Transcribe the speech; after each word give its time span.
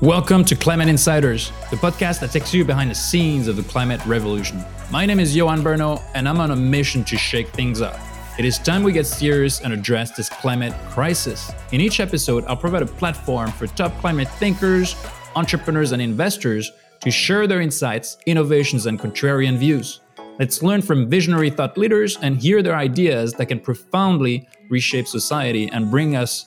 Welcome 0.00 0.46
to 0.46 0.56
Climate 0.56 0.88
Insiders, 0.88 1.52
the 1.70 1.76
podcast 1.76 2.20
that 2.20 2.30
takes 2.30 2.54
you 2.54 2.64
behind 2.64 2.90
the 2.90 2.94
scenes 2.94 3.48
of 3.48 3.56
the 3.56 3.62
climate 3.62 4.00
revolution. 4.06 4.64
My 4.90 5.04
name 5.04 5.20
is 5.20 5.36
Johan 5.36 5.60
Berno, 5.60 6.02
and 6.14 6.26
I'm 6.26 6.40
on 6.40 6.52
a 6.52 6.56
mission 6.56 7.04
to 7.04 7.18
shake 7.18 7.48
things 7.48 7.82
up. 7.82 8.00
It 8.38 8.46
is 8.46 8.58
time 8.58 8.82
we 8.82 8.92
get 8.92 9.04
serious 9.04 9.60
and 9.60 9.74
address 9.74 10.12
this 10.12 10.30
climate 10.30 10.72
crisis. 10.88 11.52
In 11.72 11.82
each 11.82 12.00
episode, 12.00 12.46
I'll 12.46 12.56
provide 12.56 12.80
a 12.80 12.86
platform 12.86 13.52
for 13.52 13.66
top 13.66 13.92
climate 14.00 14.28
thinkers, 14.38 14.96
entrepreneurs, 15.36 15.92
and 15.92 16.00
investors 16.00 16.72
to 17.00 17.10
share 17.10 17.46
their 17.46 17.60
insights, 17.60 18.16
innovations, 18.24 18.86
and 18.86 18.98
contrarian 18.98 19.58
views. 19.58 20.00
Let's 20.38 20.62
learn 20.62 20.80
from 20.80 21.10
visionary 21.10 21.50
thought 21.50 21.76
leaders 21.76 22.16
and 22.22 22.38
hear 22.38 22.62
their 22.62 22.74
ideas 22.74 23.34
that 23.34 23.46
can 23.46 23.60
profoundly 23.60 24.48
reshape 24.70 25.08
society 25.08 25.68
and 25.70 25.90
bring 25.90 26.16
us 26.16 26.46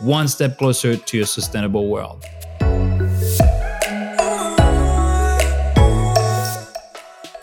one 0.00 0.28
step 0.28 0.56
closer 0.56 0.96
to 0.96 1.20
a 1.20 1.26
sustainable 1.26 1.88
world. 1.88 2.24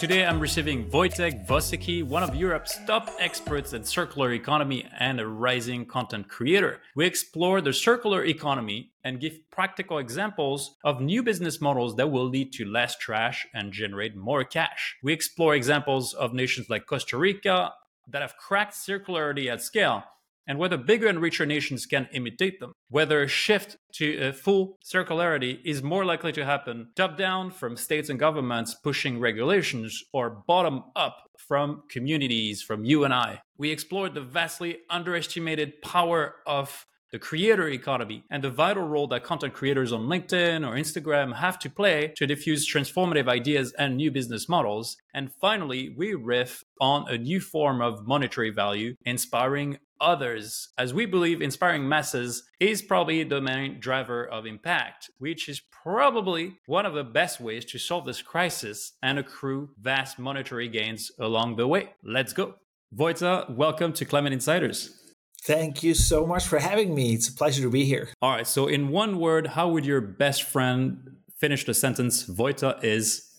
Today 0.04 0.26
I'm 0.26 0.42
receiving 0.42 0.90
Vojtech 0.90 1.48
Vosecky, 1.48 2.04
one 2.04 2.24
of 2.24 2.36
Europe's 2.36 2.78
top 2.86 3.10
experts 3.22 3.72
in 3.72 3.86
circular 3.86 4.34
economy 4.34 4.86
and 5.00 5.18
a 5.18 5.26
rising 5.26 5.86
content 5.86 6.28
creator. 6.28 6.82
We 6.94 7.06
explore 7.06 7.62
the 7.62 7.72
circular 7.72 8.26
economy 8.26 8.92
and 9.06 9.22
give 9.22 9.50
practical 9.50 10.00
examples 10.00 10.76
of 10.84 11.00
new 11.00 11.24
business 11.24 11.62
models 11.62 11.96
that 11.96 12.12
will 12.12 12.28
lead 12.28 12.52
to 12.52 12.66
less 12.66 12.98
trash 12.98 13.48
and 13.54 13.72
generate 13.72 14.14
more 14.14 14.44
cash. 14.44 14.98
We 15.02 15.14
explore 15.14 15.56
examples 15.56 16.14
of 16.14 16.34
nations 16.34 16.70
like 16.70 16.86
Costa 16.86 17.18
Rica 17.18 17.72
that 18.10 18.22
have 18.22 18.36
cracked 18.36 18.74
circularity 18.74 19.50
at 19.50 19.62
scale 19.62 20.04
and 20.48 20.60
whether 20.60 20.78
bigger 20.78 21.08
and 21.08 21.20
richer 21.20 21.46
nations 21.46 21.86
can 21.86 22.08
imitate 22.14 22.60
them. 22.60 22.74
Whether 22.90 23.22
a 23.22 23.28
shift 23.28 23.78
to 23.94 24.18
a 24.18 24.34
full 24.34 24.78
circularity 24.84 25.60
is 25.64 25.84
more 25.84 26.06
likely 26.06 26.32
to 26.34 26.46
happen 26.46 26.90
top 26.96 27.18
down 27.18 27.52
from 27.52 27.78
states 27.78 28.10
and 28.10 28.20
governments 28.20 28.74
pushing 28.74 29.20
regulations 29.20 30.04
or 30.14 30.30
bottom 30.30 30.84
up 30.96 31.30
from 31.38 31.84
communities, 31.90 32.62
from 32.62 32.86
you 32.86 33.04
and 33.04 33.14
I. 33.14 33.42
We 33.58 33.72
explored 33.72 34.14
the 34.14 34.22
vastly 34.22 34.80
underestimated 34.90 35.82
power 35.82 36.36
of 36.46 36.86
the 37.14 37.20
creator 37.20 37.70
economy, 37.70 38.24
and 38.32 38.44
the 38.44 38.50
vital 38.50 38.88
role 38.88 39.06
that 39.06 39.24
content 39.24 39.54
creators 39.54 39.94
on 39.94 40.08
LinkedIn 40.08 40.68
or 40.68 40.74
Instagram 40.74 41.36
have 41.36 41.60
to 41.60 41.70
play 41.70 42.12
to 42.18 42.26
diffuse 42.26 42.68
transformative 42.68 43.30
ideas 43.30 43.72
and 43.74 43.96
new 43.96 44.10
business 44.10 44.50
models. 44.50 44.98
And 45.14 45.32
finally, 45.32 45.94
we 45.96 46.16
riff 46.16 46.64
on 46.82 47.08
a 47.08 47.20
new 47.20 47.40
form 47.40 47.82
of 47.82 48.08
monetary 48.08 48.50
value, 48.50 48.96
inspiring 49.06 49.78
others, 50.04 50.70
as 50.78 50.94
we 50.94 51.06
believe 51.06 51.42
inspiring 51.42 51.88
masses 51.88 52.44
is 52.60 52.82
probably 52.82 53.24
the 53.24 53.42
main 53.42 53.80
driver 53.80 54.28
of 54.28 54.46
impact, 54.46 55.10
which 55.18 55.50
is 55.50 55.62
probably 55.72 56.58
one 56.66 56.86
of 56.86 56.94
the 56.94 57.04
best 57.04 57.40
ways 57.40 57.66
to 57.66 57.80
solve 57.80 58.06
this 58.06 58.22
crisis 58.22 58.94
and 59.02 59.18
accrue 59.18 59.70
vast 59.80 60.20
monetary 60.20 60.68
gains 60.68 61.12
along 61.20 61.56
the 61.56 61.68
way. 61.68 61.90
Let's 62.04 62.34
go. 62.34 62.56
Vojta, 62.96 63.50
welcome 63.56 63.94
to 63.94 64.06
Climate 64.06 64.34
Insiders. 64.34 65.00
Thank 65.46 65.82
you 65.84 65.94
so 65.94 66.26
much 66.26 66.46
for 66.46 66.60
having 66.60 66.94
me. 66.94 67.14
It's 67.14 67.28
a 67.28 67.34
pleasure 67.34 67.64
to 67.64 67.70
be 67.70 67.86
here. 67.86 68.10
All 68.22 68.32
right. 68.32 68.48
So, 68.48 68.68
in 68.68 68.90
one 68.90 69.20
word, 69.20 69.48
how 69.48 69.70
would 69.70 69.86
your 69.86 70.00
best 70.00 70.44
friend 70.44 71.18
finish 71.40 71.66
the 71.66 71.74
sentence? 71.74 72.26
Vojta 72.30 72.82
is 72.84 73.30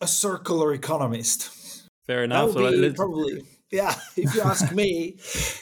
a 0.00 0.06
circular 0.06 0.72
economist. 0.74 1.88
Fair 2.06 2.24
enough. 2.24 2.54
That 2.54 2.60
would 2.60 2.80
be 2.80 2.92
probably 2.92 3.42
yeah. 3.70 3.94
If 4.16 4.34
you 4.34 4.42
ask 4.42 4.72
me, 4.72 5.16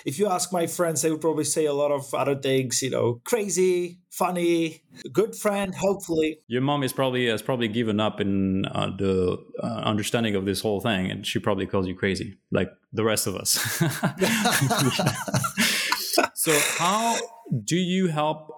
if 0.05 0.19
you 0.19 0.29
ask 0.29 0.53
my 0.53 0.67
friends, 0.67 1.03
they 1.03 1.11
would 1.11 1.21
probably 1.21 1.45
say 1.45 1.67
a 1.67 1.73
lot 1.73 1.93
of 1.93 2.13
other 2.15 2.35
things. 2.35 2.83
You 2.83 2.91
know, 2.91 3.21
crazy, 3.25 3.99
funny, 4.11 4.83
good 5.13 5.37
friend. 5.37 5.75
Hopefully, 5.75 6.41
your 6.49 6.63
mom 6.63 6.83
is 6.83 6.93
probably 6.93 7.27
has 7.27 7.43
probably 7.43 7.69
given 7.69 8.01
up 8.01 8.21
in 8.21 8.65
uh, 8.67 8.91
the 8.97 9.39
uh, 9.63 9.67
understanding 9.67 10.35
of 10.35 10.45
this 10.45 10.61
whole 10.61 10.81
thing, 10.81 11.11
and 11.11 11.27
she 11.27 11.39
probably 11.39 11.67
calls 11.67 11.87
you 11.87 11.95
crazy, 11.95 12.39
like 12.51 12.71
the 12.93 13.05
rest 13.05 13.27
of 13.27 13.37
us. 13.37 13.81
So, 16.35 16.59
how 16.79 17.17
do 17.65 17.77
you 17.77 18.07
help 18.07 18.58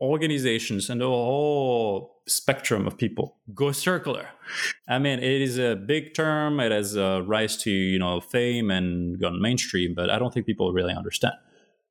organizations 0.00 0.90
and 0.90 1.00
the 1.00 1.06
whole 1.06 2.22
spectrum 2.26 2.86
of 2.86 2.98
people 2.98 3.36
go 3.54 3.72
circular? 3.72 4.28
I 4.88 4.98
mean, 4.98 5.18
it 5.18 5.40
is 5.40 5.58
a 5.58 5.76
big 5.76 6.14
term. 6.14 6.60
It 6.60 6.72
has 6.72 6.96
a 6.96 7.22
rise 7.22 7.56
to 7.58 7.70
you 7.70 7.98
know 7.98 8.20
fame 8.20 8.70
and 8.70 9.20
gone 9.20 9.40
mainstream, 9.40 9.94
but 9.94 10.10
I 10.10 10.18
don't 10.18 10.32
think 10.32 10.46
people 10.46 10.72
really 10.72 10.94
understand. 10.94 11.34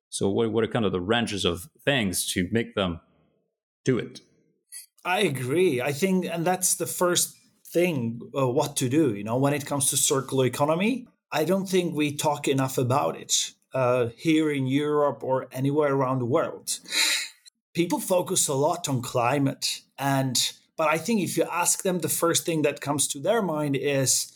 So, 0.08 0.28
what 0.28 0.52
what 0.52 0.64
are 0.64 0.68
kind 0.68 0.84
of 0.84 0.92
the 0.92 1.00
ranges 1.00 1.44
of 1.44 1.68
things 1.84 2.26
to 2.32 2.48
make 2.52 2.74
them 2.74 3.00
do 3.84 3.98
it? 3.98 4.20
I 5.04 5.20
agree. 5.20 5.80
I 5.80 5.92
think, 5.92 6.26
and 6.26 6.44
that's 6.44 6.74
the 6.74 6.86
first 6.86 7.36
thing 7.72 8.20
uh, 8.36 8.48
what 8.48 8.76
to 8.76 8.88
do. 8.88 9.14
You 9.14 9.24
know, 9.24 9.36
when 9.36 9.54
it 9.54 9.64
comes 9.64 9.90
to 9.90 9.96
circular 9.96 10.46
economy, 10.46 11.06
I 11.30 11.44
don't 11.44 11.68
think 11.68 11.94
we 11.94 12.16
talk 12.16 12.48
enough 12.48 12.78
about 12.78 13.16
it 13.16 13.52
uh, 13.72 14.08
here 14.16 14.50
in 14.50 14.66
Europe 14.66 15.22
or 15.22 15.48
anywhere 15.52 15.94
around 15.94 16.18
the 16.18 16.26
world. 16.26 16.78
People 17.76 18.00
focus 18.00 18.48
a 18.48 18.54
lot 18.54 18.88
on 18.88 19.02
climate, 19.02 19.82
and 19.98 20.34
but 20.78 20.88
I 20.88 20.96
think 20.96 21.20
if 21.20 21.36
you 21.36 21.44
ask 21.44 21.82
them, 21.82 21.98
the 21.98 22.08
first 22.08 22.46
thing 22.46 22.62
that 22.62 22.80
comes 22.80 23.06
to 23.08 23.20
their 23.20 23.42
mind 23.42 23.76
is 23.76 24.32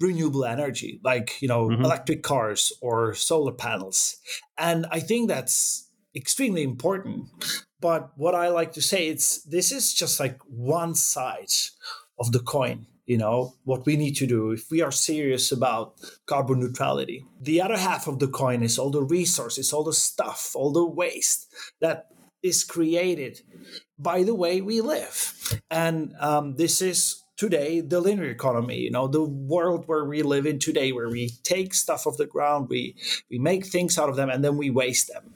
renewable 0.00 0.46
energy, 0.46 1.00
like 1.04 1.42
you 1.42 1.48
know 1.48 1.68
mm-hmm. 1.68 1.84
electric 1.84 2.22
cars 2.22 2.72
or 2.80 3.12
solar 3.12 3.52
panels, 3.52 4.16
and 4.56 4.86
I 4.90 5.00
think 5.00 5.28
that's 5.28 5.90
extremely 6.16 6.62
important. 6.62 7.26
But 7.78 8.12
what 8.16 8.34
I 8.34 8.48
like 8.48 8.72
to 8.72 8.80
say, 8.80 9.08
it's 9.08 9.42
this 9.42 9.70
is 9.70 9.92
just 9.92 10.18
like 10.18 10.38
one 10.48 10.94
side 10.94 11.52
of 12.18 12.32
the 12.32 12.40
coin 12.40 12.86
you 13.04 13.18
know 13.18 13.54
what 13.64 13.84
we 13.86 13.96
need 13.96 14.14
to 14.14 14.26
do 14.26 14.52
if 14.52 14.70
we 14.70 14.80
are 14.82 14.92
serious 14.92 15.50
about 15.50 15.94
carbon 16.26 16.60
neutrality 16.60 17.24
the 17.40 17.60
other 17.60 17.76
half 17.76 18.06
of 18.06 18.18
the 18.18 18.28
coin 18.28 18.62
is 18.62 18.78
all 18.78 18.90
the 18.90 19.02
resources 19.02 19.72
all 19.72 19.82
the 19.82 19.92
stuff 19.92 20.52
all 20.54 20.70
the 20.70 20.84
waste 20.84 21.46
that 21.80 22.06
is 22.42 22.64
created 22.64 23.40
by 23.98 24.22
the 24.22 24.34
way 24.34 24.60
we 24.60 24.80
live 24.80 25.60
and 25.70 26.14
um, 26.20 26.56
this 26.56 26.80
is 26.80 27.22
today 27.36 27.80
the 27.80 28.00
linear 28.00 28.30
economy 28.30 28.78
you 28.78 28.90
know 28.90 29.08
the 29.08 29.24
world 29.24 29.84
where 29.86 30.04
we 30.04 30.22
live 30.22 30.46
in 30.46 30.58
today 30.58 30.92
where 30.92 31.08
we 31.08 31.30
take 31.42 31.74
stuff 31.74 32.06
off 32.06 32.16
the 32.16 32.26
ground 32.26 32.68
we 32.68 32.94
we 33.30 33.38
make 33.38 33.66
things 33.66 33.98
out 33.98 34.08
of 34.08 34.16
them 34.16 34.30
and 34.30 34.44
then 34.44 34.56
we 34.56 34.70
waste 34.70 35.08
them 35.08 35.34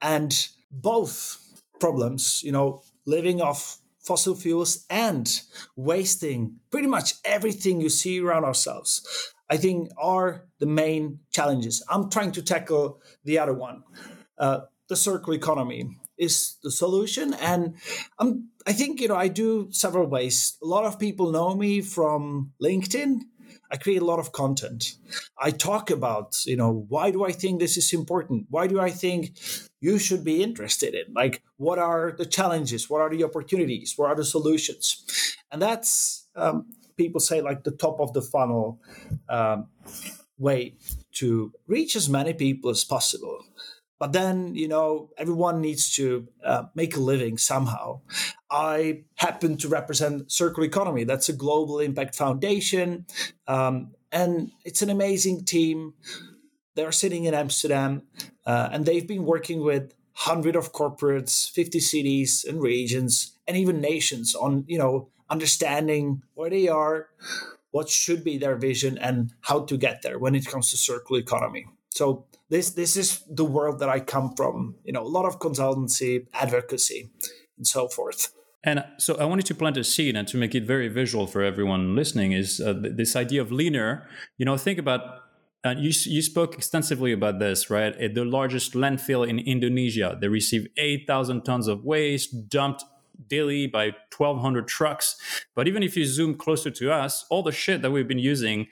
and 0.00 0.48
both 0.70 1.40
problems 1.80 2.42
you 2.42 2.52
know 2.52 2.82
living 3.06 3.40
off 3.40 3.78
fossil 4.04 4.34
fuels 4.34 4.84
and 4.90 5.40
wasting 5.76 6.56
pretty 6.70 6.86
much 6.86 7.14
everything 7.24 7.80
you 7.80 7.88
see 7.88 8.20
around 8.20 8.44
ourselves, 8.44 9.32
I 9.50 9.56
think 9.56 9.90
are 9.98 10.46
the 10.58 10.66
main 10.66 11.20
challenges. 11.32 11.82
I'm 11.88 12.10
trying 12.10 12.32
to 12.32 12.42
tackle 12.42 13.00
the 13.24 13.38
other 13.38 13.54
one. 13.54 13.82
Uh, 14.38 14.60
the 14.88 14.96
circular 14.96 15.36
economy 15.36 15.88
is 16.24 16.56
the 16.62 16.70
solution, 16.70 17.34
and 17.34 17.74
I'm, 18.18 18.48
I 18.66 18.72
think 18.72 19.00
you 19.00 19.08
know 19.08 19.16
I 19.16 19.28
do 19.28 19.68
several 19.70 20.06
ways. 20.06 20.56
A 20.62 20.66
lot 20.66 20.84
of 20.84 20.98
people 20.98 21.30
know 21.30 21.54
me 21.54 21.82
from 21.82 22.52
LinkedIn 22.62 23.20
I 23.74 23.76
create 23.76 24.02
a 24.02 24.04
lot 24.04 24.20
of 24.20 24.30
content. 24.30 24.94
I 25.36 25.50
talk 25.50 25.90
about, 25.90 26.46
you 26.46 26.56
know, 26.56 26.86
why 26.88 27.10
do 27.10 27.24
I 27.24 27.32
think 27.32 27.58
this 27.58 27.76
is 27.76 27.92
important? 27.92 28.46
Why 28.48 28.68
do 28.68 28.78
I 28.78 28.90
think 28.90 29.36
you 29.80 29.98
should 29.98 30.22
be 30.22 30.44
interested 30.44 30.94
in? 30.94 31.12
Like, 31.12 31.42
what 31.56 31.80
are 31.80 32.14
the 32.16 32.26
challenges? 32.26 32.88
What 32.88 33.00
are 33.00 33.10
the 33.10 33.24
opportunities? 33.24 33.94
What 33.96 34.10
are 34.10 34.14
the 34.14 34.24
solutions? 34.24 35.04
And 35.50 35.60
that's, 35.60 36.28
um, 36.36 36.66
people 36.96 37.20
say, 37.20 37.40
like 37.40 37.64
the 37.64 37.72
top 37.72 38.00
of 38.00 38.12
the 38.12 38.22
funnel 38.22 38.80
um, 39.28 39.66
way 40.38 40.74
to 41.14 41.52
reach 41.66 41.96
as 41.96 42.08
many 42.08 42.32
people 42.32 42.70
as 42.70 42.84
possible. 42.84 43.44
But 44.04 44.12
then, 44.12 44.54
you 44.54 44.68
know, 44.68 45.08
everyone 45.16 45.62
needs 45.62 45.94
to 45.94 46.28
uh, 46.44 46.64
make 46.74 46.94
a 46.94 47.00
living 47.00 47.38
somehow. 47.38 48.02
I 48.50 49.04
happen 49.14 49.56
to 49.56 49.68
represent 49.68 50.30
Circle 50.30 50.64
Economy. 50.64 51.04
That's 51.04 51.30
a 51.30 51.32
global 51.32 51.78
impact 51.78 52.14
foundation. 52.14 53.06
Um, 53.46 53.94
and 54.12 54.52
it's 54.62 54.82
an 54.82 54.90
amazing 54.90 55.46
team. 55.46 55.94
They're 56.74 56.92
sitting 56.92 57.24
in 57.24 57.32
Amsterdam 57.32 58.02
uh, 58.44 58.68
and 58.72 58.84
they've 58.84 59.08
been 59.08 59.24
working 59.24 59.64
with 59.64 59.94
100 60.22 60.54
of 60.54 60.74
corporates, 60.74 61.50
50 61.50 61.80
cities 61.80 62.44
and 62.46 62.60
regions, 62.60 63.38
and 63.48 63.56
even 63.56 63.80
nations 63.80 64.34
on, 64.34 64.66
you 64.68 64.76
know, 64.76 65.08
understanding 65.30 66.22
where 66.34 66.50
they 66.50 66.68
are, 66.68 67.08
what 67.70 67.88
should 67.88 68.22
be 68.22 68.36
their 68.36 68.56
vision, 68.56 68.98
and 68.98 69.32
how 69.40 69.60
to 69.60 69.78
get 69.78 70.02
there 70.02 70.18
when 70.18 70.34
it 70.34 70.44
comes 70.44 70.70
to 70.72 70.76
circular 70.76 71.22
economy. 71.22 71.64
So 71.88 72.26
this 72.50 72.70
this 72.70 72.96
is 72.96 73.22
the 73.28 73.44
world 73.44 73.78
that 73.80 73.88
I 73.88 74.00
come 74.00 74.34
from. 74.36 74.76
You 74.84 74.92
know, 74.92 75.02
a 75.02 75.08
lot 75.08 75.24
of 75.24 75.38
consultancy, 75.38 76.26
advocacy, 76.32 77.10
and 77.56 77.66
so 77.66 77.88
forth. 77.88 78.32
And 78.66 78.82
so 78.96 79.16
I 79.16 79.26
wanted 79.26 79.44
to 79.46 79.54
plant 79.54 79.76
a 79.76 79.84
seed 79.84 80.16
and 80.16 80.26
to 80.28 80.38
make 80.38 80.54
it 80.54 80.64
very 80.64 80.88
visual 80.88 81.26
for 81.26 81.42
everyone 81.42 81.94
listening 81.94 82.32
is 82.32 82.60
uh, 82.60 82.72
this 82.72 83.14
idea 83.14 83.42
of 83.42 83.52
linear. 83.52 84.08
You 84.38 84.46
know, 84.46 84.56
think 84.56 84.78
about 84.78 85.00
uh, 85.64 85.74
you, 85.78 85.92
you 86.04 86.22
spoke 86.22 86.54
extensively 86.54 87.12
about 87.12 87.38
this, 87.38 87.68
right? 87.70 87.94
At 87.96 88.14
the 88.14 88.24
largest 88.24 88.72
landfill 88.72 89.28
in 89.28 89.38
Indonesia, 89.38 90.16
they 90.18 90.28
receive 90.28 90.66
8,000 90.76 91.42
tons 91.42 91.68
of 91.68 91.84
waste 91.84 92.48
dumped 92.48 92.84
daily 93.28 93.66
by 93.66 93.92
1200 94.16 94.66
trucks 94.66 95.16
but 95.54 95.68
even 95.68 95.82
if 95.82 95.96
you 95.96 96.04
zoom 96.04 96.34
closer 96.34 96.70
to 96.70 96.90
us 96.90 97.24
all 97.30 97.42
the 97.42 97.52
shit 97.52 97.80
that 97.80 97.92
we've 97.92 98.08
been 98.08 98.18
using 98.18 98.66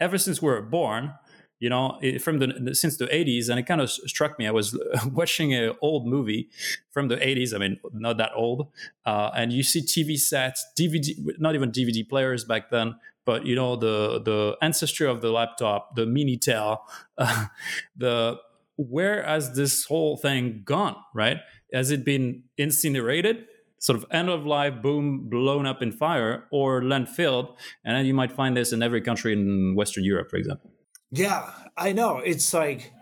ever 0.00 0.16
since 0.16 0.40
we 0.40 0.48
were 0.48 0.62
born 0.62 1.12
you 1.62 1.70
know 1.70 1.98
from 2.20 2.40
the 2.40 2.74
since 2.74 2.96
the 2.96 3.06
80s 3.06 3.48
and 3.48 3.58
it 3.60 3.66
kind 3.66 3.80
of 3.80 3.88
struck 3.88 4.36
me 4.38 4.46
i 4.48 4.50
was 4.50 4.76
watching 5.12 5.54
an 5.54 5.74
old 5.80 6.06
movie 6.06 6.48
from 6.90 7.06
the 7.08 7.16
80s 7.16 7.54
i 7.54 7.58
mean 7.58 7.78
not 7.92 8.16
that 8.16 8.32
old 8.34 8.68
uh, 9.06 9.30
and 9.34 9.52
you 9.52 9.62
see 9.62 9.80
tv 9.80 10.18
sets 10.18 10.66
dvd 10.78 11.38
not 11.38 11.54
even 11.54 11.70
dvd 11.70 12.08
players 12.08 12.44
back 12.44 12.70
then 12.70 12.96
but 13.24 13.46
you 13.46 13.54
know 13.54 13.76
the 13.76 14.20
the 14.24 14.56
ancestry 14.60 15.06
of 15.06 15.20
the 15.20 15.30
laptop 15.30 15.94
the 15.94 16.04
minitel 16.04 16.78
uh, 17.18 17.46
the 17.96 18.38
where 18.76 19.22
has 19.22 19.54
this 19.54 19.84
whole 19.84 20.16
thing 20.16 20.62
gone 20.64 20.96
right? 21.14 21.38
Has 21.72 21.90
it 21.90 22.04
been 22.04 22.44
incinerated 22.58 23.46
sort 23.78 23.98
of 23.98 24.06
end 24.10 24.28
of 24.28 24.46
life 24.46 24.80
boom 24.82 25.28
blown 25.28 25.66
up 25.66 25.82
in 25.82 25.92
fire 25.92 26.44
or 26.50 26.80
landfilled? 26.82 27.54
And 27.84 27.96
then 27.96 28.06
you 28.06 28.14
might 28.14 28.32
find 28.32 28.56
this 28.56 28.72
in 28.72 28.82
every 28.82 29.02
country 29.02 29.32
in 29.34 29.74
western 29.76 30.04
europe 30.04 30.30
for 30.30 30.36
example 30.36 30.71
yeah, 31.12 31.50
I 31.76 31.92
know. 31.92 32.18
It's 32.18 32.52
like 32.54 32.92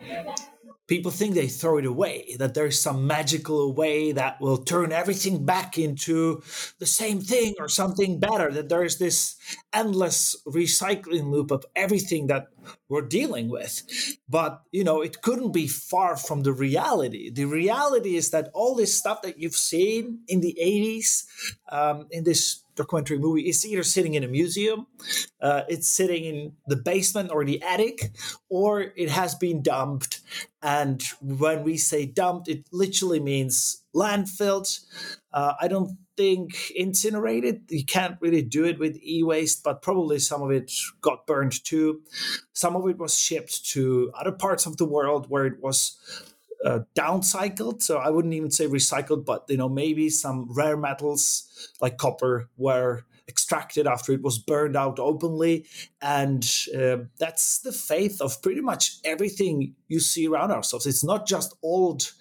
people 0.91 1.13
think 1.13 1.35
they 1.37 1.47
throw 1.47 1.79
it 1.79 1.87
away, 1.87 2.35
that 2.41 2.53
there's 2.53 2.81
some 2.81 3.07
magical 3.07 3.73
way 3.73 4.11
that 4.11 4.41
will 4.41 4.59
turn 4.59 4.91
everything 4.91 5.47
back 5.47 5.79
into 5.79 6.43
the 6.81 6.87
same 6.87 7.21
thing 7.21 7.55
or 7.61 7.69
something 7.69 8.19
better, 8.19 8.51
that 8.51 8.69
there's 8.69 8.99
this 8.99 9.37
endless 9.73 10.37
recycling 10.49 11.31
loop 11.31 11.53
of 11.53 11.65
everything 11.77 12.27
that 12.27 12.49
we're 12.89 13.07
dealing 13.07 13.49
with. 13.49 13.85
But, 14.29 14.63
you 14.73 14.83
know, 14.83 15.01
it 15.01 15.23
couldn't 15.23 15.53
be 15.53 15.69
far 15.69 16.17
from 16.17 16.43
the 16.43 16.53
reality. 16.53 17.31
The 17.31 17.45
reality 17.45 18.17
is 18.17 18.31
that 18.31 18.51
all 18.53 18.75
this 18.75 18.93
stuff 18.93 19.23
that 19.23 19.39
you've 19.39 19.55
seen 19.55 20.23
in 20.27 20.41
the 20.41 20.59
80s, 20.61 21.25
um, 21.71 22.09
in 22.11 22.25
this 22.25 22.65
documentary 22.83 23.19
movie 23.19 23.49
is 23.49 23.67
either 23.67 23.83
sitting 23.83 24.15
in 24.15 24.25
a 24.25 24.29
museum, 24.29 24.87
uh, 25.41 25.63
it's 25.69 25.89
sitting 25.89 26.25
in 26.25 26.53
the 26.67 26.77
basement 26.77 27.31
or 27.31 27.45
the 27.45 27.63
attic, 27.63 28.13
or 28.49 28.93
it 28.97 29.11
has 29.11 29.35
been 29.35 29.63
dumped. 29.63 30.21
And 30.63 31.03
when 31.21 31.63
we 31.63 31.77
say 31.77 32.07
dumped, 32.07 32.49
it 32.49 32.65
literally 32.73 33.21
means 33.21 33.83
landfilled. 33.95 34.81
Uh, 35.33 35.55
I 35.61 35.69
don't 35.69 35.97
think 36.17 36.71
incinerated. 36.77 37.63
You 37.69 37.85
can't 37.85 38.17
really 38.21 38.43
do 38.43 38.65
it 38.65 38.79
with 38.79 38.97
e 39.03 39.23
waste, 39.23 39.63
but 39.65 39.83
probably 39.83 40.19
some 40.19 40.43
of 40.43 40.51
it 40.51 40.71
got 41.01 41.27
burned 41.27 41.65
too. 41.65 42.03
Some 42.53 42.77
of 42.77 42.87
it 42.89 42.99
was 42.99 43.17
shipped 43.17 43.65
to 43.73 44.13
other 44.19 44.33
parts 44.33 44.67
of 44.67 44.77
the 44.77 44.85
world 44.85 45.27
where 45.29 45.47
it 45.47 45.63
was 45.63 45.99
uh, 46.65 46.81
downcycled. 46.95 47.83
So 47.83 47.99
I 47.99 48.11
wouldn't 48.11 48.35
even 48.35 48.51
say 48.51 48.67
recycled, 48.67 49.25
but 49.25 49.45
you 49.49 49.57
know 49.57 49.69
maybe 49.69 50.09
some 50.11 50.47
rare 50.51 50.77
metals 50.77 51.71
like 51.81 51.99
copper 51.99 52.49
were 52.57 53.05
extracted 53.29 53.87
after 53.87 54.13
it 54.13 54.23
was 54.23 54.39
burned 54.39 54.77
out 54.77 54.99
openly, 54.99 55.67
and 56.03 56.45
uh, 56.77 56.99
that's 57.19 57.61
the 57.61 57.73
faith 57.73 58.21
of 58.21 58.43
pretty 58.43 58.61
much 58.61 58.97
everything 59.05 59.75
you 59.89 60.01
see 60.01 60.27
around 60.27 60.51
ourselves. 60.51 60.87
It's 60.87 61.05
not 61.05 61.27
just 61.27 61.55
old 61.63 62.13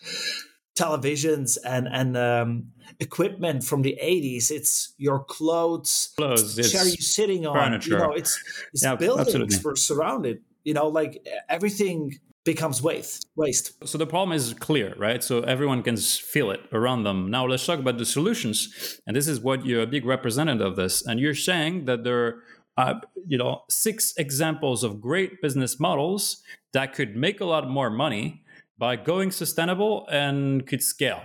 televisions 0.80 1.57
and 1.65 1.88
and 1.92 2.15
um, 2.15 2.68
equipment 3.00 3.63
from 3.63 3.81
the 3.81 3.97
80s 4.01 4.50
it's 4.50 4.94
your 4.97 5.24
clothes 5.24 6.13
clothes 6.18 6.57
it's 6.57 6.71
chair 6.71 6.85
you're 6.85 6.95
sitting 6.97 7.45
on 7.45 7.56
furniture. 7.56 7.92
you 7.92 7.97
know 7.97 8.12
it's 8.12 8.42
it's 8.74 8.83
yeah, 8.83 8.95
buildings 8.95 9.27
absolutely. 9.27 9.57
we're 9.63 9.75
surrounded 9.75 10.42
you 10.63 10.74
know 10.74 10.88
like 10.88 11.25
everything 11.50 12.18
becomes 12.45 12.81
waste 12.81 13.27
waste. 13.36 13.88
So 13.88 13.97
the 13.97 14.07
problem 14.07 14.36
is 14.36 14.53
clear 14.53 14.94
right? 14.97 15.24
So 15.24 15.41
everyone 15.41 15.83
can 15.83 15.97
feel 15.97 16.51
it 16.51 16.62
around 16.71 17.03
them. 17.03 17.30
Now 17.30 17.45
let's 17.45 17.65
talk 17.65 17.80
about 17.80 17.97
the 17.97 18.06
solutions. 18.06 19.00
And 19.06 19.15
this 19.15 19.27
is 19.27 19.39
what 19.39 19.65
you're 19.65 19.83
a 19.83 19.88
big 19.88 20.06
representative 20.06 20.65
of 20.65 20.75
this. 20.75 21.06
And 21.06 21.19
you're 21.19 21.36
saying 21.36 21.86
that 21.86 22.03
there 22.03 22.44
are 22.77 23.01
you 23.27 23.38
know 23.38 23.63
six 23.69 24.13
examples 24.18 24.83
of 24.83 25.01
great 25.01 25.41
business 25.41 25.80
models 25.80 26.41
that 26.74 26.94
could 26.94 27.15
make 27.15 27.41
a 27.41 27.45
lot 27.45 27.69
more 27.69 27.89
money 27.89 28.44
by 28.77 28.95
going 28.95 29.30
sustainable 29.30 30.07
and 30.09 30.65
could 30.65 30.81
scale. 30.81 31.21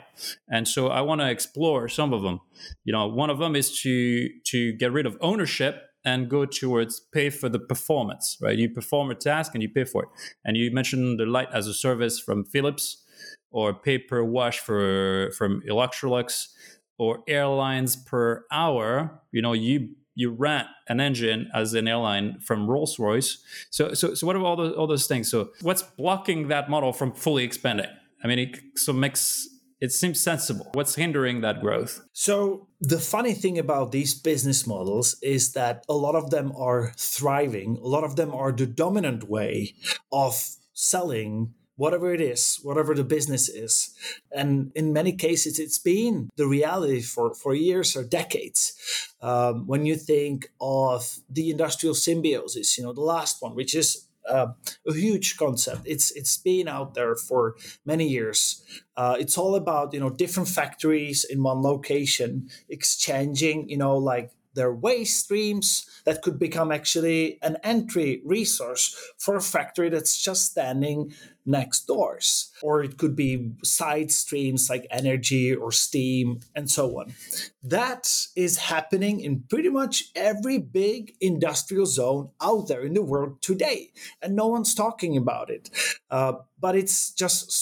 And 0.49 0.67
so 0.67 0.89
i 0.89 1.01
want 1.01 1.21
to 1.21 1.31
explore 1.31 1.89
some 1.89 2.13
of 2.13 2.23
them. 2.23 2.41
You 2.85 2.93
know 2.93 3.07
one 3.07 3.31
of 3.31 3.39
them 3.39 3.55
is 3.55 3.81
to 3.83 4.29
to 4.47 4.73
get 4.73 4.93
rid 4.93 5.07
of 5.07 5.17
ownership 5.21 5.83
and 6.05 6.29
go 6.29 6.45
towards 6.45 7.01
pay 7.01 7.31
for 7.31 7.49
the 7.49 7.59
performance, 7.59 8.37
right? 8.41 8.59
You 8.59 8.69
perform 8.69 9.11
a 9.11 9.15
task 9.15 9.55
and 9.55 9.63
you 9.63 9.69
pay 9.69 9.85
for 9.85 10.05
it. 10.05 10.09
And 10.45 10.57
you 10.57 10.71
mentioned 10.71 11.19
the 11.19 11.27
light 11.27 11.49
as 11.53 11.67
a 11.67 11.75
service 11.75 12.19
from 12.19 12.45
Philips 12.45 13.03
or 13.51 13.73
pay 13.73 13.99
per 13.99 14.23
wash 14.23 14.59
for 14.61 15.31
from 15.37 15.63
Electrolux 15.63 16.49
or 16.99 17.23
airlines 17.29 17.97
per 17.97 18.45
hour. 18.51 19.23
You 19.33 19.43
know, 19.43 19.53
you 19.53 19.91
you 20.15 20.31
rent 20.31 20.69
an 20.89 21.01
engine 21.01 21.49
as 21.55 21.75
an 21.75 21.89
airline 21.89 22.39
from 22.41 22.69
Rolls 22.69 22.99
Royce. 22.99 23.39
So 23.71 23.95
so 23.95 24.15
so 24.15 24.27
what 24.27 24.37
are 24.37 24.43
all 24.43 24.57
those 24.57 24.75
all 24.75 24.87
those 24.87 25.07
things? 25.07 25.31
So 25.31 25.51
what's 25.63 25.83
blocking 25.83 26.49
that 26.49 26.69
model 26.69 26.93
from 26.93 27.13
fully 27.13 27.45
expanding? 27.45 27.91
I 28.23 28.27
mean, 28.27 28.39
it 28.39 28.59
so 28.77 28.93
makes 28.93 29.49
it 29.81 29.93
seems 29.93 30.21
sensible. 30.21 30.71
What's 30.75 30.95
hindering 30.95 31.41
that 31.43 31.61
growth? 31.61 32.01
So, 32.13 32.69
the 32.81 32.99
funny 32.99 33.35
thing 33.35 33.59
about 33.59 33.93
these 33.93 34.15
business 34.15 34.67
models 34.67 35.17
is 35.23 35.53
that 35.53 35.85
a 35.89 35.95
lot 35.95 36.15
of 36.15 36.31
them 36.31 36.53
are 36.57 36.93
thriving, 36.97 37.79
a 37.79 37.87
lot 37.87 38.05
of 38.05 38.17
them 38.17 38.35
are 38.35 38.53
the 38.53 38.67
dominant 38.67 39.29
way 39.29 39.75
of 40.13 40.35
selling 40.73 41.55
whatever 41.77 42.15
it 42.15 42.21
is, 42.21 42.61
whatever 42.63 42.95
the 42.95 43.05
business 43.05 43.49
is. 43.49 43.95
And 44.31 44.71
in 44.75 44.93
many 44.93 45.13
cases, 45.13 45.59
it's 45.59 45.79
been 45.79 46.31
the 46.37 46.47
reality 46.47 47.01
for, 47.01 47.35
for 47.35 47.55
years 47.55 47.97
or 47.97 48.05
decades. 48.05 48.75
Um, 49.21 49.67
when 49.67 49.85
you 49.85 49.97
think 49.97 50.53
of 50.61 51.19
the 51.29 51.51
industrial 51.51 51.95
symbiosis, 51.95 52.79
you 52.79 52.85
know, 52.85 52.93
the 52.93 53.01
last 53.01 53.43
one, 53.43 53.55
which 53.55 53.75
is 53.75 54.07
uh, 54.29 54.49
a 54.87 54.93
huge 54.95 55.37
concept. 55.37 55.83
It's 55.85 56.11
it's 56.13 56.37
been 56.37 56.69
out 56.69 56.95
there 56.95 57.15
for 57.15 57.57
many 57.85 58.09
years. 58.09 58.63
Uh, 58.97 59.17
it's 59.19 59.37
all 59.39 59.55
about 59.55 59.93
you 59.93 60.01
know 60.01 60.11
different 60.11 60.49
factories 60.49 61.25
in 61.25 61.43
one 61.43 61.63
location 61.63 62.49
exchanging 62.69 63.69
you 63.69 63.77
know 63.77 63.97
like 63.97 64.33
their 64.55 64.73
waste 64.73 65.25
streams 65.25 65.85
that 66.05 66.23
could 66.23 66.39
become 66.39 66.71
actually 66.71 67.39
an 67.43 67.57
entry 67.63 68.23
resource 68.25 68.95
for 69.19 69.35
a 69.37 69.41
factory 69.41 69.89
that's 69.89 70.17
just 70.17 70.53
standing 70.53 71.13
next 71.47 71.87
doors. 71.87 72.51
Or 72.63 72.83
it 72.83 72.97
could 72.97 73.15
be 73.17 73.53
side 73.63 74.11
streams 74.11 74.71
like 74.71 74.87
energy 74.91 75.55
or 75.55 75.73
steam 75.73 76.41
and 76.55 76.71
so 76.71 76.99
on. 76.99 77.15
That 77.63 78.11
is 78.37 78.59
happening 78.59 79.21
in 79.21 79.45
pretty 79.49 79.69
much 79.69 80.05
every 80.15 80.59
big 80.59 81.15
industrial 81.21 81.87
zone 81.87 82.31
out 82.41 82.69
there 82.69 82.83
in 82.83 82.95
the 82.95 83.03
world 83.03 83.43
today. 83.43 83.91
And 84.23 84.37
no 84.37 84.47
one's 84.47 84.75
talking 84.75 85.17
about 85.17 85.51
it. 85.51 85.71
Uh, 86.11 86.35
but 86.61 86.77
it's 86.77 87.11
just 87.11 87.53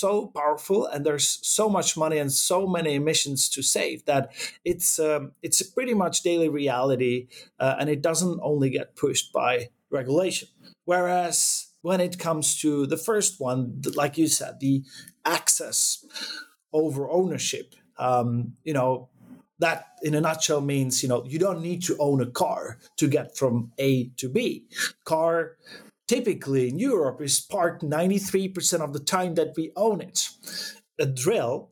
so 0.00 0.26
powerful 0.26 0.86
and 0.86 1.04
there's 1.04 1.38
so 1.42 1.68
much 1.68 1.96
money 1.96 2.18
and 2.18 2.32
so 2.32 2.66
many 2.66 2.94
emissions 2.94 3.48
to 3.50 3.62
save 3.62 4.04
that 4.06 4.32
it's 4.64 4.98
um, 4.98 5.32
it's 5.42 5.62
pretty 5.62 5.94
much 5.94 6.22
daily 6.22 6.48
reality 6.48 7.28
uh, 7.58 7.76
and 7.78 7.90
it 7.90 8.02
doesn't 8.02 8.40
only 8.42 8.70
get 8.70 8.96
pushed 8.96 9.32
by 9.32 9.68
regulation 9.90 10.48
whereas 10.84 11.69
when 11.82 12.00
it 12.00 12.18
comes 12.18 12.60
to 12.60 12.86
the 12.86 12.96
first 12.96 13.40
one, 13.40 13.82
like 13.94 14.18
you 14.18 14.28
said, 14.28 14.60
the 14.60 14.84
access 15.24 16.04
over 16.72 17.10
ownership, 17.10 17.74
um, 17.98 18.54
you 18.64 18.72
know, 18.72 19.08
that 19.58 19.86
in 20.02 20.14
a 20.14 20.20
nutshell 20.20 20.60
means, 20.60 21.02
you 21.02 21.08
know, 21.08 21.24
you 21.26 21.38
don't 21.38 21.62
need 21.62 21.82
to 21.82 21.96
own 21.98 22.20
a 22.20 22.30
car 22.30 22.78
to 22.96 23.08
get 23.08 23.36
from 23.36 23.72
A 23.78 24.08
to 24.16 24.28
B. 24.28 24.66
Car 25.04 25.56
typically 26.08 26.68
in 26.68 26.78
Europe 26.78 27.20
is 27.20 27.40
parked 27.40 27.82
93% 27.82 28.80
of 28.80 28.92
the 28.92 28.98
time 28.98 29.34
that 29.34 29.54
we 29.56 29.70
own 29.76 30.00
it. 30.00 30.28
A 30.98 31.06
drill 31.06 31.70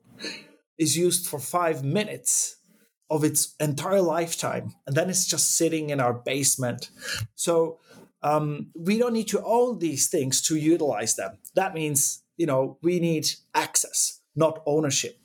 is 0.79 0.97
used 0.97 1.27
for 1.27 1.39
five 1.39 1.83
minutes 1.83 2.57
of 3.11 3.25
its 3.25 3.55
entire 3.59 4.03
lifetime, 4.03 4.75
and 4.87 4.95
then 4.95 5.09
it's 5.09 5.27
just 5.27 5.57
sitting 5.57 5.91
in 5.91 5.99
our 5.99 6.13
basement. 6.13 6.91
So 7.35 7.81
um, 8.23 8.69
we 8.75 8.99
don't 8.99 9.13
need 9.13 9.29
to 9.29 9.43
own 9.45 9.79
these 9.79 10.09
things 10.09 10.43
to 10.43 10.57
utilize 10.57 11.17
them. 11.17 11.39
That 11.55 11.75
means, 11.75 12.23
you 12.37 12.47
know, 12.47 12.79
we 12.83 13.01
need 13.01 13.29
access, 13.55 14.21
not 14.35 14.63
ownership. 14.67 15.19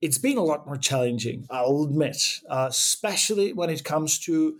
It's 0.00 0.18
been 0.18 0.36
a 0.36 0.44
lot 0.44 0.66
more 0.66 0.76
challenging, 0.76 1.46
I'll 1.50 1.84
admit, 1.84 2.40
uh, 2.48 2.66
especially 2.70 3.52
when 3.52 3.70
it 3.70 3.84
comes 3.84 4.18
to 4.20 4.58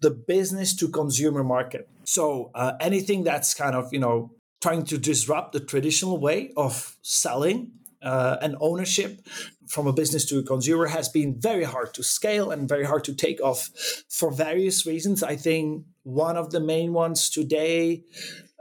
the 0.00 0.10
business 0.10 0.74
to 0.76 0.88
consumer 0.88 1.44
market. 1.44 1.88
So 2.04 2.50
uh, 2.54 2.72
anything 2.80 3.24
that's 3.24 3.54
kind 3.54 3.76
of, 3.76 3.92
you 3.92 4.00
know, 4.00 4.32
trying 4.60 4.84
to 4.84 4.98
disrupt 4.98 5.52
the 5.52 5.60
traditional 5.60 6.18
way 6.18 6.52
of 6.56 6.96
selling 7.02 7.72
uh, 8.02 8.36
and 8.42 8.56
ownership 8.60 9.20
from 9.68 9.86
a 9.86 9.92
business 9.92 10.24
to 10.26 10.38
a 10.38 10.42
consumer 10.42 10.86
has 10.86 11.08
been 11.08 11.38
very 11.38 11.64
hard 11.64 11.94
to 11.94 12.02
scale 12.02 12.50
and 12.50 12.68
very 12.68 12.84
hard 12.84 13.04
to 13.04 13.14
take 13.14 13.40
off 13.40 13.70
for 14.08 14.30
various 14.32 14.84
reasons. 14.86 15.22
I 15.22 15.36
think 15.36 15.84
one 16.10 16.36
of 16.36 16.50
the 16.50 16.60
main 16.60 16.92
ones 16.92 17.30
today 17.30 18.04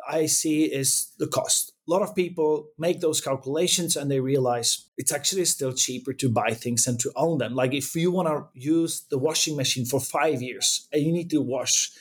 I 0.08 0.26
see 0.26 0.66
is 0.66 1.12
the 1.20 1.28
cost. 1.28 1.74
A 1.88 1.92
lot 1.92 2.02
of 2.02 2.16
people 2.16 2.70
make 2.78 3.00
those 3.00 3.22
calculations 3.22 3.96
and 3.96 4.10
they 4.10 4.20
realize 4.20 4.86
it's 4.98 5.12
actually 5.12 5.46
still 5.46 5.74
cheaper 5.74 6.14
to 6.14 6.30
buy 6.30 6.52
things 6.52 6.88
and 6.88 7.00
to 7.00 7.12
own 7.16 7.38
them. 7.38 7.54
Like 7.54 7.74
if 7.74 7.96
you 7.96 8.12
want 8.12 8.28
to 8.28 8.48
use 8.54 9.02
the 9.10 9.18
washing 9.18 9.56
machine 9.56 9.86
for 9.86 10.00
five 10.00 10.42
years 10.42 10.88
and 10.92 11.04
you 11.04 11.12
need 11.12 11.30
to 11.32 11.42
wash 11.42 11.92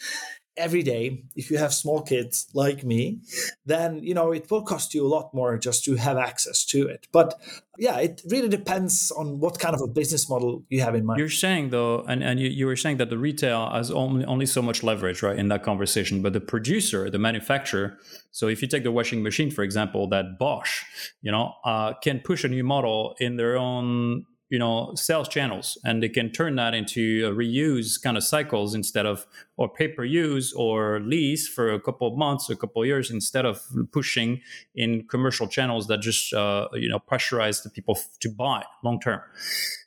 every 0.59 0.83
day 0.83 1.23
if 1.37 1.51
you 1.51 1.57
have 1.59 1.73
small 1.73 2.03
kids 2.03 2.49
like 2.53 2.85
me 2.85 3.21
then 3.65 4.03
you 4.03 4.15
know 4.15 4.33
it 4.33 4.51
will 4.51 4.63
cost 4.63 4.95
you 4.95 5.07
a 5.07 5.09
lot 5.09 5.33
more 5.33 5.57
just 5.57 5.85
to 5.85 5.95
have 5.97 6.17
access 6.17 6.65
to 6.65 6.87
it. 6.87 7.07
But 7.13 7.41
yeah 7.79 7.99
it 7.99 8.23
really 8.29 8.49
depends 8.49 9.13
on 9.13 9.41
what 9.41 9.59
kind 9.59 9.75
of 9.75 9.81
a 9.81 9.87
business 9.87 10.29
model 10.29 10.65
you 10.69 10.81
have 10.81 10.95
in 10.95 11.07
mind. 11.07 11.19
You're 11.19 11.29
saying 11.29 11.71
though 11.71 12.03
and, 12.03 12.23
and 12.23 12.41
you, 12.41 12.49
you 12.49 12.67
were 12.67 12.77
saying 12.77 12.99
that 12.99 13.11
the 13.11 13.19
retail 13.19 13.71
has 13.71 13.91
only, 13.91 14.25
only 14.25 14.47
so 14.47 14.61
much 14.61 14.83
leverage 14.83 15.23
right 15.23 15.39
in 15.39 15.49
that 15.49 15.63
conversation. 15.63 16.23
But 16.23 16.33
the 16.33 16.41
producer 16.41 17.09
the 17.11 17.19
manufacturer 17.19 17.99
so 18.31 18.49
if 18.49 18.61
you 18.63 18.69
take 18.69 18.83
the 18.83 18.93
washing 18.93 19.23
machine 19.23 19.51
for 19.51 19.63
example 19.63 20.09
that 20.09 20.39
bosch 20.39 20.85
you 21.23 21.33
know 21.33 21.55
uh, 21.65 21.95
can 22.03 22.21
push 22.21 22.45
a 22.45 22.49
new 22.49 22.65
model 22.65 23.15
in 23.21 23.37
their 23.37 23.57
own 23.57 24.25
you 24.51 24.59
know 24.59 24.93
sales 24.95 25.29
channels 25.29 25.79
and 25.85 26.03
they 26.03 26.09
can 26.09 26.31
turn 26.31 26.57
that 26.57 26.75
into 26.75 27.31
reuse 27.35 28.01
kind 28.03 28.17
of 28.17 28.25
cycles 28.25 28.75
instead 28.75 29.07
of 29.07 29.27
or 29.57 29.69
pay 29.69 29.89
per 29.89 30.05
use 30.05 30.53
or 30.53 31.01
lease 31.01 31.47
for 31.47 31.73
a 31.73 31.81
couple 31.81 32.09
of 32.09 32.17
months 32.17 32.49
a 32.49 32.57
couple 32.57 32.83
of 32.83 32.87
years 32.87 33.11
instead 33.11 33.45
of 33.45 33.63
pushing 33.93 34.41
in 34.75 35.07
commercial 35.09 35.47
channels 35.47 35.87
that 35.87 36.01
just 36.01 36.33
uh, 36.33 36.69
you 36.75 36.89
know 36.89 36.99
pressurize 36.99 37.63
the 37.63 37.71
people 37.71 37.99
to 38.21 38.29
buy 38.31 38.63
long 38.83 38.99
term 38.99 39.21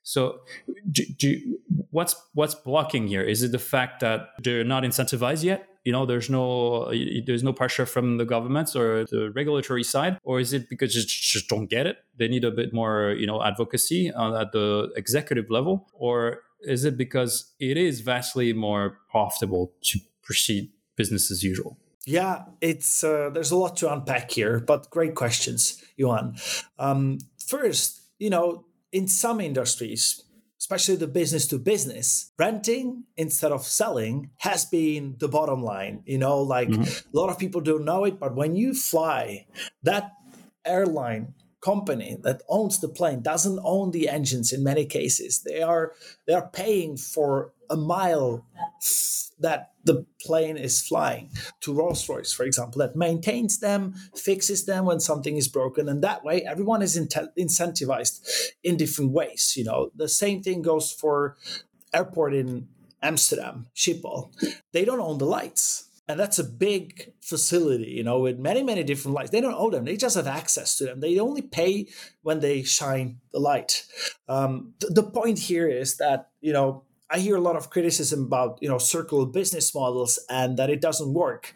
so 0.03 0.41
do, 0.91 1.05
do, 1.17 1.59
what's 1.91 2.15
what's 2.33 2.55
blocking 2.55 3.07
here? 3.07 3.21
Is 3.21 3.43
it 3.43 3.51
the 3.51 3.59
fact 3.59 3.99
that 4.01 4.29
they're 4.43 4.63
not 4.63 4.83
incentivized 4.83 5.43
yet 5.43 5.67
you 5.83 5.91
know 5.91 6.05
there's 6.05 6.29
no 6.29 6.91
there's 7.25 7.43
no 7.43 7.53
pressure 7.53 7.85
from 7.85 8.17
the 8.17 8.25
governments 8.25 8.75
or 8.75 9.05
the 9.05 9.31
regulatory 9.35 9.83
side 9.83 10.17
or 10.23 10.39
is 10.39 10.53
it 10.53 10.69
because 10.69 10.93
they 10.93 11.01
just 11.01 11.47
don't 11.49 11.69
get 11.69 11.87
it? 11.87 11.97
They 12.17 12.27
need 12.27 12.43
a 12.43 12.51
bit 12.51 12.73
more 12.73 13.15
you 13.17 13.27
know 13.27 13.43
advocacy 13.43 14.09
at 14.09 14.51
the 14.51 14.91
executive 14.95 15.49
level? 15.49 15.87
Or 15.93 16.43
is 16.61 16.85
it 16.85 16.97
because 16.97 17.53
it 17.59 17.77
is 17.77 18.01
vastly 18.01 18.53
more 18.53 18.99
profitable 19.09 19.73
to 19.83 19.99
proceed 20.21 20.69
business 20.95 21.31
as 21.31 21.43
usual? 21.43 21.77
Yeah 22.05 22.45
it's 22.61 23.03
uh, 23.03 23.29
there's 23.33 23.51
a 23.51 23.57
lot 23.57 23.77
to 23.77 23.91
unpack 23.91 24.31
here 24.31 24.59
but 24.59 24.89
great 24.89 25.15
questions 25.15 25.83
Johan. 25.97 26.35
Um, 26.77 27.19
first 27.43 28.01
you 28.19 28.29
know 28.29 28.65
in 28.91 29.07
some 29.07 29.41
industries 29.41 30.23
especially 30.61 30.95
the 30.95 31.07
business 31.07 31.47
to 31.47 31.57
business, 31.57 32.31
renting 32.37 33.03
instead 33.17 33.51
of 33.51 33.65
selling 33.65 34.29
has 34.37 34.63
been 34.63 35.15
the 35.17 35.27
bottom 35.27 35.63
line. 35.63 36.03
You 36.05 36.19
know, 36.19 36.37
like 36.37 36.69
mm-hmm. 36.69 36.83
a 36.83 37.19
lot 37.19 37.31
of 37.31 37.39
people 37.39 37.61
don't 37.61 37.83
know 37.83 38.05
it, 38.05 38.19
but 38.19 38.35
when 38.35 38.55
you 38.55 38.75
fly, 38.75 39.47
that 39.81 40.11
airline 40.63 41.33
company 41.61 42.17
that 42.21 42.41
owns 42.49 42.79
the 42.79 42.89
plane 42.89 43.21
doesn't 43.21 43.59
own 43.63 43.91
the 43.91 44.09
engines 44.09 44.51
in 44.51 44.63
many 44.63 44.85
cases. 44.85 45.41
They 45.45 45.61
are 45.61 45.93
they 46.27 46.33
are 46.33 46.49
paying 46.49 46.97
for 46.97 47.53
a 47.69 47.77
mile 47.77 48.45
that 49.39 49.71
the 49.83 50.05
plane 50.21 50.57
is 50.57 50.81
flying 50.81 51.29
to 51.61 51.73
Rolls-Royce 51.73 52.33
for 52.33 52.43
example 52.43 52.79
that 52.79 52.95
maintains 52.95 53.59
them 53.59 53.95
fixes 54.15 54.65
them 54.65 54.85
when 54.85 54.99
something 54.99 55.37
is 55.37 55.47
broken. 55.47 55.87
And 55.87 56.03
that 56.03 56.23
way 56.23 56.43
everyone 56.43 56.81
is 56.81 56.97
incentivized 56.97 58.21
in 58.63 58.77
different 58.77 59.11
ways 59.11 59.53
you 59.55 59.63
know. 59.63 59.91
The 59.95 60.09
same 60.09 60.41
thing 60.41 60.61
goes 60.61 60.91
for 60.91 61.37
airport 61.93 62.33
in 62.33 62.67
Amsterdam 63.01 63.67
Schiphol. 63.75 64.31
They 64.71 64.85
don't 64.85 64.99
own 64.99 65.17
the 65.17 65.25
lights 65.25 65.90
and 66.11 66.19
that's 66.19 66.39
a 66.39 66.43
big 66.43 67.13
facility, 67.21 67.89
you 67.89 68.03
know, 68.03 68.19
with 68.19 68.37
many, 68.37 68.63
many 68.63 68.83
different 68.83 69.15
lights. 69.15 69.29
They 69.29 69.39
don't 69.39 69.55
own 69.55 69.71
them; 69.71 69.85
they 69.85 69.95
just 69.95 70.17
have 70.17 70.27
access 70.27 70.77
to 70.77 70.85
them. 70.85 70.99
They 70.99 71.17
only 71.19 71.41
pay 71.41 71.87
when 72.21 72.41
they 72.41 72.63
shine 72.63 73.19
the 73.31 73.39
light. 73.39 73.85
Um, 74.27 74.73
th- 74.81 74.93
the 74.93 75.03
point 75.03 75.39
here 75.39 75.69
is 75.69 75.97
that 75.97 76.29
you 76.41 76.51
know 76.51 76.83
I 77.09 77.19
hear 77.19 77.35
a 77.35 77.41
lot 77.41 77.57
of 77.57 77.69
criticism 77.69 78.23
about 78.23 78.57
you 78.61 78.69
know 78.69 78.77
circular 78.77 79.25
business 79.25 79.73
models 79.75 80.17
and 80.29 80.57
that 80.57 80.69
it 80.69 80.81
doesn't 80.81 81.13
work. 81.13 81.53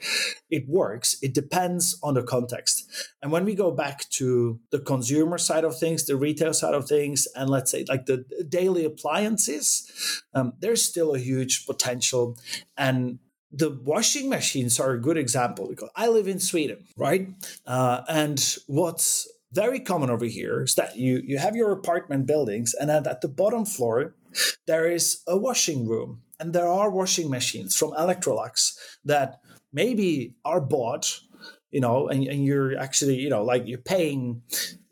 It 0.49 0.67
works. 0.67 1.17
It 1.21 1.33
depends 1.33 1.99
on 2.01 2.13
the 2.13 2.23
context. 2.23 2.89
And 3.21 3.31
when 3.31 3.45
we 3.45 3.55
go 3.55 3.71
back 3.71 4.09
to 4.11 4.59
the 4.71 4.79
consumer 4.79 5.37
side 5.37 5.63
of 5.63 5.77
things, 5.77 6.05
the 6.05 6.15
retail 6.15 6.53
side 6.53 6.73
of 6.73 6.87
things, 6.87 7.27
and 7.35 7.49
let's 7.49 7.71
say 7.71 7.85
like 7.89 8.05
the 8.05 8.25
daily 8.47 8.85
appliances, 8.85 10.23
um, 10.33 10.53
there's 10.59 10.83
still 10.83 11.13
a 11.13 11.19
huge 11.19 11.65
potential. 11.65 12.37
And 12.77 13.19
the 13.57 13.69
washing 13.69 14.29
machines 14.29 14.79
are 14.79 14.91
a 14.91 14.99
good 14.99 15.17
example 15.17 15.67
because 15.69 15.89
I 15.95 16.07
live 16.07 16.27
in 16.27 16.39
Sweden, 16.39 16.85
right? 16.97 17.29
Uh, 17.65 18.01
and 18.09 18.57
what's 18.67 19.27
very 19.53 19.79
common 19.79 20.09
over 20.09 20.25
here 20.25 20.63
is 20.63 20.75
that 20.75 20.97
you 20.97 21.21
you 21.23 21.37
have 21.37 21.55
your 21.55 21.71
apartment 21.71 22.27
buildings, 22.27 22.73
and 22.73 22.91
at, 22.91 23.07
at 23.07 23.21
the 23.21 23.27
bottom 23.27 23.65
floor 23.65 24.13
there 24.67 24.91
is 24.91 25.21
a 25.27 25.37
washing 25.37 25.87
room, 25.87 26.21
and 26.39 26.53
there 26.53 26.67
are 26.67 26.89
washing 26.89 27.29
machines 27.29 27.75
from 27.75 27.91
Electrolux 27.91 28.75
that 29.05 29.39
maybe 29.71 30.35
are 30.43 30.59
bought, 30.59 31.21
you 31.71 31.79
know, 31.79 32.09
and, 32.09 32.27
and 32.27 32.43
you're 32.43 32.77
actually 32.77 33.15
you 33.15 33.29
know 33.29 33.43
like 33.43 33.63
you're 33.65 33.77
paying 33.79 34.41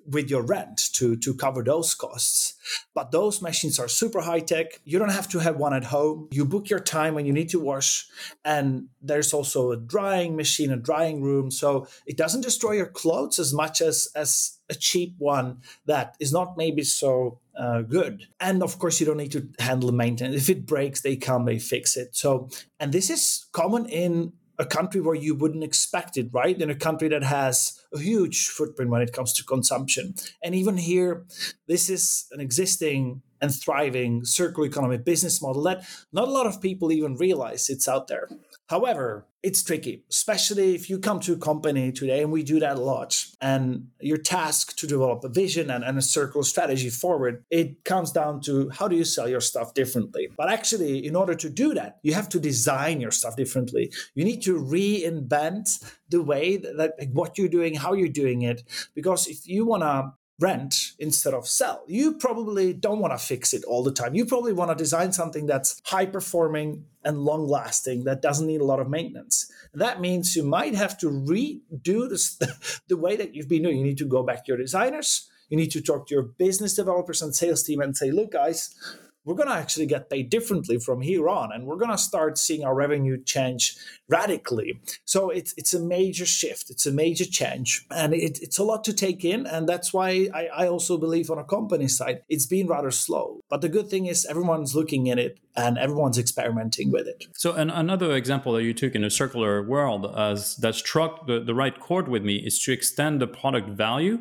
with 0.06 0.30
your 0.30 0.44
rent 0.44 0.90
to 0.94 1.16
to 1.18 1.34
cover 1.34 1.64
those 1.64 1.94
costs. 1.96 2.56
But 2.94 3.12
those 3.12 3.42
machines 3.42 3.80
are 3.80 3.88
super 3.88 4.22
high 4.22 4.40
tech. 4.40 4.80
You 4.84 5.00
don't 5.00 5.12
have 5.12 5.28
to 5.30 5.40
have 5.40 5.58
one 5.58 5.74
at 5.74 5.86
home. 5.86 6.30
You 6.32 6.46
book 6.46 6.70
your 6.70 6.80
time 6.80 7.14
when 7.14 7.26
you 7.26 7.34
need 7.34 7.50
to 7.50 7.60
wash. 7.60 8.08
And 8.44 8.90
there's 9.02 9.34
also 9.34 9.72
a 9.72 9.78
drying 9.78 10.36
machine 10.36 10.72
a 10.72 10.78
drying 10.78 11.22
room. 11.22 11.52
So 11.52 11.88
it 12.06 12.18
doesn't 12.18 12.42
destroy 12.42 12.74
your 12.74 12.88
clothes 12.88 13.40
as 13.40 13.54
much 13.54 13.82
as 13.82 14.08
as 14.16 14.58
a 14.70 14.76
cheap 14.76 15.16
one 15.18 15.58
that 15.86 16.16
is 16.20 16.32
not 16.32 16.58
maybe 16.58 16.84
so 16.84 17.40
uh, 17.58 17.82
good. 17.82 18.28
And 18.40 18.64
of 18.64 18.80
course 18.80 19.00
you 19.00 19.06
don't 19.06 19.18
need 19.18 19.32
to 19.34 19.48
handle 19.60 19.92
maintenance. 19.92 20.36
If 20.36 20.50
it 20.50 20.66
breaks 20.66 21.02
they 21.02 21.16
come 21.16 21.46
they 21.46 21.60
fix 21.60 21.98
it. 21.98 22.16
So 22.16 22.50
and 22.80 22.92
this 22.92 23.10
is 23.10 23.46
common 23.52 23.86
in 23.88 24.34
a 24.60 24.66
country 24.66 25.02
where 25.02 25.16
you 25.16 25.36
wouldn't 25.36 25.64
expect 25.64 26.18
it, 26.18 26.30
right? 26.32 26.60
In 26.60 26.70
a 26.70 26.76
country 26.76 27.08
that 27.10 27.24
has 27.24 27.80
a 27.94 28.00
huge 28.00 28.48
footprint 28.48 28.92
when 28.92 29.02
it 29.02 29.14
comes 29.14 29.34
to 29.34 29.44
consumption. 29.44 30.16
And 30.44 30.54
even 30.54 30.78
here, 30.78 31.26
this 31.68 31.90
is 31.90 32.28
an 32.32 32.40
existing 32.40 33.22
and 33.42 33.54
thriving 33.54 34.24
circular 34.24 34.68
economy 34.68 34.98
business 34.98 35.42
model 35.42 35.64
that 35.64 35.84
not 36.14 36.28
a 36.28 36.32
lot 36.32 36.48
of 36.48 36.62
people 36.62 36.92
even 36.92 37.16
realize 37.16 37.70
it's 37.70 37.88
out 37.88 38.08
there. 38.08 38.30
However, 38.68 39.28
it's 39.44 39.62
tricky, 39.62 40.06
especially 40.10 40.74
if 40.74 40.90
you 40.90 40.98
come 40.98 41.20
to 41.20 41.34
a 41.34 41.38
company 41.38 41.92
today, 41.92 42.22
and 42.22 42.32
we 42.32 42.44
do 42.44 42.62
that 42.62 42.78
a 42.78 42.82
lot, 42.82 43.26
and 43.42 43.88
your 44.00 44.18
task 44.18 44.78
to 44.78 44.88
develop 44.88 45.24
a 45.26 45.30
vision 45.30 45.70
and, 45.70 45.84
and 45.84 45.98
a 45.98 46.02
circular 46.02 46.46
strategy 46.46 46.90
forward. 46.90 47.44
It 47.50 47.84
comes 47.84 48.12
down 48.12 48.40
to 48.42 48.70
how 48.70 48.88
do 48.88 48.96
you 48.96 49.04
sell 49.04 49.28
your 49.28 49.42
stuff 49.42 49.74
differently. 49.74 50.30
But 50.38 50.50
actually, 50.50 51.06
in 51.06 51.16
order 51.16 51.36
to 51.36 51.50
do 51.50 51.74
that, 51.74 51.98
you 52.04 52.14
have 52.14 52.30
to 52.30 52.40
design 52.40 53.02
your 53.02 53.12
stuff 53.12 53.36
differently. 53.36 53.92
You 54.16 54.24
need 54.24 54.42
to 54.44 54.58
reinvent 54.58 55.94
the 56.08 56.24
way 56.24 56.56
that, 56.56 56.78
that 56.78 57.10
what 57.12 57.38
you're 57.38 57.50
doing, 57.50 57.76
how 57.76 57.94
you're 57.94 58.08
doing 58.08 58.44
it. 58.44 58.64
Because 58.96 59.28
if 59.28 59.46
you 59.46 59.66
want 59.66 59.84
to 59.84 60.14
rent 60.40 60.94
instead 61.00 61.34
of 61.34 61.48
sell. 61.48 61.84
You 61.88 62.16
probably 62.16 62.74
don't 62.74 63.00
want 63.00 63.18
to 63.18 63.24
fix 63.24 63.54
it 63.54 63.64
all 63.66 63.84
the 63.84 63.92
time. 63.92 64.16
You 64.16 64.26
probably 64.26 64.54
want 64.54 64.72
to 64.72 64.76
design 64.76 65.12
something 65.12 65.46
that's 65.46 65.82
high 65.86 66.06
performing 66.06 66.86
and 67.04 67.20
long 67.20 67.48
lasting 67.48 68.06
that 68.06 68.22
doesn't 68.22 68.48
need 68.48 68.62
a 68.62 68.66
lot 68.66 68.80
of 68.80 68.90
maintenance. 68.90 69.52
That 69.74 70.02
means 70.02 70.36
you 70.36 70.44
might 70.44 70.76
have 70.76 70.98
to 71.00 71.08
redo 71.08 72.10
this, 72.10 72.40
the 72.88 72.98
way 72.98 73.16
that 73.16 73.36
you've 73.36 73.50
been 73.50 73.64
doing. 73.64 73.78
You 73.78 73.84
need 73.84 73.98
to 74.00 74.06
go 74.06 74.24
back 74.24 74.46
to 74.46 74.50
your 74.50 74.58
designers. 74.58 75.30
You 75.50 75.58
need 75.58 75.72
to 75.72 75.82
talk 75.82 76.08
to 76.08 76.16
your 76.16 76.24
business 76.24 76.74
developers 76.74 77.22
and 77.22 77.36
sales 77.36 77.64
team 77.64 77.82
and 77.82 77.96
say, 77.96 78.12
look, 78.12 78.32
guys, 78.32 78.74
we're 79.26 79.36
going 79.36 79.50
to 79.50 79.56
actually 79.56 79.86
get 79.86 80.10
paid 80.10 80.30
differently 80.30 80.80
from 80.80 81.02
here 81.02 81.30
on 81.30 81.52
and 81.52 81.66
we're 81.66 81.78
going 81.78 81.92
to 81.92 81.98
start 81.98 82.38
seeing 82.38 82.64
our 82.64 82.76
revenue 82.76 83.22
change 83.24 83.76
radically. 84.10 84.80
So 85.06 85.30
it's 85.30 85.54
it's 85.58 85.74
a 85.74 85.80
major 85.80 86.26
shift. 86.26 86.70
It's 86.70 86.86
a 86.86 86.92
major 86.92 87.26
change 87.26 87.86
and 87.90 88.14
it, 88.14 88.40
it's 88.42 88.58
a 88.58 88.64
lot 88.64 88.84
to 88.86 88.94
take 88.94 89.24
in 89.24 89.46
and 89.48 89.68
that's 89.68 89.94
why 89.94 90.30
I, 90.34 90.48
I 90.48 90.68
also 90.68 90.98
believe 90.98 91.30
on 91.30 91.38
a 91.38 91.44
company 91.44 91.88
side 91.88 92.24
it's 92.30 92.46
been 92.46 92.68
rather 92.68 92.92
slow. 92.92 93.40
But 93.50 93.62
the 93.62 93.70
good 93.70 93.90
thing 93.90 94.06
is 94.08 94.26
everyone's 94.26 94.76
looking 94.76 95.10
at 95.10 95.20
it 95.20 95.40
and 95.56 95.78
everyone's 95.78 96.18
experimenting 96.18 96.92
with 96.92 97.08
it. 97.08 97.26
So 97.36 97.54
an, 97.54 97.70
another 97.70 98.16
example 98.16 98.54
that 98.54 98.64
you 98.64 98.74
took 98.74 98.96
in 98.96 99.04
a 99.04 99.10
circular 99.10 99.62
world 99.62 100.04
that 100.04 100.76
struck 100.76 101.28
the, 101.28 101.40
the 101.40 101.54
right 101.54 101.80
chord 101.80 102.08
with 102.08 102.24
me 102.24 102.38
is 102.38 102.62
to 102.64 102.72
extend 102.72 103.22
the 103.22 103.28
product 103.28 103.70
value. 103.70 104.20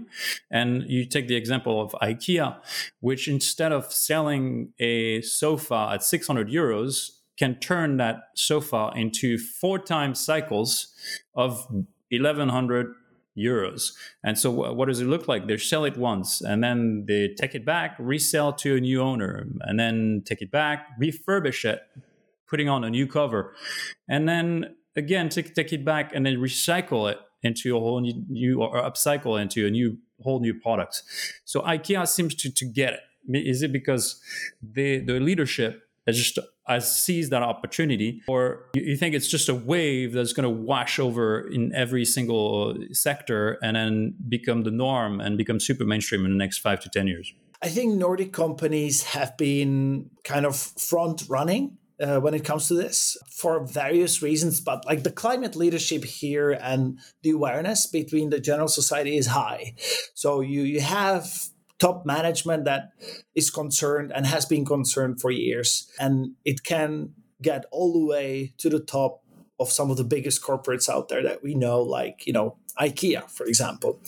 And 0.50 0.84
you 0.88 1.06
take 1.06 1.28
the 1.28 1.36
example 1.36 1.80
of 1.80 1.92
ikea 2.02 2.56
which 3.00 3.28
instead 3.28 3.72
of 3.72 3.92
selling 3.92 4.72
a 4.78 5.20
sofa 5.22 5.90
at 5.92 6.02
600 6.02 6.48
euros 6.48 7.10
can 7.36 7.56
turn 7.56 7.96
that 7.96 8.28
sofa 8.34 8.92
into 8.94 9.38
four 9.38 9.78
times 9.78 10.20
cycles 10.20 10.94
of 11.34 11.66
1100 12.10 12.94
euros. 13.36 13.92
And 14.22 14.38
so, 14.38 14.50
what 14.50 14.88
does 14.88 15.00
it 15.00 15.06
look 15.06 15.28
like? 15.28 15.46
They 15.46 15.56
sell 15.56 15.84
it 15.84 15.96
once 15.96 16.40
and 16.40 16.62
then 16.62 17.04
they 17.08 17.28
take 17.28 17.54
it 17.54 17.64
back, 17.64 17.96
resell 17.98 18.52
to 18.54 18.76
a 18.76 18.80
new 18.80 19.00
owner, 19.00 19.46
and 19.62 19.78
then 19.78 20.22
take 20.24 20.42
it 20.42 20.50
back, 20.50 20.88
refurbish 21.00 21.64
it, 21.64 21.80
putting 22.48 22.68
on 22.68 22.84
a 22.84 22.90
new 22.90 23.06
cover, 23.06 23.54
and 24.08 24.28
then 24.28 24.76
again 24.96 25.28
take, 25.28 25.54
take 25.54 25.72
it 25.72 25.84
back 25.84 26.12
and 26.14 26.26
then 26.26 26.36
recycle 26.36 27.10
it 27.10 27.18
into 27.42 27.76
a 27.76 27.80
whole 27.80 28.00
new, 28.00 28.24
new 28.28 28.62
or 28.62 28.82
upcycle 28.82 29.40
into 29.40 29.66
a 29.66 29.70
new 29.70 29.98
whole 30.20 30.40
new 30.40 30.54
product. 30.54 31.02
So 31.44 31.62
IKEA 31.62 32.06
seems 32.06 32.34
to 32.36 32.52
to 32.52 32.64
get 32.64 32.94
it. 32.94 33.00
Is 33.28 33.62
it 33.62 33.72
because 33.72 34.20
the 34.62 34.98
the 34.98 35.20
leadership 35.20 35.82
has 36.06 36.16
just 36.16 36.38
has 36.66 36.96
seized 36.96 37.30
that 37.30 37.42
opportunity, 37.42 38.22
or 38.28 38.70
you 38.74 38.96
think 38.96 39.14
it's 39.14 39.28
just 39.28 39.48
a 39.48 39.54
wave 39.54 40.12
that's 40.12 40.32
going 40.32 40.44
to 40.44 40.50
wash 40.50 40.98
over 40.98 41.48
in 41.48 41.74
every 41.74 42.04
single 42.04 42.76
sector 42.92 43.58
and 43.62 43.76
then 43.76 44.14
become 44.28 44.62
the 44.62 44.70
norm 44.70 45.20
and 45.20 45.36
become 45.36 45.60
super 45.60 45.84
mainstream 45.84 46.24
in 46.24 46.32
the 46.32 46.38
next 46.38 46.58
five 46.58 46.80
to 46.80 46.88
ten 46.88 47.06
years? 47.06 47.32
I 47.62 47.68
think 47.68 47.94
Nordic 47.94 48.32
companies 48.32 49.04
have 49.04 49.36
been 49.36 50.10
kind 50.24 50.46
of 50.46 50.56
front 50.56 51.24
running 51.28 51.78
uh, 52.02 52.18
when 52.18 52.34
it 52.34 52.44
comes 52.44 52.66
to 52.68 52.74
this 52.74 53.16
for 53.30 53.64
various 53.64 54.20
reasons. 54.22 54.60
But 54.60 54.84
like 54.84 55.04
the 55.04 55.12
climate 55.12 55.54
leadership 55.54 56.04
here 56.04 56.50
and 56.50 56.98
the 57.22 57.30
awareness 57.30 57.86
between 57.86 58.30
the 58.30 58.40
general 58.40 58.68
society 58.68 59.16
is 59.16 59.28
high. 59.28 59.74
So 60.14 60.40
you 60.40 60.62
you 60.62 60.80
have 60.80 61.30
top 61.82 62.06
management 62.06 62.64
that 62.64 62.92
is 63.34 63.50
concerned 63.50 64.12
and 64.14 64.24
has 64.24 64.46
been 64.46 64.64
concerned 64.64 65.20
for 65.20 65.32
years, 65.32 65.90
and 65.98 66.36
it 66.44 66.62
can 66.62 67.12
get 67.42 67.64
all 67.72 67.92
the 67.92 68.06
way 68.06 68.54
to 68.58 68.70
the 68.70 68.78
top 68.78 69.24
of 69.58 69.68
some 69.68 69.90
of 69.90 69.96
the 69.96 70.04
biggest 70.04 70.42
corporates 70.42 70.88
out 70.88 71.08
there 71.08 71.24
that 71.24 71.42
we 71.42 71.54
know, 71.54 71.82
like 71.82 72.24
you 72.26 72.32
know 72.32 72.56
IKEA, 72.80 73.28
for 73.28 73.46
example. 73.46 74.00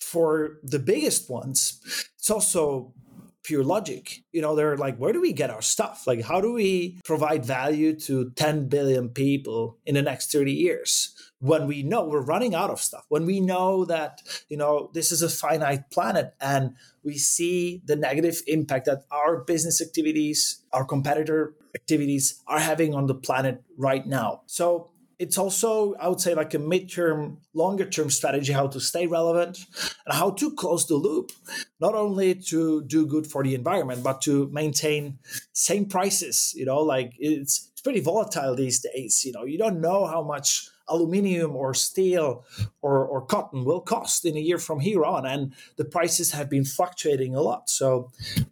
For 0.00 0.58
the 0.62 0.78
biggest 0.78 1.28
ones, 1.28 1.80
it's 2.16 2.30
also 2.30 2.94
pure 3.42 3.62
logic. 3.62 4.22
You 4.32 4.40
know, 4.40 4.56
they're 4.56 4.76
like, 4.76 4.96
where 4.96 5.12
do 5.12 5.20
we 5.20 5.32
get 5.32 5.50
our 5.50 5.62
stuff? 5.62 6.06
Like, 6.06 6.22
how 6.22 6.40
do 6.40 6.52
we 6.52 6.98
provide 7.04 7.44
value 7.44 7.94
to 8.00 8.30
10 8.30 8.68
billion 8.68 9.10
people 9.10 9.78
in 9.84 9.94
the 9.94 10.02
next 10.02 10.32
30 10.32 10.52
years? 10.52 11.14
When 11.40 11.66
we 11.66 11.82
know 11.82 12.04
we're 12.04 12.20
running 12.20 12.54
out 12.54 12.70
of 12.70 12.80
stuff, 12.80 13.04
when 13.08 13.26
we 13.26 13.40
know 13.40 13.84
that, 13.84 14.22
you 14.48 14.56
know, 14.56 14.90
this 14.94 15.12
is 15.12 15.22
a 15.22 15.28
finite 15.28 15.90
planet 15.90 16.34
and 16.40 16.74
we 17.04 17.18
see 17.18 17.82
the 17.84 17.96
negative 17.96 18.42
impact 18.46 18.86
that 18.86 19.04
our 19.10 19.44
business 19.44 19.82
activities, 19.82 20.62
our 20.72 20.84
competitor 20.84 21.54
activities 21.74 22.42
are 22.46 22.58
having 22.58 22.94
on 22.94 23.06
the 23.06 23.14
planet 23.14 23.62
right 23.76 24.06
now. 24.06 24.42
So 24.46 24.90
it's 25.18 25.38
also 25.38 25.94
i 25.94 26.08
would 26.08 26.20
say 26.20 26.34
like 26.34 26.52
a 26.54 26.58
midterm 26.58 27.36
longer 27.54 27.88
term 27.88 28.10
strategy 28.10 28.52
how 28.52 28.66
to 28.66 28.80
stay 28.80 29.06
relevant 29.06 29.58
and 30.04 30.14
how 30.14 30.30
to 30.30 30.54
close 30.54 30.86
the 30.86 30.94
loop 30.94 31.32
not 31.80 31.94
only 31.94 32.34
to 32.34 32.82
do 32.84 33.06
good 33.06 33.26
for 33.26 33.42
the 33.42 33.54
environment 33.54 34.02
but 34.02 34.20
to 34.20 34.48
maintain 34.52 35.18
same 35.52 35.86
prices 35.86 36.52
you 36.56 36.64
know 36.64 36.80
like 36.80 37.12
it's 37.18 37.70
pretty 37.86 38.00
volatile 38.00 38.56
these 38.56 38.80
days 38.80 39.24
you 39.24 39.30
know 39.30 39.44
you 39.44 39.56
don't 39.56 39.80
know 39.80 40.06
how 40.06 40.20
much 40.20 40.68
aluminium 40.88 41.54
or 41.54 41.72
steel 41.72 42.44
or, 42.82 43.06
or 43.06 43.24
cotton 43.24 43.64
will 43.64 43.80
cost 43.80 44.24
in 44.24 44.36
a 44.36 44.40
year 44.40 44.58
from 44.58 44.80
here 44.80 45.04
on 45.04 45.24
and 45.24 45.54
the 45.76 45.84
prices 45.84 46.32
have 46.32 46.50
been 46.50 46.64
fluctuating 46.64 47.36
a 47.36 47.40
lot 47.40 47.70
so 47.70 48.10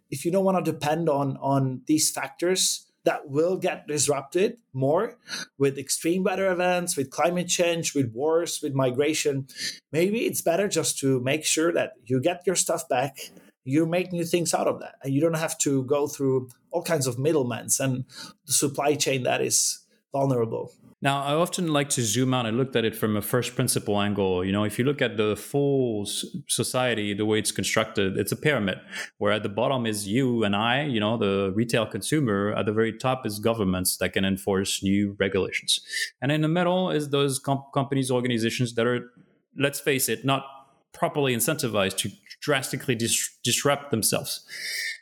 if 0.09 0.23
you 0.23 0.31
don't 0.31 0.45
want 0.45 0.63
to 0.63 0.71
depend 0.71 1.09
on 1.09 1.35
on 1.41 1.81
these 1.85 2.09
factors 2.09 2.85
that 3.03 3.29
will 3.29 3.57
get 3.57 3.87
disrupted 3.87 4.55
more 4.71 5.17
with 5.57 5.77
extreme 5.77 6.23
weather 6.23 6.49
events, 6.49 6.97
with 6.97 7.11
climate 7.11 7.47
change, 7.47 7.93
with 7.93 8.11
wars, 8.13 8.61
with 8.63 8.73
migration. 8.73 9.45
Maybe 9.91 10.25
it's 10.25 10.41
better 10.41 10.67
just 10.67 10.97
to 10.99 11.19
make 11.19 11.45
sure 11.45 11.71
that 11.73 11.91
you 12.05 12.19
get 12.19 12.47
your 12.47 12.55
stuff 12.55 12.89
back. 12.89 13.17
You 13.65 13.85
make 13.85 14.13
new 14.13 14.23
things 14.23 14.53
out 14.53 14.67
of 14.67 14.79
that, 14.79 14.95
and 15.03 15.13
you 15.13 15.19
don't 15.19 15.33
have 15.33 15.57
to 15.59 15.83
go 15.83 16.07
through 16.07 16.49
all 16.71 16.83
kinds 16.83 17.07
of 17.07 17.19
middlemen 17.19 17.67
and 17.79 18.05
the 18.45 18.53
supply 18.53 18.95
chain 18.95 19.23
that 19.23 19.41
is 19.41 19.85
vulnerable. 20.13 20.71
Now, 21.01 21.23
I 21.23 21.33
often 21.33 21.67
like 21.67 21.89
to 21.89 22.01
zoom 22.01 22.33
out 22.33 22.45
and 22.45 22.57
look 22.57 22.75
at 22.75 22.85
it 22.85 22.95
from 22.95 23.15
a 23.15 23.21
first 23.21 23.55
principle 23.55 24.01
angle. 24.01 24.43
You 24.43 24.51
know, 24.51 24.63
if 24.63 24.79
you 24.79 24.85
look 24.85 25.01
at 25.01 25.17
the 25.17 25.35
full 25.35 26.07
society, 26.47 27.13
the 27.13 27.25
way 27.25 27.37
it's 27.37 27.51
constructed, 27.51 28.17
it's 28.17 28.31
a 28.31 28.35
pyramid 28.35 28.79
where 29.17 29.33
at 29.33 29.43
the 29.43 29.49
bottom 29.49 29.85
is 29.85 30.07
you 30.07 30.43
and 30.43 30.55
I, 30.55 30.83
you 30.83 30.99
know, 30.99 31.17
the 31.17 31.51
retail 31.53 31.85
consumer. 31.85 32.55
At 32.55 32.65
the 32.65 32.73
very 32.73 32.91
top 32.91 33.25
is 33.25 33.37
governments 33.39 33.97
that 33.97 34.13
can 34.13 34.25
enforce 34.25 34.81
new 34.81 35.15
regulations. 35.19 35.79
And 36.21 36.31
in 36.31 36.41
the 36.41 36.47
middle 36.47 36.89
is 36.89 37.09
those 37.09 37.37
comp- 37.37 37.71
companies, 37.73 38.09
organizations 38.09 38.73
that 38.75 38.87
are, 38.87 39.11
let's 39.57 39.79
face 39.79 40.09
it, 40.09 40.25
not 40.25 40.45
properly 40.91 41.35
incentivized 41.35 41.97
to 41.97 42.09
drastically 42.41 42.95
dis- 42.95 43.37
disrupt 43.43 43.91
themselves. 43.91 44.45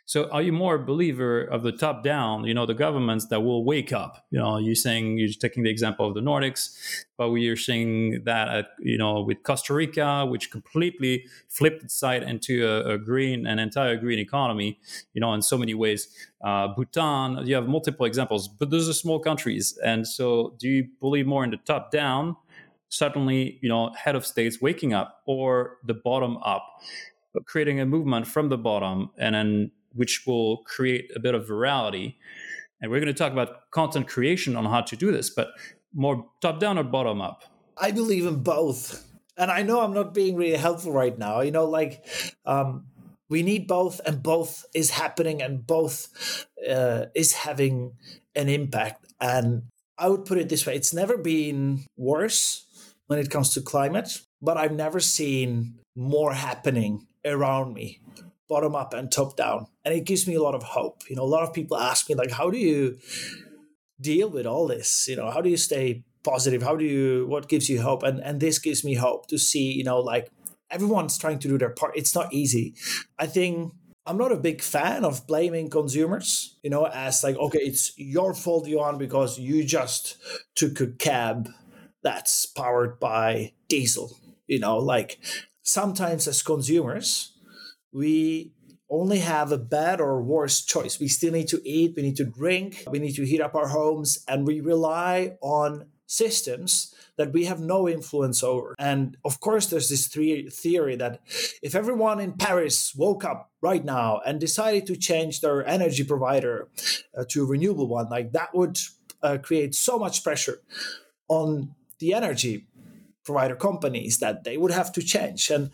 So 0.05 0.29
are 0.31 0.41
you 0.41 0.51
more 0.51 0.75
a 0.75 0.85
believer 0.85 1.41
of 1.41 1.63
the 1.63 1.71
top 1.71 2.03
down, 2.03 2.43
you 2.43 2.53
know, 2.53 2.65
the 2.65 2.73
governments 2.73 3.27
that 3.27 3.39
will 3.39 3.63
wake 3.63 3.93
up? 3.93 4.25
You 4.31 4.39
know, 4.39 4.57
you're 4.57 4.75
saying 4.75 5.17
you're 5.17 5.29
taking 5.29 5.63
the 5.63 5.69
example 5.69 6.05
of 6.05 6.13
the 6.13 6.19
Nordics, 6.19 6.77
but 7.17 7.29
we 7.31 7.47
are 7.47 7.55
seeing 7.55 8.21
that 8.25 8.49
at, 8.49 8.65
you 8.79 8.97
know, 8.97 9.21
with 9.21 9.41
Costa 9.43 9.73
Rica, 9.73 10.25
which 10.25 10.51
completely 10.51 11.25
flipped 11.47 11.83
its 11.83 11.95
side 11.95 12.21
into 12.21 12.67
a, 12.67 12.95
a 12.95 12.97
green, 12.97 13.47
an 13.47 13.59
entire 13.59 13.95
green 13.95 14.19
economy, 14.19 14.77
you 15.13 15.21
know, 15.21 15.33
in 15.33 15.41
so 15.41 15.57
many 15.57 15.73
ways. 15.73 16.09
Uh, 16.43 16.67
Bhutan, 16.67 17.47
you 17.47 17.55
have 17.55 17.67
multiple 17.67 18.05
examples, 18.05 18.49
but 18.49 18.69
those 18.69 18.89
are 18.89 18.93
small 18.93 19.19
countries. 19.19 19.79
And 19.85 20.05
so 20.05 20.53
do 20.59 20.67
you 20.67 20.89
believe 20.99 21.25
more 21.25 21.45
in 21.45 21.49
the 21.49 21.57
top 21.57 21.91
down, 21.91 22.35
suddenly, 22.89 23.57
you 23.63 23.69
know, 23.69 23.91
head 23.93 24.15
of 24.15 24.25
states 24.25 24.61
waking 24.61 24.93
up 24.93 25.21
or 25.25 25.77
the 25.85 25.93
bottom 25.93 26.37
up? 26.43 26.63
Creating 27.45 27.79
a 27.79 27.85
movement 27.85 28.27
from 28.27 28.49
the 28.49 28.57
bottom 28.57 29.09
and 29.17 29.35
then 29.35 29.71
which 29.93 30.23
will 30.25 30.57
create 30.63 31.11
a 31.15 31.19
bit 31.19 31.35
of 31.35 31.45
virality. 31.47 32.15
And 32.81 32.91
we're 32.91 32.99
going 32.99 33.13
to 33.13 33.17
talk 33.17 33.31
about 33.31 33.71
content 33.71 34.07
creation 34.07 34.55
on 34.55 34.65
how 34.65 34.81
to 34.81 34.95
do 34.95 35.11
this, 35.11 35.29
but 35.29 35.49
more 35.93 36.25
top 36.41 36.59
down 36.59 36.77
or 36.77 36.83
bottom 36.83 37.21
up? 37.21 37.43
I 37.77 37.91
believe 37.91 38.25
in 38.25 38.43
both. 38.43 39.07
And 39.37 39.49
I 39.49 39.63
know 39.63 39.81
I'm 39.81 39.93
not 39.93 40.13
being 40.13 40.35
really 40.35 40.57
helpful 40.57 40.91
right 40.91 41.17
now. 41.17 41.41
You 41.41 41.51
know, 41.51 41.65
like 41.65 42.05
um, 42.45 42.85
we 43.29 43.41
need 43.41 43.67
both, 43.67 43.99
and 44.05 44.21
both 44.21 44.65
is 44.75 44.91
happening, 44.91 45.41
and 45.41 45.65
both 45.65 46.45
uh, 46.69 47.05
is 47.15 47.33
having 47.33 47.93
an 48.35 48.49
impact. 48.49 49.05
And 49.19 49.63
I 49.97 50.09
would 50.09 50.25
put 50.25 50.37
it 50.37 50.49
this 50.49 50.65
way 50.65 50.75
it's 50.75 50.93
never 50.93 51.17
been 51.17 51.85
worse 51.97 52.65
when 53.07 53.19
it 53.19 53.31
comes 53.31 53.53
to 53.53 53.61
climate, 53.61 54.21
but 54.41 54.57
I've 54.57 54.73
never 54.73 54.99
seen 54.99 55.79
more 55.95 56.33
happening 56.33 57.07
around 57.25 57.73
me 57.73 57.99
bottom 58.49 58.75
up 58.75 58.93
and 58.93 59.11
top 59.11 59.35
down. 59.35 59.67
And 59.83 59.93
it 59.93 60.05
gives 60.05 60.27
me 60.27 60.35
a 60.35 60.41
lot 60.41 60.55
of 60.55 60.63
hope. 60.63 61.03
You 61.09 61.15
know, 61.15 61.23
a 61.23 61.33
lot 61.35 61.43
of 61.43 61.53
people 61.53 61.77
ask 61.77 62.07
me, 62.09 62.15
like, 62.15 62.31
how 62.31 62.49
do 62.49 62.57
you 62.57 62.97
deal 63.99 64.29
with 64.29 64.45
all 64.45 64.67
this? 64.67 65.07
You 65.07 65.15
know, 65.15 65.31
how 65.31 65.41
do 65.41 65.49
you 65.49 65.57
stay 65.57 66.03
positive? 66.23 66.61
How 66.61 66.75
do 66.75 66.85
you, 66.85 67.25
what 67.27 67.49
gives 67.49 67.69
you 67.69 67.81
hope? 67.81 68.03
And, 68.03 68.19
and 68.19 68.39
this 68.39 68.59
gives 68.59 68.83
me 68.83 68.95
hope 68.95 69.27
to 69.27 69.37
see, 69.37 69.71
you 69.71 69.83
know, 69.83 69.99
like 69.99 70.29
everyone's 70.69 71.17
trying 71.17 71.39
to 71.39 71.47
do 71.47 71.57
their 71.57 71.69
part. 71.69 71.97
It's 71.97 72.13
not 72.13 72.33
easy. 72.33 72.75
I 73.17 73.27
think 73.27 73.73
I'm 74.05 74.17
not 74.17 74.31
a 74.31 74.37
big 74.37 74.61
fan 74.61 75.05
of 75.05 75.25
blaming 75.27 75.69
consumers, 75.69 76.57
you 76.61 76.69
know, 76.69 76.85
as 76.85 77.23
like, 77.23 77.37
okay, 77.37 77.59
it's 77.59 77.97
your 77.97 78.33
fault, 78.33 78.67
Johan, 78.67 78.97
because 78.97 79.39
you 79.39 79.63
just 79.63 80.17
took 80.55 80.79
a 80.81 80.87
cab 80.87 81.49
that's 82.03 82.45
powered 82.45 82.99
by 82.99 83.53
diesel. 83.69 84.17
You 84.45 84.59
know, 84.59 84.77
like 84.77 85.19
sometimes 85.63 86.27
as 86.27 86.43
consumers, 86.43 87.33
we 87.91 88.53
only 88.89 89.19
have 89.19 89.51
a 89.51 89.57
bad 89.57 89.99
or 89.99 90.21
worse 90.21 90.63
choice. 90.63 90.99
We 90.99 91.07
still 91.07 91.33
need 91.33 91.47
to 91.47 91.61
eat, 91.67 91.93
we 91.95 92.03
need 92.03 92.17
to 92.17 92.25
drink, 92.25 92.83
we 92.91 92.99
need 92.99 93.15
to 93.15 93.25
heat 93.25 93.41
up 93.41 93.55
our 93.55 93.69
homes, 93.69 94.23
and 94.27 94.45
we 94.45 94.61
rely 94.61 95.37
on 95.41 95.87
systems 96.05 96.93
that 97.17 97.33
we 97.33 97.45
have 97.45 97.59
no 97.59 97.87
influence 97.89 98.43
over. 98.43 98.75
And 98.77 99.17
of 99.25 99.39
course, 99.39 99.67
there's 99.67 99.89
this 99.89 100.07
theory 100.07 100.95
that 100.95 101.21
if 101.61 101.73
everyone 101.75 102.19
in 102.19 102.33
Paris 102.33 102.93
woke 102.95 103.23
up 103.23 103.51
right 103.61 103.83
now 103.83 104.21
and 104.25 104.39
decided 104.39 104.85
to 104.87 104.95
change 104.95 105.41
their 105.41 105.65
energy 105.65 106.03
provider 106.03 106.69
uh, 107.17 107.23
to 107.29 107.43
a 107.43 107.47
renewable 107.47 107.87
one, 107.87 108.09
like 108.09 108.31
that 108.33 108.53
would 108.53 108.77
uh, 109.23 109.37
create 109.41 109.73
so 109.73 109.97
much 109.97 110.23
pressure 110.23 110.61
on 111.27 111.73
the 111.99 112.13
energy 112.13 112.67
provider 113.23 113.55
companies 113.55 114.19
that 114.19 114.43
they 114.43 114.57
would 114.57 114.71
have 114.71 114.91
to 114.93 115.01
change. 115.01 115.49
And 115.49 115.71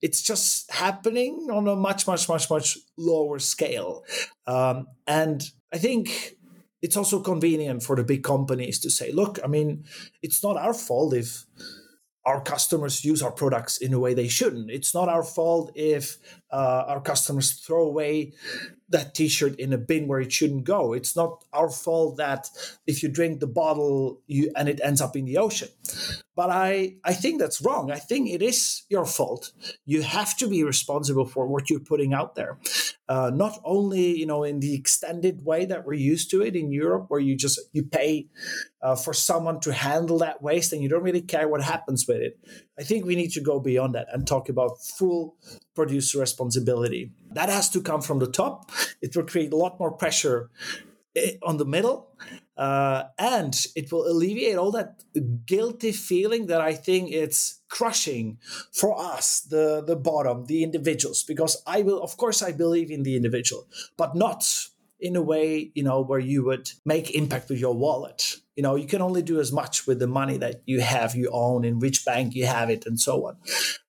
it's 0.00 0.22
just 0.22 0.70
happening 0.70 1.48
on 1.50 1.66
a 1.68 1.76
much, 1.76 2.06
much, 2.06 2.28
much, 2.28 2.50
much 2.50 2.78
lower 2.96 3.38
scale. 3.38 4.04
Um, 4.46 4.86
and 5.06 5.42
I 5.72 5.78
think 5.78 6.36
it's 6.82 6.96
also 6.96 7.20
convenient 7.20 7.82
for 7.82 7.96
the 7.96 8.04
big 8.04 8.22
companies 8.22 8.78
to 8.80 8.90
say, 8.90 9.12
look, 9.12 9.38
I 9.42 9.48
mean, 9.48 9.84
it's 10.22 10.42
not 10.42 10.56
our 10.56 10.74
fault 10.74 11.14
if 11.14 11.46
our 12.24 12.40
customers 12.42 13.04
use 13.04 13.22
our 13.22 13.32
products 13.32 13.78
in 13.78 13.94
a 13.94 13.98
way 13.98 14.14
they 14.14 14.28
shouldn't. 14.28 14.70
It's 14.70 14.94
not 14.94 15.08
our 15.08 15.22
fault 15.22 15.72
if 15.74 16.18
uh, 16.52 16.84
our 16.86 17.00
customers 17.00 17.52
throw 17.52 17.84
away 17.84 18.34
that 18.90 19.14
t-shirt 19.14 19.58
in 19.58 19.72
a 19.72 19.78
bin 19.78 20.08
where 20.08 20.20
it 20.20 20.32
shouldn't 20.32 20.64
go. 20.64 20.92
It's 20.92 21.14
not 21.14 21.44
our 21.52 21.70
fault 21.70 22.16
that 22.16 22.48
if 22.86 23.02
you 23.02 23.08
drink 23.08 23.40
the 23.40 23.46
bottle 23.46 24.20
you, 24.26 24.50
and 24.56 24.68
it 24.68 24.80
ends 24.82 25.00
up 25.00 25.16
in 25.16 25.24
the 25.24 25.38
ocean. 25.38 25.68
But 26.34 26.50
I, 26.50 26.96
I 27.04 27.14
think 27.14 27.40
that's 27.40 27.60
wrong. 27.60 27.90
I 27.90 27.98
think 27.98 28.30
it 28.30 28.42
is 28.42 28.84
your 28.88 29.04
fault. 29.04 29.52
You 29.84 30.02
have 30.02 30.36
to 30.38 30.48
be 30.48 30.62
responsible 30.62 31.26
for 31.26 31.46
what 31.46 31.68
you're 31.68 31.80
putting 31.80 32.14
out 32.14 32.34
there. 32.36 32.58
uh, 33.08 33.30
not 33.34 33.58
only 33.64 34.16
you 34.16 34.26
know 34.26 34.44
in 34.44 34.60
the 34.60 34.74
extended 34.74 35.44
way 35.44 35.64
that 35.64 35.86
we're 35.86 35.94
used 35.94 36.30
to 36.30 36.42
it 36.42 36.54
in 36.54 36.70
Europe, 36.70 37.06
where 37.08 37.20
you 37.20 37.36
just 37.36 37.58
you 37.72 37.82
pay 37.82 38.28
uh, 38.82 38.94
for 38.94 39.14
someone 39.14 39.60
to 39.60 39.72
handle 39.72 40.18
that 40.18 40.42
waste 40.42 40.72
and 40.72 40.82
you 40.82 40.88
don't 40.88 41.02
really 41.02 41.22
care 41.22 41.48
what 41.48 41.62
happens 41.62 42.06
with 42.06 42.18
it. 42.18 42.38
I 42.78 42.82
think 42.84 43.04
we 43.04 43.16
need 43.16 43.32
to 43.32 43.40
go 43.40 43.58
beyond 43.58 43.94
that 43.94 44.06
and 44.12 44.26
talk 44.26 44.48
about 44.48 44.80
full 44.80 45.36
producer 45.74 46.20
responsibility. 46.20 47.10
That 47.38 47.48
has 47.48 47.70
to 47.70 47.80
come 47.80 48.02
from 48.02 48.18
the 48.18 48.26
top. 48.26 48.70
It 49.00 49.14
will 49.14 49.22
create 49.32 49.52
a 49.52 49.56
lot 49.56 49.78
more 49.78 49.92
pressure 49.92 50.50
eh, 51.14 51.36
on 51.42 51.56
the 51.56 51.64
middle 51.64 51.98
uh, 52.58 53.04
and 53.18 53.54
it 53.76 53.92
will 53.92 54.04
alleviate 54.10 54.56
all 54.56 54.72
that 54.72 55.04
guilty 55.46 55.92
feeling 55.92 56.46
that 56.46 56.60
I 56.60 56.74
think 56.74 57.12
it's 57.12 57.60
crushing 57.68 58.38
for 58.72 58.98
us, 58.98 59.40
the 59.40 59.82
the 59.86 59.94
bottom, 59.94 60.46
the 60.46 60.64
individuals. 60.64 61.22
Because 61.22 61.62
I 61.66 61.82
will, 61.82 62.02
of 62.02 62.16
course, 62.16 62.42
I 62.42 62.50
believe 62.50 62.90
in 62.90 63.04
the 63.04 63.14
individual, 63.14 63.68
but 63.96 64.16
not 64.16 64.42
in 64.98 65.14
a 65.14 65.22
way, 65.22 65.70
you 65.76 65.84
know, 65.84 66.00
where 66.00 66.18
you 66.18 66.44
would 66.46 66.72
make 66.84 67.12
impact 67.12 67.48
with 67.48 67.60
your 67.60 67.74
wallet. 67.74 68.38
You 68.56 68.64
know, 68.64 68.74
you 68.74 68.88
can 68.88 69.00
only 69.00 69.22
do 69.22 69.38
as 69.38 69.52
much 69.52 69.86
with 69.86 70.00
the 70.00 70.08
money 70.08 70.36
that 70.38 70.62
you 70.66 70.80
have, 70.80 71.14
you 71.14 71.30
own, 71.32 71.64
in 71.64 71.78
which 71.78 72.04
bank 72.04 72.34
you 72.34 72.46
have 72.46 72.70
it, 72.70 72.84
and 72.86 72.98
so 72.98 73.28
on. 73.28 73.36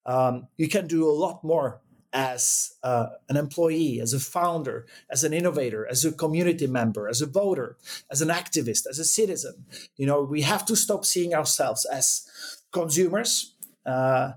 Um, 0.06 0.48
you 0.58 0.70
can 0.70 0.86
do 0.86 1.10
a 1.10 1.20
lot 1.26 1.44
more 1.44 1.82
as 2.12 2.74
uh, 2.84 3.08
an 3.30 3.38
employee, 3.38 4.00
as 4.00 4.14
a 4.14 4.20
founder, 4.20 4.86
as 5.10 5.24
an 5.24 5.34
innovator, 5.34 5.88
as 5.90 6.04
a 6.06 6.12
community 6.12 6.68
member, 6.68 7.08
as 7.08 7.22
a 7.22 7.26
voter, 7.26 7.78
as 8.10 8.22
an 8.22 8.30
activist, 8.30 8.88
as 8.90 9.00
a 9.00 9.06
citizen. 9.06 9.66
You 9.96 10.08
know, 10.08 10.24
we 10.24 10.42
have 10.42 10.66
to 10.66 10.76
stop 10.76 11.06
seeing 11.06 11.34
ourselves 11.34 11.86
as 11.86 12.28
consumers. 12.72 13.56
Uh, 13.86 14.34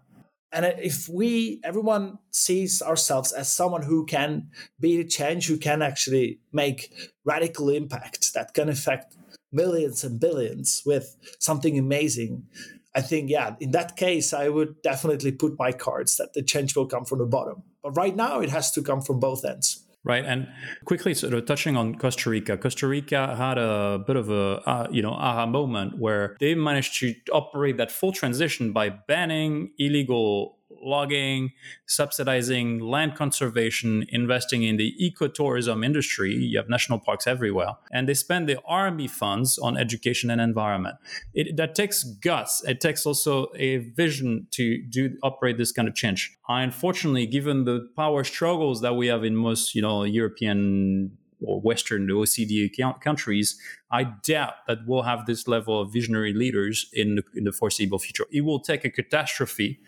and 0.52 0.66
if 0.66 1.08
we, 1.08 1.60
everyone 1.64 2.18
sees 2.30 2.82
ourselves 2.82 3.32
as 3.32 3.50
someone 3.50 3.82
who 3.82 4.04
can 4.04 4.50
be 4.78 4.98
the 4.98 5.08
change, 5.08 5.46
who 5.46 5.56
can 5.56 5.80
actually 5.80 6.40
make 6.52 6.92
radical 7.24 7.70
impact 7.70 8.34
that 8.34 8.52
can 8.52 8.68
affect 8.68 9.16
millions 9.50 10.04
and 10.04 10.20
billions 10.20 10.82
with 10.84 11.16
something 11.38 11.78
amazing, 11.78 12.46
I 12.94 13.00
think, 13.00 13.30
yeah, 13.30 13.56
in 13.60 13.70
that 13.70 13.96
case, 13.96 14.32
I 14.32 14.48
would 14.48 14.82
definitely 14.82 15.32
put 15.32 15.58
my 15.58 15.72
cards 15.72 16.16
that 16.16 16.34
the 16.34 16.42
change 16.42 16.76
will 16.76 16.86
come 16.86 17.04
from 17.04 17.20
the 17.20 17.26
bottom. 17.26 17.62
But 17.82 17.92
right 17.92 18.14
now, 18.14 18.40
it 18.40 18.50
has 18.50 18.70
to 18.72 18.82
come 18.82 19.00
from 19.00 19.18
both 19.18 19.44
ends. 19.44 19.84
Right, 20.04 20.24
and 20.24 20.48
quickly, 20.84 21.14
sort 21.14 21.32
of 21.32 21.46
touching 21.46 21.76
on 21.76 21.94
Costa 21.94 22.28
Rica. 22.28 22.58
Costa 22.58 22.88
Rica 22.88 23.36
had 23.36 23.56
a 23.56 24.02
bit 24.04 24.16
of 24.16 24.30
a 24.30 24.60
uh, 24.68 24.88
you 24.90 25.00
know 25.00 25.12
aha 25.12 25.46
moment 25.46 25.98
where 25.98 26.36
they 26.40 26.56
managed 26.56 26.98
to 26.98 27.14
operate 27.32 27.76
that 27.76 27.92
full 27.92 28.10
transition 28.10 28.72
by 28.72 28.88
banning 28.88 29.70
illegal 29.78 30.58
logging, 30.80 31.52
subsidizing 31.86 32.80
land 32.80 33.14
conservation, 33.14 34.06
investing 34.08 34.62
in 34.62 34.76
the 34.76 34.94
ecotourism 35.00 35.84
industry. 35.84 36.32
You 36.34 36.58
have 36.58 36.68
national 36.68 37.00
parks 37.00 37.26
everywhere. 37.26 37.72
And 37.90 38.08
they 38.08 38.14
spend 38.14 38.48
the 38.48 38.60
army 38.66 39.08
funds 39.08 39.58
on 39.58 39.76
education 39.76 40.30
and 40.30 40.40
environment. 40.40 40.96
It, 41.34 41.56
that 41.56 41.74
takes 41.74 42.04
guts. 42.04 42.62
It 42.64 42.80
takes 42.80 43.06
also 43.06 43.48
a 43.56 43.78
vision 43.78 44.46
to 44.52 44.82
do 44.82 45.16
operate 45.22 45.58
this 45.58 45.72
kind 45.72 45.88
of 45.88 45.94
change. 45.94 46.36
I 46.48 46.62
unfortunately, 46.62 47.26
given 47.26 47.64
the 47.64 47.88
power 47.96 48.24
struggles 48.24 48.80
that 48.82 48.94
we 48.94 49.06
have 49.06 49.24
in 49.24 49.36
most, 49.36 49.74
you 49.74 49.82
know, 49.82 50.04
European 50.04 51.16
or 51.44 51.60
Western 51.60 52.08
OECD 52.08 52.70
countries, 53.00 53.58
I 53.90 54.04
doubt 54.04 54.54
that 54.66 54.78
we'll 54.86 55.02
have 55.02 55.26
this 55.26 55.46
level 55.48 55.80
of 55.80 55.92
visionary 55.92 56.32
leaders 56.32 56.88
in 56.92 57.16
the, 57.16 57.24
in 57.34 57.44
the 57.44 57.52
foreseeable 57.52 57.98
future. 57.98 58.24
It 58.30 58.42
will 58.42 58.60
take 58.60 58.84
a 58.84 58.90
catastrophe 58.90 59.80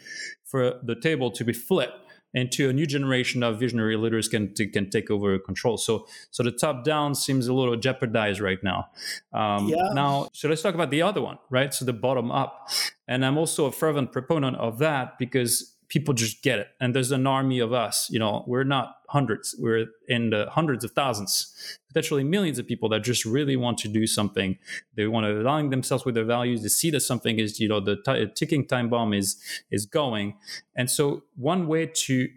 for 0.45 0.81
the 0.83 0.95
table 0.95 1.31
to 1.33 1.45
be 1.45 1.53
flipped 1.53 1.99
into 2.35 2.69
a 2.69 2.73
new 2.73 2.85
generation 2.85 3.43
of 3.43 3.61
visionary 3.61 3.97
leaders 3.97 4.27
can 4.29 4.53
to, 4.55 4.67
can 4.67 4.91
take 4.91 5.11
over 5.11 5.39
control. 5.39 5.77
So 5.77 6.07
so 6.31 6.43
the 6.43 6.51
top 6.51 6.85
down 6.85 7.15
seems 7.15 7.47
a 7.47 7.55
little 7.55 7.77
jeopardized 7.77 8.41
right 8.41 8.63
now. 8.63 8.89
Um, 9.33 9.69
yeah. 9.69 9.91
Now, 9.93 10.29
so 10.33 10.49
let's 10.49 10.61
talk 10.61 10.75
about 10.75 10.91
the 10.91 11.03
other 11.03 11.23
one, 11.23 11.39
right? 11.49 11.73
So 11.73 11.85
the 11.85 11.93
bottom 11.93 12.31
up, 12.31 12.69
and 13.07 13.25
I'm 13.25 13.39
also 13.39 13.67
a 13.67 13.73
fervent 13.73 14.13
proponent 14.13 14.57
of 14.57 14.79
that 14.79 15.17
because 15.19 15.74
people 15.95 16.13
just 16.13 16.43
get 16.43 16.59
it. 16.59 16.69
And 16.81 16.93
there's 16.95 17.13
an 17.13 17.25
army 17.27 17.61
of 17.61 17.73
us. 17.73 18.09
You 18.11 18.19
know, 18.19 18.45
we're 18.49 18.65
not 18.65 18.97
hundreds; 19.09 19.55
we're 19.59 19.87
in 20.09 20.31
the 20.31 20.47
hundreds 20.51 20.85
of 20.85 20.91
thousands, 20.91 21.79
potentially 21.89 22.25
millions 22.25 22.59
of 22.59 22.67
people 22.67 22.89
that 22.91 23.05
just 23.05 23.25
really 23.25 23.57
want 23.57 23.79
to 23.79 23.89
do 23.89 24.07
something. 24.07 24.59
They 24.97 25.07
want 25.07 25.25
to 25.25 25.41
align 25.41 25.71
themselves 25.71 26.05
with 26.05 26.17
their 26.17 26.25
values. 26.25 26.63
They 26.63 26.69
see 26.69 26.91
that 26.91 27.01
something 27.01 27.39
is, 27.39 27.61
you 27.61 27.69
know, 27.69 27.81
the 27.81 27.97
t- 28.05 28.27
ticking 28.35 28.67
time 28.67 28.91
bomb 28.91 29.15
is 29.15 29.41
is 29.71 29.87
going. 29.87 30.37
And 30.77 30.91
so, 30.91 31.23
one 31.37 31.69
way 31.69 31.87
to 32.07 32.29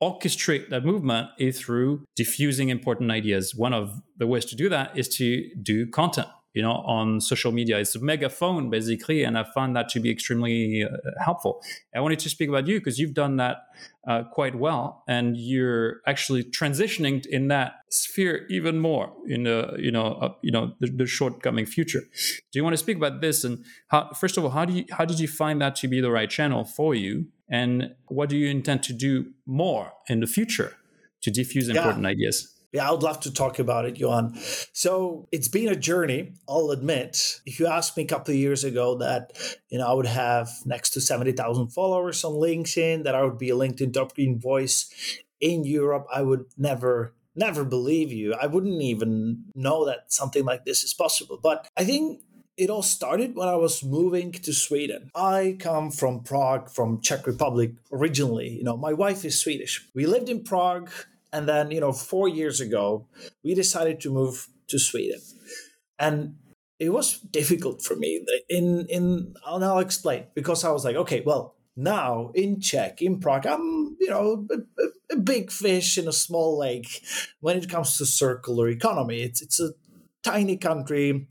orchestrate 0.00 0.70
that 0.70 0.84
movement 0.84 1.28
is 1.38 1.60
through 1.60 2.04
diffusing 2.16 2.68
important 2.70 3.10
ideas. 3.10 3.54
One 3.54 3.74
of 3.74 4.00
the 4.16 4.26
ways 4.26 4.46
to 4.46 4.56
do 4.56 4.68
that 4.70 4.96
is 4.96 5.08
to 5.16 5.50
do 5.56 5.86
content 5.86 6.28
you 6.54 6.62
know 6.62 6.72
on 6.72 7.20
social 7.20 7.52
media. 7.52 7.78
It's 7.78 7.94
a 7.94 8.00
megaphone 8.00 8.70
basically 8.70 9.22
and 9.22 9.38
i 9.38 9.44
found 9.44 9.76
that 9.76 9.88
to 9.90 10.00
be 10.00 10.10
extremely 10.10 10.84
uh, 10.84 10.88
helpful. 11.24 11.62
I 11.94 12.00
wanted 12.00 12.18
to 12.20 12.28
speak 12.28 12.48
about 12.48 12.66
you 12.66 12.80
because 12.80 12.98
you've 12.98 13.14
done 13.14 13.36
that 13.36 13.58
uh, 14.06 14.24
quite 14.24 14.54
well 14.54 15.04
and 15.06 15.36
you're 15.36 16.00
actually 16.06 16.44
transitioning 16.44 17.24
in 17.26 17.48
that 17.48 17.74
sphere 17.90 18.46
even 18.48 18.78
more 18.78 19.12
in 19.26 19.44
the 19.44 19.76
you 19.78 19.92
know 19.92 20.14
uh, 20.14 20.34
you 20.42 20.50
know 20.50 20.74
the, 20.80 20.88
the 20.88 21.06
shortcoming 21.06 21.66
future. 21.66 22.00
Do 22.00 22.58
you 22.58 22.64
want 22.64 22.74
to 22.74 22.78
speak 22.78 22.96
about 22.96 23.20
this? 23.20 23.44
And 23.44 23.64
how 23.88 24.10
first 24.12 24.36
of 24.36 24.44
all 24.44 24.50
how 24.50 24.64
do 24.64 24.72
you 24.72 24.84
how 24.90 25.04
did 25.04 25.20
you 25.20 25.28
find 25.28 25.60
that 25.60 25.76
to 25.76 25.88
be 25.88 26.00
the 26.00 26.10
right 26.10 26.30
channel 26.30 26.64
for 26.64 26.94
you? 26.94 27.26
And 27.48 27.94
what 28.06 28.28
do 28.28 28.36
you 28.36 28.48
intend 28.48 28.84
to 28.84 28.92
do 28.92 29.32
more 29.44 29.92
in 30.08 30.20
the 30.20 30.26
future 30.26 30.76
to 31.22 31.30
diffuse 31.30 31.68
important 31.68 32.04
yeah. 32.04 32.10
ideas 32.10 32.59
yeah, 32.72 32.88
I 32.88 32.92
would 32.92 33.02
love 33.02 33.20
to 33.20 33.32
talk 33.32 33.58
about 33.58 33.84
it, 33.84 33.98
Johan. 33.98 34.34
So 34.72 35.26
it's 35.32 35.48
been 35.48 35.68
a 35.68 35.76
journey, 35.76 36.32
I'll 36.48 36.70
admit. 36.70 37.40
If 37.44 37.58
you 37.58 37.66
asked 37.66 37.96
me 37.96 38.04
a 38.04 38.06
couple 38.06 38.32
of 38.32 38.38
years 38.38 38.62
ago 38.62 38.96
that, 38.98 39.32
you 39.68 39.78
know, 39.78 39.86
I 39.88 39.92
would 39.92 40.06
have 40.06 40.48
next 40.64 40.90
to 40.90 41.00
70,000 41.00 41.68
followers 41.68 42.22
on 42.24 42.34
LinkedIn, 42.34 43.04
that 43.04 43.14
I 43.14 43.24
would 43.24 43.38
be 43.38 43.50
a 43.50 43.56
LinkedIn 43.56 43.92
top 43.92 44.14
green 44.14 44.38
voice 44.38 44.92
in 45.40 45.64
Europe, 45.64 46.06
I 46.12 46.22
would 46.22 46.44
never, 46.56 47.14
never 47.34 47.64
believe 47.64 48.12
you. 48.12 48.34
I 48.34 48.46
wouldn't 48.46 48.82
even 48.82 49.46
know 49.54 49.86
that 49.86 50.12
something 50.12 50.44
like 50.44 50.64
this 50.64 50.84
is 50.84 50.94
possible. 50.94 51.40
But 51.42 51.66
I 51.76 51.84
think 51.84 52.20
it 52.56 52.68
all 52.68 52.82
started 52.82 53.34
when 53.34 53.48
I 53.48 53.56
was 53.56 53.82
moving 53.82 54.32
to 54.32 54.52
Sweden. 54.52 55.10
I 55.14 55.56
come 55.58 55.90
from 55.90 56.22
Prague, 56.22 56.68
from 56.70 57.00
Czech 57.00 57.26
Republic 57.26 57.72
originally. 57.90 58.50
You 58.50 58.64
know, 58.64 58.76
my 58.76 58.92
wife 58.92 59.24
is 59.24 59.40
Swedish. 59.40 59.88
We 59.94 60.04
lived 60.04 60.28
in 60.28 60.44
Prague 60.44 60.90
and 61.32 61.48
then, 61.48 61.70
you 61.70 61.80
know, 61.80 61.92
four 61.92 62.28
years 62.28 62.60
ago, 62.60 63.06
we 63.44 63.54
decided 63.54 64.00
to 64.00 64.10
move 64.10 64.48
to 64.68 64.78
Sweden. 64.78 65.20
And 65.98 66.36
it 66.78 66.90
was 66.92 67.18
difficult 67.18 67.82
for 67.82 67.94
me. 67.94 68.24
In 68.48 68.86
in 68.88 69.34
and 69.46 69.64
I'll 69.64 69.78
explain 69.78 70.26
because 70.34 70.64
I 70.64 70.70
was 70.70 70.84
like, 70.84 70.96
okay, 70.96 71.22
well, 71.24 71.54
now 71.76 72.30
in 72.34 72.60
Czech, 72.60 73.02
in 73.02 73.20
Prague, 73.20 73.46
I'm 73.46 73.96
you 74.00 74.08
know 74.08 74.46
a, 74.50 75.14
a, 75.14 75.16
big 75.16 75.52
fish 75.52 75.98
in 75.98 76.08
a 76.08 76.12
small 76.12 76.58
lake 76.58 77.02
when 77.40 77.58
it 77.58 77.68
comes 77.68 77.98
to 77.98 78.06
circular 78.06 78.68
economy. 78.68 79.22
It's 79.22 79.42
it's 79.42 79.60
a 79.60 79.72
tiny 80.22 80.56
country. 80.56 81.28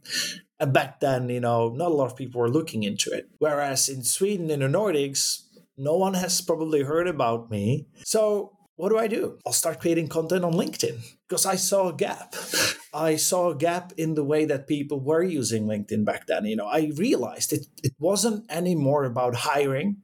And 0.61 0.73
back 0.73 0.99
then, 0.99 1.29
you 1.29 1.39
know, 1.39 1.69
not 1.69 1.91
a 1.91 1.93
lot 1.93 2.11
of 2.11 2.17
people 2.17 2.41
were 2.41 2.49
looking 2.49 2.83
into 2.83 3.11
it. 3.11 3.29
Whereas 3.39 3.87
in 3.87 4.03
Sweden, 4.03 4.51
in 4.51 4.59
the 4.59 4.67
Nordics, 4.67 5.43
no 5.77 5.95
one 5.95 6.15
has 6.15 6.41
probably 6.41 6.83
heard 6.83 7.07
about 7.07 7.49
me. 7.49 7.87
So 8.03 8.58
what 8.79 8.91
do 8.93 8.97
I 8.97 9.07
do? 9.07 9.37
I'll 9.45 9.51
start 9.51 9.81
creating 9.81 10.07
content 10.07 10.45
on 10.45 10.53
LinkedIn 10.53 11.01
because 11.27 11.45
I 11.45 11.55
saw 11.57 11.89
a 11.89 11.93
gap. 11.93 12.33
I 12.93 13.17
saw 13.17 13.49
a 13.49 13.55
gap 13.55 13.91
in 13.97 14.13
the 14.13 14.23
way 14.23 14.45
that 14.45 14.67
people 14.67 15.01
were 15.01 15.21
using 15.21 15.65
LinkedIn 15.65 16.05
back 16.05 16.27
then. 16.27 16.45
You 16.45 16.55
know, 16.55 16.65
I 16.65 16.93
realized 16.95 17.51
it, 17.51 17.65
it 17.83 17.91
wasn't 17.99 18.49
anymore 18.49 19.03
about 19.03 19.35
hiring. 19.35 19.97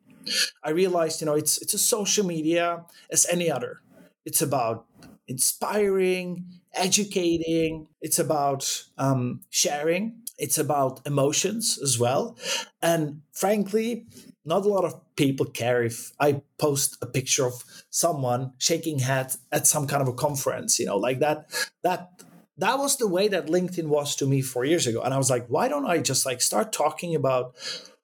I 0.62 0.72
realized, 0.72 1.22
you 1.22 1.26
know, 1.26 1.36
it's 1.36 1.58
it's 1.62 1.74
a 1.74 1.78
social 1.78 2.26
media 2.26 2.84
as 3.10 3.26
any 3.32 3.50
other. 3.50 3.80
It's 4.26 4.42
about 4.42 4.88
inspiring, 5.26 6.44
educating. 6.74 7.88
It's 8.02 8.20
about 8.20 8.84
um, 8.98 9.40
sharing. 9.50 10.20
It's 10.38 10.58
about 10.58 11.00
emotions 11.08 11.80
as 11.82 11.98
well. 11.98 12.36
And 12.82 13.22
frankly, 13.32 14.08
not 14.46 14.66
a 14.66 14.70
lot 14.70 14.86
of 14.86 15.00
people 15.16 15.46
care 15.46 15.84
if 15.84 16.12
I 16.20 16.42
post 16.58 16.98
a 17.02 17.06
picture 17.06 17.46
of 17.46 17.64
someone 17.90 18.54
shaking 18.58 19.00
hands 19.00 19.38
at 19.52 19.68
some 19.68 19.88
kind 19.88 20.02
of 20.02 20.08
a 20.08 20.14
conference, 20.14 20.80
you 20.80 20.86
know, 20.86 20.98
like 20.98 21.20
that. 21.20 21.50
That 21.84 22.22
that 22.58 22.78
was 22.78 22.98
the 22.98 23.08
way 23.08 23.28
that 23.28 23.48
LinkedIn 23.48 23.88
was 23.88 24.16
to 24.16 24.26
me 24.26 24.42
four 24.42 24.64
years 24.64 24.88
ago. 24.88 25.02
And 25.02 25.14
I 25.14 25.18
was 25.18 25.30
like, 25.30 25.48
why 25.48 25.68
don't 25.68 25.86
I 25.86 25.98
just 25.98 26.26
like 26.26 26.42
start 26.42 26.72
talking 26.72 27.14
about 27.14 27.56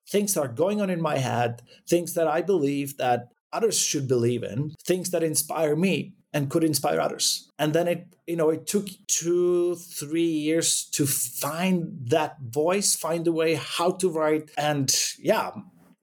things 0.09 0.33
that 0.33 0.41
are 0.41 0.47
going 0.49 0.81
on 0.81 0.89
in 0.89 1.01
my 1.01 1.17
head, 1.19 1.61
things 1.87 2.15
that 2.15 2.27
I 2.27 2.41
believe 2.41 2.97
that 2.97 3.31
others 3.53 3.79
should 3.79 4.07
believe 4.07 4.43
in, 4.43 4.71
things 4.83 5.11
that 5.11 5.23
inspire 5.23 5.75
me 5.75 6.15
and 6.33 6.49
could 6.49 6.63
inspire 6.63 6.99
others. 6.99 7.49
And 7.59 7.73
then 7.73 7.87
it, 7.87 8.15
you 8.27 8.35
know, 8.35 8.49
it 8.49 8.67
took 8.67 8.87
two, 9.07 9.75
three 9.75 10.23
years 10.23 10.85
to 10.91 11.05
find 11.05 12.09
that 12.09 12.37
voice, 12.41 12.95
find 12.95 13.27
a 13.27 13.31
way 13.31 13.55
how 13.55 13.91
to 13.91 14.09
write. 14.09 14.51
And 14.57 14.93
yeah, 15.17 15.51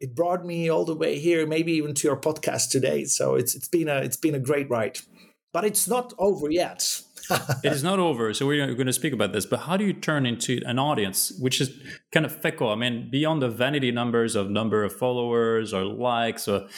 it 0.01 0.15
brought 0.15 0.45
me 0.45 0.69
all 0.71 0.85
the 0.85 0.95
way 0.95 1.19
here, 1.19 1.47
maybe 1.47 1.73
even 1.73 1.95
to 1.95 2.09
your 2.09 2.17
podcast 2.17 2.71
today. 2.71 3.05
So 3.05 3.35
it's 3.35 3.55
it's 3.55 3.69
been 3.69 3.89
a 3.89 3.97
it's 3.99 4.17
been 4.17 4.35
a 4.35 4.41
great 4.41 4.71
ride. 4.71 4.99
but 5.53 5.65
it's 5.65 5.89
not 5.89 6.13
over 6.19 6.51
yet. 6.51 7.03
It 7.31 7.73
is 7.73 7.83
not 7.83 7.99
over. 7.99 8.33
So 8.35 8.47
we're 8.47 8.75
going 8.75 8.87
to 8.87 8.93
speak 8.93 9.13
about 9.13 9.33
this. 9.33 9.47
But 9.47 9.61
how 9.61 9.77
do 9.77 9.85
you 9.85 9.93
turn 9.93 10.27
into 10.27 10.61
an 10.67 10.79
audience, 10.79 11.33
which 11.39 11.61
is 11.61 11.71
kind 12.13 12.27
of 12.27 12.35
fickle? 12.35 12.71
I 12.71 12.75
mean, 12.75 13.09
beyond 13.11 13.43
the 13.43 13.49
vanity 13.49 13.91
numbers 13.91 14.35
of 14.35 14.51
number 14.51 14.85
of 14.85 14.95
followers 14.95 15.73
or 15.73 15.85
likes, 15.85 16.49
or 16.49 16.69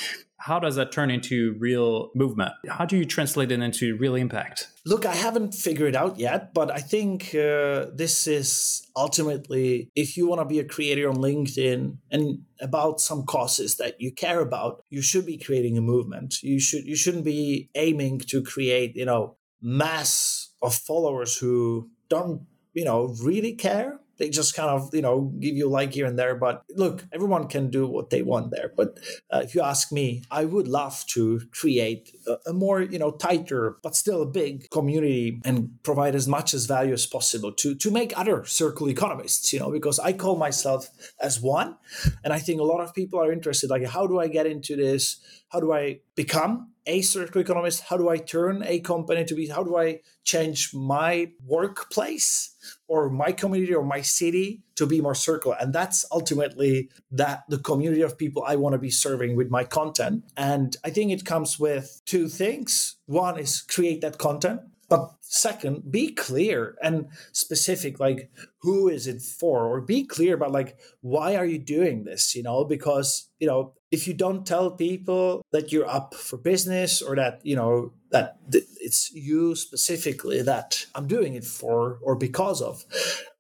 how 0.41 0.59
does 0.59 0.77
that 0.77 0.91
turn 0.91 1.11
into 1.11 1.55
real 1.59 2.11
movement? 2.15 2.53
How 2.69 2.87
do 2.87 2.97
you 2.97 3.05
translate 3.05 3.53
it 3.53 3.61
into 3.61 3.97
real 3.97 4.15
impact? 4.15 4.69
Look, 4.87 5.05
I 5.05 5.15
haven't 5.15 5.55
figured 5.55 5.91
it 5.91 5.97
out 5.97 6.19
yet, 6.19 6.55
but 6.55 6.71
I 6.71 6.79
think 6.79 7.35
uh, 7.35 7.87
this 7.95 8.27
is 8.27 8.87
ultimately 8.97 9.91
if 9.95 10.17
you 10.17 10.27
want 10.27 10.41
to 10.41 10.47
be 10.47 10.59
a 10.59 10.65
creator 10.65 11.11
on 11.11 11.17
LinkedIn 11.17 11.99
and 12.11 12.39
about 12.61 13.01
some 13.01 13.25
causes 13.27 13.77
that 13.77 14.01
you 14.01 14.13
care 14.13 14.41
about, 14.41 14.83
you 14.89 15.03
should 15.03 15.27
be 15.27 15.37
creating 15.37 15.77
a 15.77 15.83
movement. 15.83 16.43
You 16.43 16.59
should 16.59 16.87
you 16.87 16.97
shouldn't 16.97 17.25
be 17.25 17.69
aiming 17.75 18.21
to 18.21 18.43
create, 18.43 18.97
you 18.97 19.05
know, 19.05 19.37
mass 19.63 20.51
of 20.63 20.75
followers 20.75 21.37
who 21.37 21.91
don't, 22.09 22.43
you 22.75 22.85
know, 22.85 23.15
really 23.23 23.55
care. 23.55 24.01
They 24.21 24.29
just 24.29 24.55
kind 24.55 24.69
of 24.69 24.95
you 24.95 25.01
know 25.01 25.33
give 25.41 25.57
you 25.57 25.67
like 25.67 25.95
here 25.95 26.05
and 26.05 26.19
there 26.19 26.35
but 26.35 26.63
look 26.77 27.07
everyone 27.11 27.49
can 27.49 27.71
do 27.71 27.87
what 27.89 28.11
they 28.11 28.21
want 28.21 28.51
there. 28.51 28.71
But 28.77 28.99
uh, 29.31 29.41
if 29.43 29.55
you 29.55 29.63
ask 29.63 29.91
me 29.91 30.23
i 30.31 30.45
would 30.45 30.69
love 30.69 31.07
to 31.15 31.41
create 31.53 32.15
a, 32.27 32.51
a, 32.51 32.53
more 32.53 32.83
you 32.83 32.99
know 32.99 33.13
tighter 33.13 33.79
but 33.83 33.97
still 33.97 34.21
a 34.21 34.27
big 34.27 34.69
community 34.69 35.41
and 35.43 35.71
provide 35.83 36.15
as 36.15 36.29
much 36.29 36.53
as 36.53 36.67
value 36.67 36.93
as 36.93 37.07
possible 37.07 37.51
to 37.53 37.75
to 37.75 37.91
make 37.91 38.13
other 38.19 38.45
circular 38.45 38.91
economists 38.91 39.55
you 39.55 39.59
know 39.59 39.71
because 39.71 39.99
i 39.99 40.13
call 40.13 40.37
myself 40.37 40.91
as 41.19 41.41
one. 41.41 41.77
And 42.23 42.35
i 42.35 42.39
think 42.39 42.61
a 42.61 42.65
lot 42.65 42.83
of 42.83 42.95
people 42.95 43.19
are 43.19 43.33
interested 43.33 43.71
like 43.71 43.87
how 43.87 44.07
do 44.07 44.21
i 44.21 44.29
get 44.29 44.47
into 44.47 44.77
this? 44.77 45.17
How 45.49 45.61
do 45.61 45.73
i 45.73 46.01
become 46.15 46.70
a 46.87 47.03
circular 47.03 47.43
economist 47.43 47.83
how 47.83 47.97
do 47.97 48.09
i 48.09 48.17
turn 48.17 48.63
a 48.65 48.81
company 48.81 49.25
to 49.25 49.35
be 49.35 49.49
how 49.49 49.63
do 49.63 49.77
i 49.77 50.01
change 50.25 50.73
my 50.75 51.31
workplace 51.45 52.55
or 52.89 53.09
my 53.11 53.33
community 53.33 53.75
or 53.75 53.85
my 53.85 54.01
city 54.01 54.63
to 54.77 54.87
be 54.87 55.01
more 55.01 55.15
circular? 55.15 55.57
And 55.61 55.73
that's 55.73 56.05
ultimately 56.11 56.91
that 57.13 57.45
the 57.49 57.59
community 57.59 58.03
of 58.03 58.19
people 58.19 58.43
i 58.47 58.57
want 58.57 58.73
to 58.73 58.79
be 58.79 58.91
serving 58.91 59.37
with 59.37 59.51
my 59.51 59.65
content. 59.65 60.25
And 60.37 60.77
i 60.85 60.91
think 60.91 61.13
it 61.13 61.25
comes 61.25 61.59
with 61.59 62.03
two 62.07 62.29
things. 62.29 62.97
One 63.07 63.39
is 63.39 63.63
create 63.63 64.01
that 64.01 64.19
content 64.19 64.61
but 64.91 65.15
second 65.21 65.91
be 65.91 66.13
clear 66.13 66.77
and 66.83 67.07
specific 67.33 67.99
like 67.99 68.31
who 68.59 68.89
is 68.89 69.07
it 69.07 69.23
for 69.23 69.65
or 69.65 69.81
be 69.81 70.05
clear 70.05 70.35
about 70.35 70.53
like 70.53 70.77
why 71.01 71.37
are 71.37 71.47
you 71.47 71.59
doing 71.59 72.05
this 72.05 72.35
you 72.35 72.43
know 72.43 72.65
because 72.65 73.29
you 73.39 73.47
know 73.47 73.73
if 73.91 74.07
you 74.07 74.13
don't 74.13 74.47
tell 74.47 74.71
people 74.73 75.43
that 75.53 75.73
you're 75.73 75.89
up 75.89 76.15
for 76.15 76.37
business 76.37 77.01
or 77.01 77.17
that 77.17 77.41
you 77.45 77.57
know 77.57 77.93
that 78.11 78.39
it's 78.51 79.11
you 79.13 79.55
specifically 79.55 80.43
that 80.43 80.85
i'm 80.95 81.07
doing 81.07 81.35
it 81.35 81.45
for 81.45 81.99
or 82.03 82.15
because 82.17 82.61
of 82.61 82.85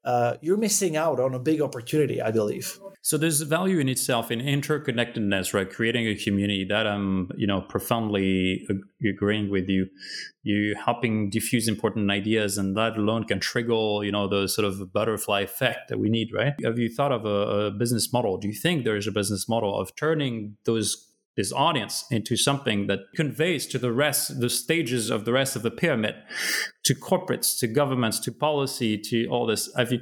uh, 0.04 0.36
you're 0.40 0.56
missing 0.56 0.96
out 0.96 1.20
on 1.20 1.34
a 1.34 1.38
big 1.38 1.60
opportunity, 1.60 2.22
I 2.22 2.30
believe. 2.30 2.78
So 3.02 3.16
there's 3.16 3.40
value 3.42 3.78
in 3.78 3.88
itself 3.88 4.30
in 4.30 4.40
interconnectedness, 4.40 5.54
right? 5.54 5.68
Creating 5.68 6.06
a 6.06 6.14
community 6.14 6.66
that 6.68 6.86
I'm, 6.86 7.30
you 7.36 7.46
know, 7.46 7.62
profoundly 7.62 8.66
agreeing 9.02 9.50
with 9.50 9.68
you. 9.68 9.86
You 10.42 10.74
helping 10.74 11.30
diffuse 11.30 11.66
important 11.66 12.10
ideas, 12.10 12.58
and 12.58 12.76
that 12.76 12.96
alone 12.96 13.24
can 13.24 13.40
trigger, 13.40 14.04
you 14.04 14.12
know, 14.12 14.28
the 14.28 14.48
sort 14.48 14.66
of 14.66 14.92
butterfly 14.92 15.40
effect 15.40 15.88
that 15.88 15.98
we 15.98 16.10
need, 16.10 16.28
right? 16.34 16.54
Have 16.62 16.78
you 16.78 16.88
thought 16.94 17.12
of 17.12 17.24
a, 17.24 17.66
a 17.66 17.70
business 17.70 18.12
model? 18.12 18.36
Do 18.36 18.48
you 18.48 18.54
think 18.54 18.84
there 18.84 18.96
is 18.96 19.06
a 19.06 19.12
business 19.12 19.48
model 19.48 19.78
of 19.78 19.96
turning 19.96 20.56
those 20.64 21.06
this 21.36 21.52
audience 21.52 22.04
into 22.10 22.36
something 22.36 22.86
that 22.88 22.98
conveys 23.14 23.66
to 23.66 23.78
the 23.78 23.92
rest, 23.92 24.40
the 24.40 24.50
stages 24.50 25.10
of 25.10 25.24
the 25.24 25.32
rest 25.32 25.56
of 25.56 25.62
the 25.62 25.70
pyramid, 25.70 26.14
to 26.82 26.94
corporates, 26.94 27.58
to 27.58 27.66
governments, 27.66 28.18
to 28.20 28.32
policy, 28.32 28.98
to 28.98 29.26
all 29.28 29.46
this. 29.46 29.70
Have 29.76 29.92
you 29.92 30.00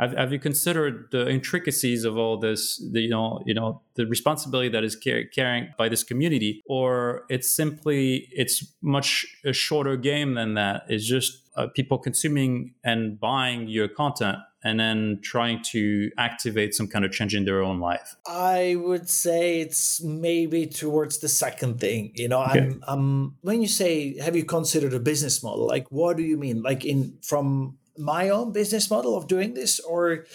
have, 0.00 0.12
have 0.16 0.32
you 0.32 0.38
considered 0.38 1.08
the 1.10 1.28
intricacies 1.28 2.04
of 2.04 2.16
all 2.16 2.38
this? 2.38 2.82
The, 2.92 3.02
you 3.02 3.10
know, 3.10 3.42
you 3.46 3.54
know, 3.54 3.82
the 3.94 4.06
responsibility 4.06 4.70
that 4.70 4.82
is 4.82 4.96
car- 4.96 5.24
carrying 5.24 5.68
by 5.76 5.88
this 5.88 6.02
community, 6.02 6.62
or 6.66 7.24
it's 7.28 7.50
simply 7.50 8.28
it's 8.32 8.64
much 8.82 9.26
a 9.44 9.52
shorter 9.52 9.96
game 9.96 10.34
than 10.34 10.54
that. 10.54 10.84
It's 10.88 11.06
just 11.06 11.42
uh, 11.56 11.66
people 11.68 11.98
consuming 11.98 12.74
and 12.82 13.20
buying 13.20 13.68
your 13.68 13.88
content 13.88 14.38
and 14.62 14.78
then 14.78 15.18
trying 15.22 15.62
to 15.62 16.10
activate 16.18 16.74
some 16.74 16.86
kind 16.86 17.04
of 17.04 17.10
change 17.10 17.34
in 17.34 17.44
their 17.44 17.62
own 17.62 17.80
life? 17.80 18.16
I 18.26 18.76
would 18.78 19.08
say 19.08 19.60
it's 19.60 20.02
maybe 20.02 20.66
towards 20.66 21.18
the 21.18 21.28
second 21.28 21.80
thing. 21.80 22.12
You 22.14 22.28
know, 22.28 22.42
okay. 22.44 22.60
I'm, 22.60 22.84
I'm 22.86 23.36
when 23.40 23.62
you 23.62 23.68
say 23.68 24.18
have 24.18 24.36
you 24.36 24.44
considered 24.44 24.94
a 24.94 25.00
business 25.00 25.42
model, 25.42 25.66
like 25.66 25.86
what 25.90 26.16
do 26.16 26.22
you 26.22 26.36
mean? 26.36 26.62
Like 26.62 26.84
in 26.84 27.18
from 27.22 27.78
my 27.98 28.28
own 28.28 28.52
business 28.52 28.90
model 28.90 29.16
of 29.16 29.26
doing 29.26 29.54
this 29.54 29.80
or 29.80 30.26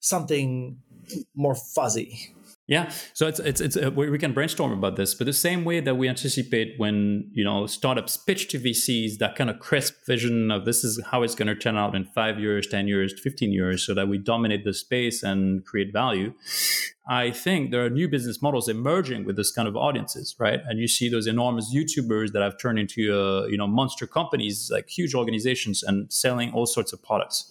something 0.00 0.78
more 1.34 1.54
fuzzy? 1.54 2.34
Yeah, 2.68 2.92
so 3.14 3.26
it's 3.26 3.40
it's 3.40 3.62
it's 3.62 3.78
uh, 3.78 3.90
we 3.90 4.18
can 4.18 4.34
brainstorm 4.34 4.72
about 4.72 4.96
this, 4.96 5.14
but 5.14 5.24
the 5.24 5.32
same 5.32 5.64
way 5.64 5.80
that 5.80 5.94
we 5.94 6.06
anticipate 6.06 6.74
when 6.76 7.30
you 7.32 7.42
know 7.42 7.66
startups 7.66 8.18
pitch 8.18 8.48
to 8.48 8.60
VCs 8.60 9.16
that 9.20 9.36
kind 9.36 9.48
of 9.48 9.58
crisp 9.58 9.94
vision 10.06 10.50
of 10.50 10.66
this 10.66 10.84
is 10.84 11.02
how 11.10 11.22
it's 11.22 11.34
going 11.34 11.48
to 11.48 11.54
turn 11.54 11.78
out 11.78 11.96
in 11.96 12.04
five 12.04 12.38
years, 12.38 12.66
ten 12.66 12.86
years, 12.86 13.18
fifteen 13.18 13.52
years, 13.52 13.86
so 13.86 13.94
that 13.94 14.06
we 14.06 14.18
dominate 14.18 14.64
the 14.64 14.74
space 14.74 15.22
and 15.22 15.64
create 15.64 15.94
value. 15.94 16.34
I 17.08 17.30
think 17.30 17.70
there 17.70 17.82
are 17.86 17.88
new 17.88 18.06
business 18.06 18.42
models 18.42 18.68
emerging 18.68 19.24
with 19.24 19.36
this 19.36 19.50
kind 19.50 19.66
of 19.66 19.74
audiences, 19.74 20.36
right? 20.38 20.60
And 20.68 20.78
you 20.78 20.88
see 20.88 21.08
those 21.08 21.26
enormous 21.26 21.74
YouTubers 21.74 22.32
that 22.32 22.42
have 22.42 22.58
turned 22.58 22.78
into 22.78 23.18
uh, 23.18 23.46
you 23.46 23.56
know 23.56 23.66
monster 23.66 24.06
companies, 24.06 24.68
like 24.70 24.90
huge 24.90 25.14
organizations, 25.14 25.82
and 25.82 26.12
selling 26.12 26.52
all 26.52 26.66
sorts 26.66 26.92
of 26.92 27.02
products. 27.02 27.50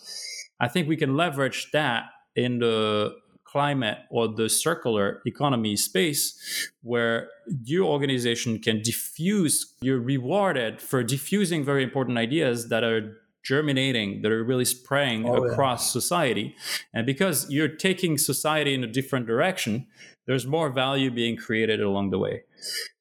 I 0.60 0.68
think 0.68 0.88
we 0.88 0.96
can 0.96 1.18
leverage 1.18 1.72
that 1.72 2.04
in 2.36 2.60
the 2.60 3.16
climate 3.48 4.00
or 4.10 4.28
the 4.28 4.50
circular 4.50 5.22
economy 5.26 5.76
space 5.76 6.70
where 6.82 7.30
your 7.64 7.86
organization 7.86 8.60
can 8.60 8.82
diffuse 8.82 9.74
you're 9.82 10.00
rewarded 10.00 10.82
for 10.82 11.02
diffusing 11.02 11.64
very 11.64 11.82
important 11.82 12.18
ideas 12.18 12.70
that 12.70 12.84
are 12.84 13.18
germinating 13.44 14.22
that 14.22 14.32
are 14.32 14.44
really 14.44 14.66
spraying 14.66 15.28
oh, 15.28 15.46
across 15.46 15.88
yeah. 15.88 16.00
society 16.00 16.56
and 16.94 17.06
because 17.06 17.50
you're 17.50 17.70
taking 17.70 18.18
society 18.18 18.74
in 18.74 18.84
a 18.84 18.88
different 18.88 19.26
direction 19.26 19.88
there's 20.26 20.46
more 20.46 20.70
value 20.70 21.10
being 21.10 21.38
created 21.38 21.80
along 21.80 22.10
the 22.10 22.20
way 22.20 22.44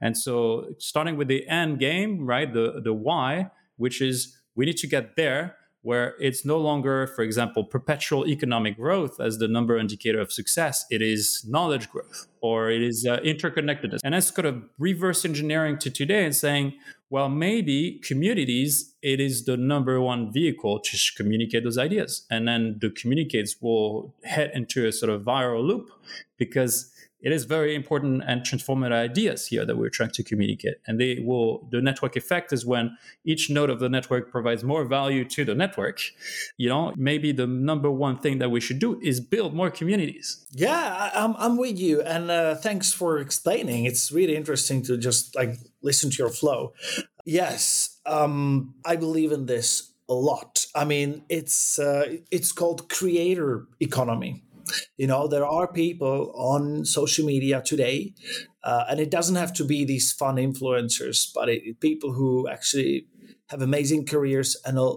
and 0.01 0.17
so 0.17 0.67
starting 0.79 1.17
with 1.17 1.27
the 1.27 1.47
end 1.49 1.81
game 1.81 2.25
right 2.25 2.55
the 2.55 2.81
the 2.85 2.93
why 2.93 3.51
which 3.77 4.01
is 4.01 4.37
we 4.55 4.65
need 4.65 4.77
to 4.77 4.87
get 4.87 5.17
there 5.17 5.57
where 5.87 6.15
it's 6.19 6.45
no 6.45 6.59
longer, 6.59 7.07
for 7.15 7.23
example, 7.23 7.63
perpetual 7.63 8.27
economic 8.27 8.77
growth 8.77 9.21
as 9.21 9.39
the 9.39 9.47
number 9.47 9.79
indicator 9.79 10.19
of 10.21 10.33
success. 10.33 10.85
It 10.91 11.01
is 11.01 11.45
knowledge 11.49 11.89
growth 11.89 12.27
or 12.41 12.73
it 12.73 12.83
is 12.83 13.07
uh, 13.07 13.19
interconnectedness. 13.19 14.01
And 14.03 14.13
that's 14.13 14.33
kind 14.33 14.49
of 14.49 14.65
reverse 14.81 15.25
engineering 15.25 15.79
to 15.79 15.89
today 15.89 16.25
and 16.25 16.35
saying, 16.35 16.73
well, 17.09 17.29
maybe 17.29 18.01
communities, 18.03 18.95
it 19.01 19.21
is 19.21 19.45
the 19.45 19.57
number 19.57 20.01
one 20.01 20.33
vehicle 20.33 20.81
to 20.81 20.99
communicate 21.17 21.63
those 21.63 21.79
ideas. 21.79 22.27
And 22.33 22.49
then 22.49 22.79
the 22.81 22.91
communicates 22.91 23.55
will 23.61 24.13
head 24.25 24.51
into 24.55 24.89
a 24.89 24.91
sort 24.91 25.11
of 25.11 25.23
viral 25.23 25.65
loop 25.65 25.89
because 26.37 26.91
it 27.27 27.33
is 27.33 27.45
very 27.45 27.75
important 27.75 28.23
and 28.25 28.43
transformative 28.43 28.93
ideas 28.93 29.49
here 29.49 29.65
that 29.67 29.77
we're 29.77 29.91
trying 29.91 30.13
to 30.13 30.23
communicate. 30.23 30.77
And 30.87 31.01
they 31.01 31.19
will, 31.19 31.67
the 31.73 31.83
network 31.83 32.15
effect 32.15 32.53
is 32.53 32.65
when 32.65 32.97
each 33.25 33.51
node 33.51 33.69
of 33.69 33.81
the 33.81 33.89
network 33.89 34.31
provides 34.31 34.63
more 34.63 34.85
value 34.85 35.25
to 35.25 35.45
the 35.45 35.57
network. 35.57 35.99
You 36.57 36.69
know, 36.69 36.95
maybe 36.97 37.33
the 37.33 37.49
number 37.49 37.91
one 37.91 38.17
thing 38.17 38.39
that 38.39 38.53
we 38.53 38.61
should 38.61 38.79
do 38.79 39.01
is 39.03 39.19
build 39.19 39.55
more 39.55 39.73
communities. 39.73 40.47
Yeah, 40.53 41.11
I'm, 41.15 41.35
I'm 41.37 41.57
with 41.57 41.81
you. 41.81 42.01
And 42.01 42.31
uh, 42.31 42.55
thanks 42.55 42.93
for 42.93 43.19
explaining. 43.19 43.87
It's 43.87 44.13
really 44.13 44.37
interesting 44.37 44.83
to 44.85 44.97
just 44.97 45.35
like 45.35 45.57
listen 45.83 46.11
to 46.11 46.17
your 46.19 46.31
flow. 46.31 46.75
Yes, 47.25 47.99
um, 48.07 48.77
I 48.85 48.95
believe 48.95 49.33
in 49.33 49.47
this 49.47 49.91
a 50.09 50.15
lot. 50.15 50.65
I 50.77 50.85
mean, 50.85 51.25
it's 51.29 51.81
uh, 51.81 52.19
it's 52.31 52.53
called 52.53 52.89
creator 52.89 53.67
economy 53.81 54.45
you 54.97 55.07
know, 55.07 55.29
there 55.29 55.47
are 55.47 55.73
people 55.73 56.33
on 56.35 56.85
social 56.85 57.25
media 57.25 57.63
today, 57.65 58.15
uh, 58.65 58.85
and 58.89 59.01
it 59.01 59.11
doesn't 59.11 59.37
have 59.37 59.53
to 59.55 59.65
be 59.65 59.85
these 59.85 60.13
fun 60.13 60.37
influencers, 60.37 61.29
but 61.35 61.49
it, 61.49 61.81
people 61.81 62.13
who 62.13 62.49
actually 62.49 63.07
have 63.51 63.63
amazing 63.63 64.07
careers 64.07 64.57
and 64.65 64.79
a, 64.79 64.95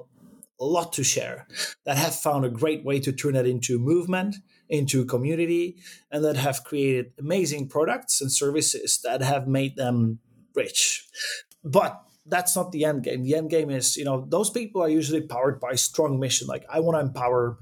a 0.59 0.65
lot 0.65 0.91
to 0.93 1.03
share 1.03 1.47
that 1.85 1.97
have 1.97 2.15
found 2.15 2.45
a 2.45 2.49
great 2.49 2.83
way 2.83 2.99
to 2.99 3.11
turn 3.11 3.33
that 3.33 3.45
into 3.45 3.79
movement 3.79 4.35
into 4.69 5.03
community 5.03 5.77
and 6.11 6.23
that 6.23 6.37
have 6.37 6.63
created 6.63 7.11
amazing 7.19 7.67
products 7.67 8.21
and 8.21 8.31
services 8.31 8.99
that 9.03 9.21
have 9.21 9.47
made 9.47 9.75
them 9.75 10.19
rich. 10.55 11.07
But 11.63 12.01
that's 12.25 12.55
not 12.55 12.71
the 12.71 12.85
end 12.85 13.03
game. 13.03 13.23
The 13.23 13.35
end 13.35 13.49
game 13.49 13.69
is 13.71 13.97
you 13.97 14.05
know 14.05 14.25
those 14.29 14.49
people 14.49 14.81
are 14.81 14.89
usually 14.89 15.21
powered 15.21 15.59
by 15.59 15.73
strong 15.75 16.19
mission 16.19 16.47
like 16.47 16.63
i 16.69 16.79
want 16.79 16.95
to 16.95 16.99
empower 16.99 17.57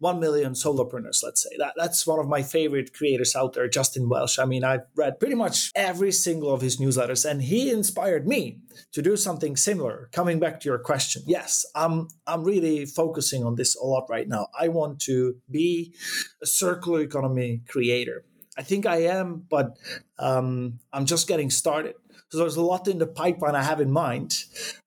1 0.00 0.20
million 0.20 0.52
solopreneurs, 0.52 1.22
let's 1.22 1.42
say. 1.42 1.50
That, 1.58 1.74
that's 1.76 2.06
one 2.06 2.20
of 2.20 2.28
my 2.28 2.42
favorite 2.42 2.92
creators 2.94 3.34
out 3.34 3.54
there, 3.54 3.68
Justin 3.68 4.08
Welsh. 4.08 4.38
I 4.38 4.44
mean, 4.44 4.64
I've 4.64 4.86
read 4.94 5.18
pretty 5.18 5.34
much 5.34 5.70
every 5.74 6.12
single 6.12 6.52
of 6.52 6.60
his 6.60 6.78
newsletters, 6.78 7.28
and 7.28 7.42
he 7.42 7.70
inspired 7.70 8.26
me 8.26 8.60
to 8.92 9.02
do 9.02 9.16
something 9.16 9.56
similar. 9.56 10.08
Coming 10.12 10.38
back 10.38 10.60
to 10.60 10.68
your 10.68 10.78
question, 10.78 11.22
yes, 11.26 11.66
I'm, 11.74 12.08
I'm 12.26 12.44
really 12.44 12.86
focusing 12.86 13.44
on 13.44 13.56
this 13.56 13.76
a 13.76 13.84
lot 13.84 14.06
right 14.08 14.28
now. 14.28 14.48
I 14.58 14.68
want 14.68 15.00
to 15.02 15.36
be 15.50 15.94
a 16.42 16.46
circular 16.46 17.00
economy 17.00 17.62
creator. 17.68 18.24
I 18.56 18.62
think 18.62 18.86
I 18.86 19.02
am, 19.02 19.46
but 19.48 19.78
um, 20.18 20.80
I'm 20.92 21.06
just 21.06 21.28
getting 21.28 21.48
started. 21.48 21.94
So 22.30 22.38
there's 22.38 22.56
a 22.56 22.62
lot 22.62 22.88
in 22.88 22.98
the 22.98 23.06
pipeline 23.06 23.54
I 23.54 23.62
have 23.62 23.80
in 23.80 23.90
mind, 23.90 24.34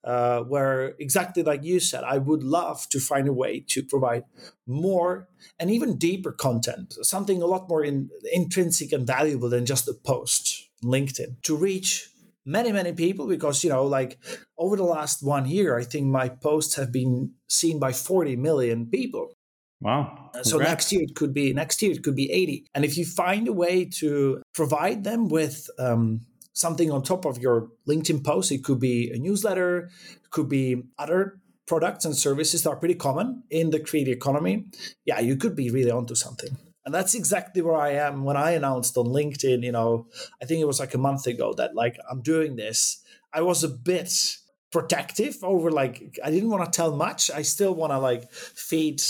uh, 0.03 0.41
where 0.41 0.93
exactly 0.99 1.41
like 1.43 1.63
you 1.63 1.79
said, 1.79 2.03
I 2.03 2.19
would 2.19 2.43
love 2.43 2.87
to 2.89 2.99
find 2.99 3.27
a 3.27 3.33
way 3.33 3.65
to 3.69 3.83
provide 3.83 4.25
more 4.67 5.27
and 5.59 5.71
even 5.71 5.97
deeper 5.97 6.31
content, 6.31 6.93
something 7.01 7.41
a 7.41 7.47
lot 7.47 7.67
more 7.67 7.83
in, 7.83 8.09
intrinsic 8.31 8.91
and 8.91 9.07
valuable 9.07 9.49
than 9.49 9.65
just 9.65 9.87
a 9.87 9.93
post 9.93 10.69
LinkedIn 10.83 11.41
to 11.43 11.55
reach 11.55 12.09
many 12.43 12.71
many 12.71 12.91
people 12.91 13.27
because 13.27 13.63
you 13.63 13.69
know 13.69 13.85
like 13.85 14.17
over 14.57 14.75
the 14.75 14.83
last 14.83 15.21
one 15.21 15.45
year 15.45 15.77
i 15.77 15.83
think 15.83 16.07
my 16.07 16.27
posts 16.27 16.73
have 16.73 16.91
been 16.91 17.31
seen 17.47 17.77
by 17.77 17.91
40 17.91 18.35
million 18.35 18.87
people 18.87 19.35
Wow. 19.81 20.29
So 20.43 20.59
next 20.59 20.91
year 20.91 21.01
it 21.01 21.15
could 21.15 21.33
be 21.33 21.53
next 21.53 21.81
year 21.81 21.91
it 21.91 22.03
could 22.03 22.15
be 22.15 22.31
80. 22.31 22.67
And 22.75 22.85
if 22.85 22.97
you 22.97 23.05
find 23.05 23.47
a 23.47 23.53
way 23.53 23.85
to 23.97 24.41
provide 24.53 25.03
them 25.03 25.27
with 25.27 25.69
um, 25.79 26.21
something 26.53 26.91
on 26.91 27.03
top 27.03 27.25
of 27.25 27.37
your 27.37 27.69
LinkedIn 27.87 28.23
post. 28.23 28.51
It 28.51 28.63
could 28.63 28.79
be 28.79 29.11
a 29.11 29.17
newsletter, 29.17 29.89
it 30.13 30.29
could 30.31 30.49
be 30.49 30.83
other 30.97 31.39
products 31.67 32.05
and 32.05 32.15
services 32.15 32.63
that 32.63 32.69
are 32.71 32.75
pretty 32.75 32.95
common 32.95 33.43
in 33.49 33.69
the 33.69 33.79
creative 33.79 34.17
economy. 34.17 34.65
Yeah, 35.05 35.19
you 35.19 35.37
could 35.37 35.55
be 35.55 35.69
really 35.69 35.91
onto 35.91 36.15
something. 36.15 36.57
And 36.85 36.93
that's 36.93 37.13
exactly 37.13 37.61
where 37.61 37.77
I 37.77 37.91
am 37.91 38.23
when 38.23 38.35
I 38.35 38.51
announced 38.51 38.97
on 38.97 39.05
LinkedIn, 39.05 39.63
you 39.63 39.71
know, 39.71 40.07
I 40.41 40.45
think 40.45 40.61
it 40.61 40.67
was 40.67 40.79
like 40.79 40.93
a 40.93 40.97
month 40.97 41.27
ago 41.27 41.53
that 41.57 41.75
like 41.75 41.97
I'm 42.09 42.21
doing 42.21 42.55
this. 42.55 43.03
I 43.33 43.41
was 43.41 43.63
a 43.63 43.69
bit 43.69 44.37
protective 44.71 45.37
over 45.43 45.69
like 45.69 46.17
i 46.23 46.31
didn't 46.31 46.49
want 46.49 46.63
to 46.63 46.75
tell 46.75 46.95
much. 46.95 47.29
I 47.29 47.41
still 47.41 47.75
want 47.75 47.91
to 47.91 47.99
like 47.99 48.31
feed 48.31 49.01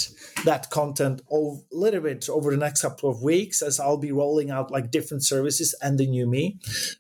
that 0.44 0.70
content 0.72 1.22
a 1.32 1.56
little 1.72 2.02
bit 2.02 2.28
over 2.30 2.52
the 2.52 2.58
next 2.58 2.82
couple 2.82 3.10
of 3.10 3.22
weeks 3.22 3.62
as 3.62 3.80
i'll 3.80 3.98
be 3.98 4.12
rolling 4.12 4.50
out 4.50 4.72
like 4.72 4.92
different 4.92 5.24
services 5.24 5.76
and 5.82 5.98
the 5.98 6.08
new 6.08 6.28
me. 6.28 6.60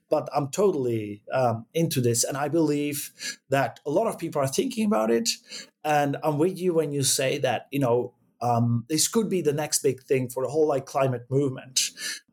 But 0.10 0.30
i'm 0.36 0.50
totally 0.50 1.24
um, 1.34 1.65
into 1.74 2.02
this 2.02 2.24
and 2.24 2.38
i 2.38 2.47
believe 2.47 3.12
that 3.50 3.80
a 3.86 3.89
lot 3.89 4.08
of 4.08 4.19
people 4.19 4.41
are 4.41 4.47
thinking 4.47 4.86
about 4.86 5.10
it. 5.10 5.30
And 5.84 6.17
i'm 6.24 6.38
with 6.38 6.60
you 6.60 6.74
when 6.76 6.91
you 6.91 7.04
say 7.04 7.39
that 7.39 7.67
you 7.71 7.80
know 7.80 8.13
um, 8.43 8.86
this 8.89 9.08
could 9.08 9.30
be 9.30 9.41
the 9.41 9.54
next 9.54 9.84
big 9.84 10.02
thing 10.02 10.28
for 10.28 10.43
the 10.43 10.50
whole 10.50 10.67
like 10.67 10.86
climate 10.86 11.26
movement 11.30 11.91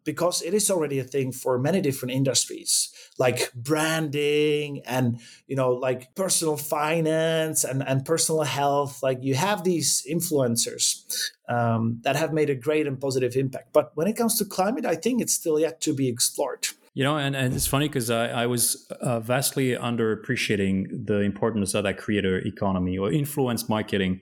because 0.09 0.41
it 0.41 0.55
is 0.55 0.71
already 0.71 0.99
a 0.99 1.05
thing 1.05 1.31
for 1.31 1.59
many 1.59 1.83
different 1.83 2.15
industries 2.15 2.73
like 3.19 3.53
branding 3.53 4.81
and 4.87 5.21
you 5.47 5.55
know 5.55 5.73
like 5.75 6.15
personal 6.15 6.57
finance 6.57 7.63
and, 7.63 7.87
and 7.87 8.07
personal 8.07 8.43
health. 8.43 9.03
Like 9.03 9.19
you 9.21 9.35
have 9.35 9.65
these 9.65 10.07
influencers 10.11 11.05
um, 11.47 12.01
that 12.05 12.17
have 12.17 12.33
made 12.33 12.49
a 12.49 12.55
great 12.55 12.87
and 12.87 12.99
positive 12.99 13.37
impact. 13.37 13.75
But 13.75 13.91
when 13.97 14.09
it 14.09 14.17
comes 14.17 14.39
to 14.39 14.47
climate 14.47 14.87
i 14.87 14.95
think 14.95 15.21
it's 15.21 15.35
still 15.35 15.59
yet 15.61 15.81
to 15.83 15.93
be 15.93 16.09
explored 16.09 16.69
you 16.99 17.05
know, 17.05 17.17
and, 17.17 17.37
and 17.37 17.55
it's 17.55 17.69
funny 17.69 17.87
because 17.87 18.11
I, 18.11 18.27
I 18.43 18.47
was 18.47 18.91
uh, 19.01 19.21
vastly 19.21 19.69
underappreciating 19.71 21.07
the 21.07 21.21
importance 21.21 21.73
of 21.75 21.85
that 21.85 21.97
creator 21.97 22.39
economy 22.39 22.99
or 22.99 23.13
influence 23.13 23.69
marketing. 23.69 24.21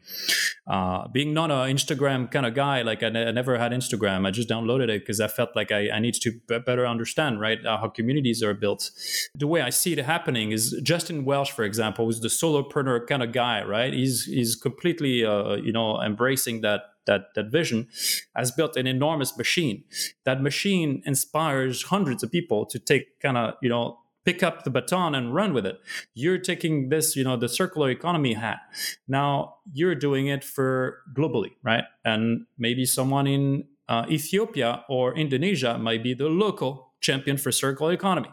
Uh, 0.66 1.08
being 1.08 1.32
not 1.32 1.50
an 1.50 1.74
Instagram 1.74 2.30
kind 2.30 2.44
of 2.44 2.52
guy, 2.52 2.82
like 2.82 3.02
I, 3.02 3.08
never 3.08 3.56
had 3.56 3.72
Instagram. 3.72 4.26
I 4.26 4.30
just 4.30 4.46
downloaded 4.46 4.90
it 4.90 5.00
because 5.00 5.22
I 5.22 5.28
felt 5.28 5.56
like 5.56 5.72
I, 5.72 5.88
I 5.88 6.00
need 6.00 6.16
to 6.16 6.32
b- 6.46 6.58
better 6.58 6.86
understand, 6.86 7.40
right, 7.40 7.64
uh, 7.64 7.78
how 7.78 7.88
communities 7.88 8.42
are 8.42 8.52
built. 8.52 8.90
The 9.34 9.46
way 9.46 9.62
I 9.62 9.70
see 9.70 9.94
it 9.94 10.04
happening 10.04 10.52
is 10.52 10.78
Justin 10.82 11.24
Welsh, 11.24 11.52
for 11.52 11.64
example, 11.64 12.04
who's 12.04 12.20
the 12.20 12.28
solopreneur 12.28 13.06
kind 13.06 13.22
of 13.22 13.32
guy, 13.32 13.64
right? 13.64 13.94
He's 13.94 14.26
he's 14.26 14.54
completely, 14.54 15.24
uh, 15.24 15.54
you 15.54 15.72
know, 15.72 16.02
embracing 16.02 16.60
that 16.60 16.95
that 17.07 17.35
that 17.35 17.51
vision 17.51 17.88
has 18.35 18.51
built 18.51 18.77
an 18.77 18.87
enormous 18.87 19.37
machine. 19.37 19.85
That 20.25 20.42
machine 20.42 21.03
inspires 21.05 21.85
hundreds 21.85 22.23
of 22.23 22.31
people 22.31 22.66
to 22.66 22.79
take 22.79 23.21
kind 23.21 23.37
of 23.37 23.55
you 23.62 23.69
know 23.69 23.99
pick 24.25 24.42
up 24.42 24.64
the 24.64 24.71
baton 24.71 25.14
and 25.14 25.35
run 25.35 25.55
with 25.55 25.64
it. 25.64 25.79
You're 26.14 26.38
taking 26.38 26.88
this 26.88 27.16
you 27.16 27.25
know 27.25 27.37
the 27.37 27.49
circular 27.49 27.90
economy 27.90 28.35
hat. 28.35 28.59
Now 29.09 29.57
you're 29.73 29.95
doing 29.95 30.27
it 30.27 30.45
for 30.45 30.99
globally 31.14 31.53
right? 31.62 31.85
And 32.05 32.47
maybe 32.59 32.85
someone 32.85 33.27
in 33.27 33.64
uh, 33.88 34.05
ethiopia 34.11 34.85
or 34.88 35.14
indonesia 35.14 35.79
might 35.79 36.03
be 36.03 36.14
the 36.14 36.29
local 36.29 36.86
champion 37.07 37.37
for 37.37 37.53
circular 37.53 37.92
economy. 37.92 38.31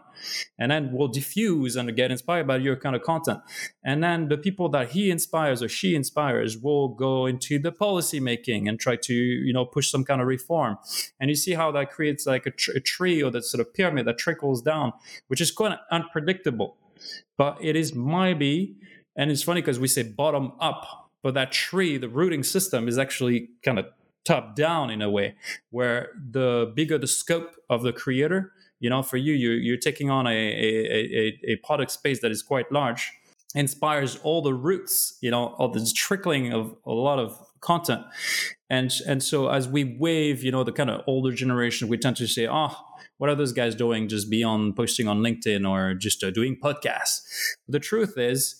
And 0.57 0.71
then 0.71 0.91
will 0.93 1.07
diffuse 1.07 1.75
and 1.75 1.95
get 1.95 2.11
inspired 2.11 2.47
by 2.47 2.57
your 2.57 2.75
kind 2.75 2.95
of 2.95 3.01
content. 3.03 3.39
And 3.83 4.03
then 4.03 4.29
the 4.29 4.37
people 4.37 4.69
that 4.69 4.91
he 4.91 5.11
inspires 5.11 5.61
or 5.61 5.69
she 5.69 5.95
inspires 5.95 6.57
will 6.57 6.87
go 6.87 7.25
into 7.25 7.59
the 7.59 7.71
policy 7.71 8.19
making 8.19 8.67
and 8.67 8.79
try 8.79 8.95
to 9.09 9.13
you 9.13 9.53
know 9.53 9.65
push 9.65 9.89
some 9.89 10.03
kind 10.03 10.21
of 10.21 10.27
reform. 10.27 10.77
And 11.19 11.29
you 11.29 11.35
see 11.35 11.53
how 11.53 11.71
that 11.71 11.91
creates 11.91 12.25
like 12.25 12.45
a, 12.45 12.51
tr- 12.51 12.71
a 12.75 12.79
tree 12.79 13.21
or 13.21 13.31
that 13.31 13.43
sort 13.43 13.61
of 13.61 13.73
pyramid 13.73 14.05
that 14.07 14.17
trickles 14.17 14.61
down 14.61 14.93
which 15.27 15.41
is 15.41 15.51
quite 15.51 15.77
unpredictable. 15.91 16.77
But 17.37 17.57
it 17.61 17.75
is 17.75 17.93
maybe 17.93 18.75
and 19.15 19.29
it's 19.31 19.43
funny 19.43 19.61
because 19.61 19.79
we 19.79 19.87
say 19.87 20.03
bottom 20.03 20.53
up 20.59 20.81
but 21.21 21.33
that 21.33 21.51
tree 21.51 21.97
the 21.97 22.09
rooting 22.09 22.43
system 22.43 22.87
is 22.87 22.97
actually 22.97 23.49
kind 23.65 23.79
of 23.79 23.85
top 24.25 24.55
down 24.55 24.89
in 24.89 25.01
a 25.01 25.09
way 25.09 25.35
where 25.69 26.09
the 26.31 26.71
bigger 26.75 26.97
the 26.97 27.07
scope 27.07 27.55
of 27.69 27.83
the 27.83 27.93
creator 27.93 28.53
you 28.83 28.89
know 28.89 29.01
for 29.01 29.17
you 29.17 29.33
you're, 29.33 29.55
you're 29.67 29.83
taking 29.89 30.09
on 30.09 30.27
a, 30.27 30.29
a, 30.29 30.69
a, 31.21 31.51
a 31.53 31.55
product 31.67 31.91
space 31.91 32.19
that 32.21 32.31
is 32.31 32.43
quite 32.43 32.71
large 32.71 33.11
inspires 33.55 34.17
all 34.23 34.41
the 34.41 34.53
roots 34.53 35.17
you 35.21 35.31
know 35.31 35.55
of 35.57 35.73
this 35.73 35.93
trickling 35.93 36.51
of 36.51 36.75
a 36.85 36.91
lot 36.91 37.19
of 37.19 37.39
content. 37.61 38.01
And 38.69 38.91
and 39.07 39.23
so 39.23 39.47
as 39.47 39.67
we 39.67 39.83
wave 39.83 40.43
you 40.43 40.51
know 40.51 40.63
the 40.63 40.73
kind 40.73 40.89
of 40.89 41.01
older 41.07 41.31
generation 41.31 41.87
we 41.87 41.97
tend 41.97 42.17
to 42.17 42.27
say 42.27 42.47
oh 42.47 42.75
what 43.17 43.29
are 43.29 43.35
those 43.35 43.53
guys 43.53 43.73
doing 43.73 44.09
just 44.09 44.29
beyond 44.29 44.75
posting 44.75 45.07
on 45.07 45.19
linkedin 45.19 45.69
or 45.69 45.93
just 45.93 46.23
uh, 46.23 46.31
doing 46.31 46.57
podcasts? 46.61 47.21
The 47.69 47.79
truth 47.79 48.17
is 48.17 48.59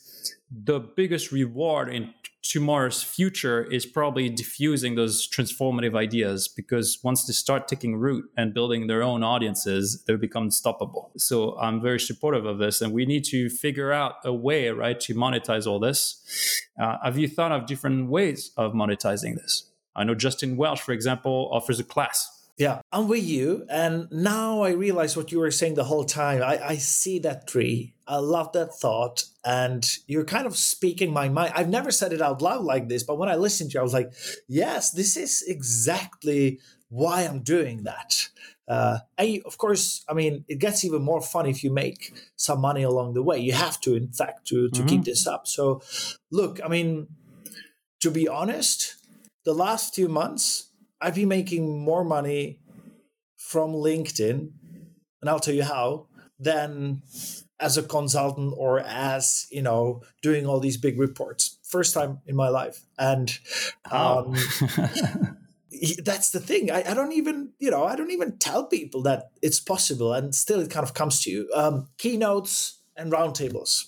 the 0.50 0.80
biggest 0.80 1.32
reward 1.32 1.94
in 1.94 2.14
tomorrow's 2.44 3.02
future 3.02 3.64
is 3.64 3.86
probably 3.86 4.30
diffusing 4.30 4.96
those 4.96 5.28
transformative 5.28 5.96
ideas 5.96 6.48
because 6.48 7.00
once 7.02 7.26
they 7.26 7.34
start 7.34 7.68
taking 7.68 7.96
root 7.96 8.26
and 8.38 8.54
building 8.54 8.88
their 8.88 9.02
own 9.02 9.24
audiences, 9.24 10.04
they 10.06 10.16
become 10.16 10.44
unstoppable. 10.44 11.12
So 11.18 11.58
I'm 11.58 11.82
very 11.82 12.00
supportive 12.00 12.46
of 12.46 12.60
this, 12.60 12.82
and 12.82 12.94
we 12.94 13.06
need 13.06 13.24
to 13.26 13.50
figure 13.50 13.92
out 13.92 14.16
a 14.26 14.34
way, 14.34 14.70
right, 14.70 15.00
to 15.02 15.16
monetize 15.16 15.66
all 15.66 15.80
this. 15.80 16.62
Uh, 16.80 16.98
have 17.04 17.18
you 17.18 17.28
thought 17.28 17.54
of 17.54 17.66
different 17.66 18.10
ways 18.10 18.52
of 18.58 18.74
monetizing 18.74 19.36
this? 19.36 19.70
I 19.96 20.04
know 20.04 20.16
Justin 20.16 20.58
Welsh, 20.58 20.82
for 20.82 20.92
example, 20.92 21.50
offers 21.52 21.80
a 21.80 21.84
class 21.84 22.43
yeah, 22.58 22.82
I'm 22.92 23.08
with 23.08 23.24
you. 23.24 23.66
And 23.70 24.12
now 24.12 24.62
I 24.62 24.72
realize 24.72 25.18
what 25.18 25.32
you 25.32 25.40
were 25.40 25.52
saying 25.52 25.74
the 25.74 25.84
whole 25.84 26.04
time. 26.04 26.44
I, 26.44 26.60
I 26.64 26.76
see 26.78 27.20
that 27.20 27.48
tree. 27.48 27.96
I 28.08 28.18
love 28.18 28.52
that 28.54 28.76
thought. 28.76 29.26
And 29.44 29.90
you're 30.08 30.26
kind 30.26 30.46
of 30.46 30.56
speaking 30.56 31.12
my 31.12 31.30
mind. 31.30 31.54
I've 31.56 31.70
never 31.70 31.92
said 31.92 32.14
it 32.14 32.22
out 32.22 32.42
loud 32.42 32.64
like 32.64 32.90
this, 32.90 33.04
but 33.04 33.18
when 33.18 33.30
I 33.30 33.36
listened 33.36 33.72
to 33.72 33.76
you, 33.76 33.80
I 33.80 33.84
was 33.84 33.94
like, 33.94 34.14
yes, 34.48 34.92
this 34.92 35.18
is 35.18 35.44
exactly 35.48 36.60
why 36.90 37.24
I'm 37.24 37.42
doing 37.42 37.84
that. 37.84 38.30
Uh, 38.68 39.00
and 39.18 39.42
of 39.46 39.58
course, 39.58 40.06
I 40.08 40.14
mean, 40.14 40.46
it 40.48 40.60
gets 40.60 40.86
even 40.86 41.02
more 41.02 41.22
fun 41.22 41.48
if 41.48 41.64
you 41.64 41.72
make 41.72 42.14
some 42.36 42.62
money 42.62 42.84
along 42.84 43.14
the 43.14 43.24
way. 43.24 43.40
You 43.40 43.54
have 43.54 43.82
to, 43.82 43.96
in 43.96 44.10
fact, 44.10 44.48
to, 44.50 44.70
to 44.70 44.80
mm-hmm. 44.80 44.88
keep 44.88 45.04
this 45.04 45.26
up. 45.26 45.48
So, 45.48 45.82
look, 46.32 46.60
I 46.64 46.68
mean, 46.68 47.08
to 48.02 48.12
be 48.12 48.28
honest, 48.28 48.96
the 49.44 49.54
last 49.54 49.96
few 49.96 50.08
months, 50.08 50.70
I've 51.04 51.16
been 51.16 51.28
making 51.28 51.80
more 51.80 52.06
money 52.06 52.60
from 53.36 53.74
LinkedIn, 53.74 54.52
and 55.22 55.30
I'll 55.30 55.40
tell 55.40 55.54
you 55.54 55.64
how, 55.64 56.08
than 56.40 57.02
as 57.60 57.78
a 57.78 57.84
consultant 57.84 58.54
or 58.58 58.80
as 58.80 59.48
you 59.52 59.62
know 59.62 60.02
doing 60.22 60.46
all 60.46 60.60
these 60.60 60.78
big 60.78 60.98
reports. 60.98 61.60
First 61.64 61.94
time 61.94 62.20
in 62.26 62.36
my 62.36 62.48
life, 62.48 62.86
and 62.98 63.38
um, 63.92 64.32
that's 66.04 66.32
the 66.32 66.40
thing. 66.40 66.72
I, 66.72 66.92
I, 66.92 66.94
don't 66.94 67.12
even 67.12 67.52
you 67.60 67.70
know 67.70 67.84
I 67.84 67.98
don't 67.98 68.12
even 68.12 68.38
tell 68.38 68.66
people 68.66 69.02
that 69.04 69.32
it's 69.42 69.60
possible, 69.60 70.14
and 70.14 70.34
still 70.34 70.62
it 70.62 70.72
kind 70.72 70.86
of 70.86 70.94
comes 70.94 71.22
to 71.24 71.32
you. 71.32 71.50
Um, 71.54 71.90
keynotes 71.98 72.80
and 72.98 73.12
roundtables 73.12 73.86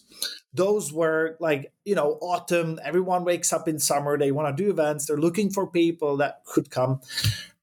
those 0.53 0.91
were 0.93 1.37
like 1.39 1.71
you 1.83 1.95
know 1.95 2.17
autumn 2.21 2.79
everyone 2.83 3.23
wakes 3.23 3.51
up 3.51 3.67
in 3.67 3.79
summer 3.79 4.17
they 4.17 4.31
want 4.31 4.55
to 4.55 4.63
do 4.63 4.69
events 4.69 5.05
they're 5.05 5.17
looking 5.17 5.49
for 5.49 5.67
people 5.67 6.17
that 6.17 6.41
could 6.45 6.69
come 6.69 6.99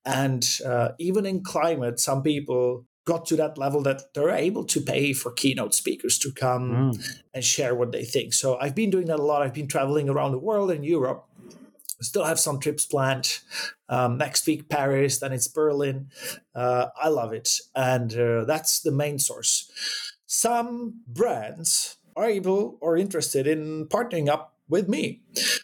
and 0.04 0.58
uh, 0.66 0.90
even 0.98 1.26
in 1.26 1.42
climate 1.42 1.98
some 1.98 2.22
people 2.22 2.84
got 3.04 3.26
to 3.26 3.34
that 3.34 3.58
level 3.58 3.82
that 3.82 4.14
they're 4.14 4.30
able 4.30 4.64
to 4.64 4.80
pay 4.80 5.12
for 5.12 5.32
keynote 5.32 5.74
speakers 5.74 6.18
to 6.18 6.30
come 6.30 6.92
mm. 6.92 7.20
and 7.34 7.42
share 7.42 7.74
what 7.74 7.92
they 7.92 8.04
think 8.04 8.32
so 8.32 8.58
i've 8.58 8.74
been 8.74 8.90
doing 8.90 9.06
that 9.06 9.18
a 9.18 9.22
lot 9.22 9.42
i've 9.42 9.54
been 9.54 9.68
traveling 9.68 10.08
around 10.08 10.32
the 10.32 10.38
world 10.38 10.70
in 10.70 10.84
europe 10.84 11.26
Still 12.02 12.24
have 12.24 12.40
some 12.40 12.58
trips 12.58 12.84
planned. 12.84 13.38
Um, 13.88 14.18
next 14.18 14.46
week, 14.46 14.68
Paris, 14.68 15.18
then 15.18 15.32
it's 15.32 15.48
Berlin. 15.48 16.08
Uh, 16.54 16.86
I 17.00 17.08
love 17.08 17.32
it. 17.32 17.58
And 17.74 18.12
uh, 18.16 18.44
that's 18.44 18.80
the 18.80 18.90
main 18.90 19.18
source. 19.18 19.70
Some 20.34 21.02
brands 21.06 21.98
are 22.16 22.24
able 22.24 22.78
or 22.80 22.96
interested 22.96 23.46
in 23.46 23.86
partnering 23.88 24.30
up 24.30 24.56
with 24.66 24.88
me. 24.88 25.20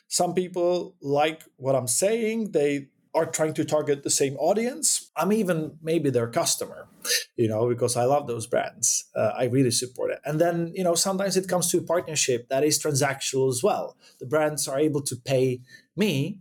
Some 0.09 0.35
people 0.35 0.95
like 1.01 1.43
what 1.57 1.75
I'm 1.75 1.89
saying. 1.89 2.53
They 2.53 2.89
are 3.15 3.25
trying 3.25 3.55
to 3.55 3.65
target 3.65 4.03
the 4.03 4.11
same 4.11 4.37
audience. 4.37 5.11
I'm 5.17 5.33
even 5.33 5.79
maybe 5.83 6.11
their 6.11 6.29
customer, 6.29 6.87
you 7.35 7.49
know, 7.49 7.67
because 7.67 7.97
I 7.97 8.05
love 8.05 8.27
those 8.27 8.47
brands. 8.47 9.07
Uh, 9.17 9.33
I 9.35 9.45
really 9.45 9.71
support 9.71 10.11
it. 10.11 10.21
And 10.27 10.39
then, 10.39 10.71
you 10.75 10.85
know, 10.85 10.95
sometimes 10.95 11.39
it 11.39 11.49
comes 11.49 11.71
to 11.71 11.79
a 11.79 11.83
partnership 11.83 12.51
that 12.51 12.63
is 12.63 12.79
transactional 12.79 13.49
as 13.49 13.63
well. 13.63 13.97
The 14.21 14.27
brands 14.27 14.69
are 14.69 14.79
able 14.79 15.01
to 15.01 15.17
pay 15.17 15.63
me 15.97 16.41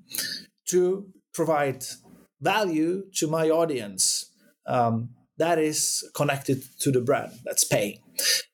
to 0.66 1.08
provide 1.34 1.86
value 2.42 3.06
to 3.16 3.28
my 3.28 3.50
audience 3.50 4.32
um, 4.66 5.12
that 5.38 5.60
is 5.60 6.10
connected 6.14 6.64
to 6.80 6.92
the 6.92 7.02
brand. 7.02 7.32
That's 7.46 7.64
paying. 7.64 8.00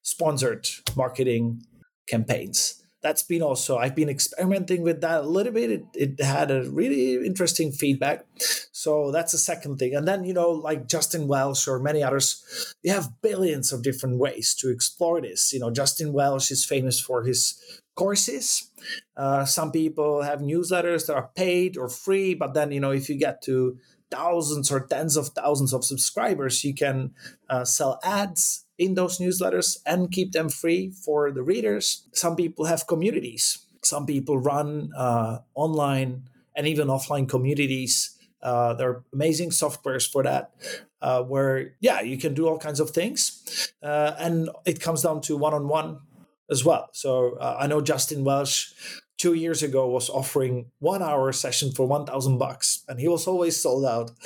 Sponsored 0.02 0.68
marketing 0.96 1.64
campaigns. 2.08 2.80
That's 3.02 3.24
been 3.24 3.42
also 3.42 3.78
i've 3.78 3.96
been 3.96 4.08
experimenting 4.10 4.82
with 4.82 5.02
that 5.02 5.24
a 5.24 5.28
little 5.28 5.52
bit. 5.52 5.72
It, 5.72 5.86
it 5.94 6.22
had 6.22 6.52
a 6.52 6.70
really 6.70 7.26
interesting 7.26 7.72
feedback. 7.72 8.26
So 8.72 9.12
that's 9.12 9.34
the 9.34 9.38
second 9.38 9.78
thing. 9.78 9.94
And 9.94 10.08
then 10.08 10.24
you 10.24 10.34
know 10.34 10.52
like 10.52 10.88
justin 10.88 11.28
welsh 11.28 11.68
or 11.68 11.80
many 11.80 12.02
others 12.02 12.74
you 12.82 12.92
have 12.94 13.22
billions 13.22 13.74
of 13.74 13.84
different 13.84 14.20
ways 14.20 14.56
to 14.56 14.70
explore 14.70 15.22
this. 15.22 15.52
You 15.52 15.60
know 15.60 15.72
justin 15.72 16.14
welsh 16.14 16.50
is 16.52 16.66
famous 16.66 17.00
for 17.00 17.24
his 17.24 17.62
courses. 17.96 18.70
Uh, 19.16 19.46
some 19.46 19.72
people 19.72 20.24
have 20.24 20.40
newsletters 20.40 21.06
that 21.08 21.16
are 21.16 21.30
paid 21.36 21.78
or 21.78 21.90
free 21.90 22.34
but 22.34 22.54
then 22.54 22.72
you 22.72 22.80
know 22.80 22.92
if 22.92 23.10
you 23.10 23.16
get 23.16 23.42
to 23.44 23.78
thousands 24.14 24.72
or 24.72 24.80
tens 24.86 25.18
of 25.18 25.30
thousands 25.30 25.74
of 25.74 25.84
subscribers 25.84 26.64
you 26.64 26.74
can 26.74 27.12
uh, 27.50 27.66
sell 27.66 28.00
ads 28.04 28.66
in 28.78 28.94
those 28.96 29.20
newsletters 29.20 29.78
and 29.86 30.12
keep 30.12 30.32
them 30.32 30.50
free 30.50 30.92
for 31.06 31.32
the 31.32 31.44
readers. 31.44 32.08
Some 32.14 32.36
people 32.36 32.66
have 32.66 32.88
communities. 32.88 33.66
Some 33.82 34.06
people 34.06 34.38
run 34.38 34.92
uh, 34.96 35.40
online 35.56 36.30
and 36.56 36.68
even 36.68 36.88
offline 36.88 37.28
communities. 37.28 38.18
Uh, 38.42 38.74
there 38.74 38.90
are 38.90 39.04
amazing 39.14 39.52
softwares 39.52 40.10
for 40.10 40.24
that, 40.24 40.52
uh, 41.02 41.24
where 41.24 41.76
yeah, 41.80 42.02
you 42.02 42.18
can 42.18 42.34
do 42.34 42.48
all 42.48 42.60
kinds 42.60 42.80
of 42.80 42.90
things, 42.92 43.72
uh, 43.82 44.12
and 44.20 44.50
it 44.66 44.82
comes 44.82 45.02
down 45.02 45.22
to 45.22 45.38
one-on-one 45.38 46.00
as 46.52 46.64
well. 46.66 46.90
So 46.92 47.38
uh, 47.40 47.56
I 47.60 47.68
know 47.68 47.82
Justin 47.82 48.24
Welsh 48.24 48.74
two 49.24 49.34
years 49.34 49.64
ago 49.64 49.88
was 49.88 50.10
offering 50.10 50.66
one-hour 50.80 51.32
session 51.32 51.72
for 51.72 51.88
one 51.88 52.06
thousand 52.06 52.38
bucks, 52.38 52.84
and 52.90 53.00
he 53.00 53.08
was 53.08 53.26
always 53.26 53.56
sold 53.56 53.86
out. 53.86 54.12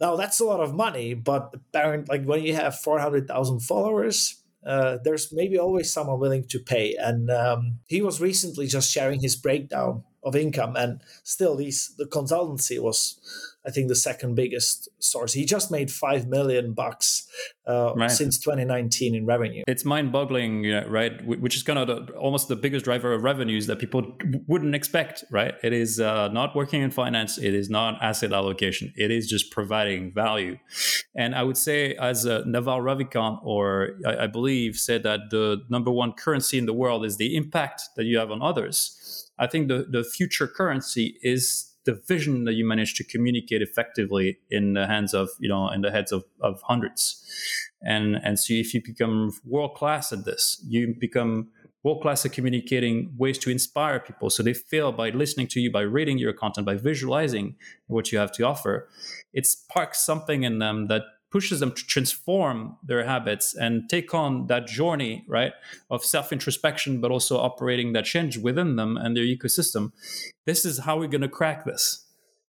Now 0.00 0.14
that's 0.14 0.38
a 0.38 0.44
lot 0.44 0.60
of 0.60 0.76
money, 0.76 1.14
but 1.14 1.52
apparent 1.52 2.08
like 2.08 2.22
when 2.24 2.44
you 2.44 2.54
have 2.54 2.78
four 2.78 3.00
hundred 3.00 3.26
thousand 3.26 3.66
followers, 3.66 4.40
uh, 4.64 4.98
there's 5.02 5.32
maybe 5.32 5.58
always 5.58 5.92
someone 5.92 6.20
willing 6.20 6.46
to 6.50 6.60
pay. 6.60 6.94
And 6.94 7.28
um, 7.32 7.80
he 7.88 8.00
was 8.00 8.20
recently 8.20 8.68
just 8.68 8.92
sharing 8.92 9.20
his 9.20 9.34
breakdown 9.34 10.04
of 10.28 10.36
income, 10.36 10.76
and 10.76 11.00
still, 11.24 11.56
these 11.56 11.94
the 11.98 12.06
consultancy 12.06 12.80
was 12.80 13.20
I 13.68 13.70
think 13.70 13.88
the 13.88 13.96
second 13.96 14.34
biggest 14.34 14.88
source. 14.98 15.34
He 15.34 15.44
just 15.44 15.70
made 15.70 15.90
five 15.90 16.26
million 16.26 16.72
bucks 16.72 17.28
uh, 17.66 17.92
right. 17.94 18.10
since 18.10 18.38
2019 18.38 19.14
in 19.14 19.26
revenue. 19.26 19.62
It's 19.66 19.84
mind-boggling, 19.84 20.62
right? 20.88 21.22
Which 21.26 21.54
is 21.54 21.62
kind 21.62 21.78
of 21.78 21.86
the, 21.86 22.12
almost 22.14 22.48
the 22.48 22.56
biggest 22.56 22.86
driver 22.86 23.12
of 23.12 23.24
revenues 23.24 23.66
that 23.66 23.78
people 23.78 24.16
wouldn't 24.46 24.74
expect, 24.74 25.22
right? 25.30 25.54
It 25.62 25.74
is 25.74 26.00
uh, 26.00 26.28
not 26.28 26.56
working 26.56 26.80
in 26.80 26.90
finance. 26.90 27.36
It 27.36 27.52
is 27.52 27.68
not 27.68 27.98
asset 28.00 28.32
allocation. 28.32 28.90
It 28.96 29.10
is 29.10 29.28
just 29.28 29.50
providing 29.50 30.14
value. 30.14 30.56
And 31.14 31.34
I 31.34 31.42
would 31.42 31.58
say, 31.58 31.94
as 31.96 32.24
uh, 32.24 32.44
Naval 32.46 32.80
Ravikant, 32.80 33.40
or 33.44 33.98
I, 34.06 34.24
I 34.24 34.26
believe, 34.28 34.76
said 34.76 35.02
that 35.02 35.28
the 35.30 35.62
number 35.68 35.90
one 35.90 36.12
currency 36.12 36.56
in 36.56 36.64
the 36.64 36.72
world 36.72 37.04
is 37.04 37.18
the 37.18 37.36
impact 37.36 37.82
that 37.96 38.04
you 38.04 38.16
have 38.18 38.30
on 38.30 38.40
others. 38.40 39.27
I 39.38 39.46
think 39.46 39.68
the, 39.68 39.86
the 39.88 40.04
future 40.04 40.46
currency 40.46 41.16
is 41.22 41.72
the 41.84 41.94
vision 42.06 42.44
that 42.44 42.54
you 42.54 42.66
manage 42.66 42.94
to 42.94 43.04
communicate 43.04 43.62
effectively 43.62 44.38
in 44.50 44.74
the 44.74 44.86
hands 44.86 45.14
of 45.14 45.30
you 45.40 45.48
know 45.48 45.70
in 45.70 45.80
the 45.80 45.90
heads 45.90 46.12
of, 46.12 46.24
of 46.40 46.60
hundreds. 46.62 47.24
And 47.82 48.16
and 48.22 48.38
so 48.38 48.54
if 48.54 48.74
you 48.74 48.82
become 48.82 49.32
world 49.44 49.74
class 49.74 50.12
at 50.12 50.24
this. 50.24 50.62
You 50.68 50.94
become 50.98 51.48
world 51.82 52.02
class 52.02 52.26
at 52.26 52.32
communicating 52.32 53.14
ways 53.16 53.38
to 53.38 53.50
inspire 53.50 54.00
people 54.00 54.30
so 54.30 54.42
they 54.42 54.52
feel 54.52 54.92
by 54.92 55.10
listening 55.10 55.46
to 55.46 55.60
you 55.60 55.70
by 55.70 55.80
reading 55.80 56.18
your 56.18 56.32
content 56.32 56.66
by 56.66 56.74
visualizing 56.74 57.54
what 57.86 58.10
you 58.10 58.18
have 58.18 58.32
to 58.32 58.42
offer 58.42 58.88
it 59.32 59.46
sparks 59.46 60.04
something 60.04 60.42
in 60.42 60.58
them 60.58 60.88
that 60.88 61.02
pushes 61.30 61.60
them 61.60 61.72
to 61.72 61.86
transform 61.86 62.76
their 62.82 63.04
habits 63.04 63.54
and 63.54 63.88
take 63.88 64.14
on 64.14 64.46
that 64.46 64.66
journey 64.66 65.24
right 65.28 65.52
of 65.90 66.04
self-introspection 66.04 67.00
but 67.00 67.10
also 67.10 67.38
operating 67.38 67.92
that 67.92 68.04
change 68.04 68.38
within 68.38 68.76
them 68.76 68.96
and 68.96 69.16
their 69.16 69.24
ecosystem. 69.24 69.92
This 70.46 70.64
is 70.64 70.80
how 70.80 70.98
we're 70.98 71.08
going 71.08 71.20
to 71.20 71.28
crack 71.28 71.64
this 71.64 72.07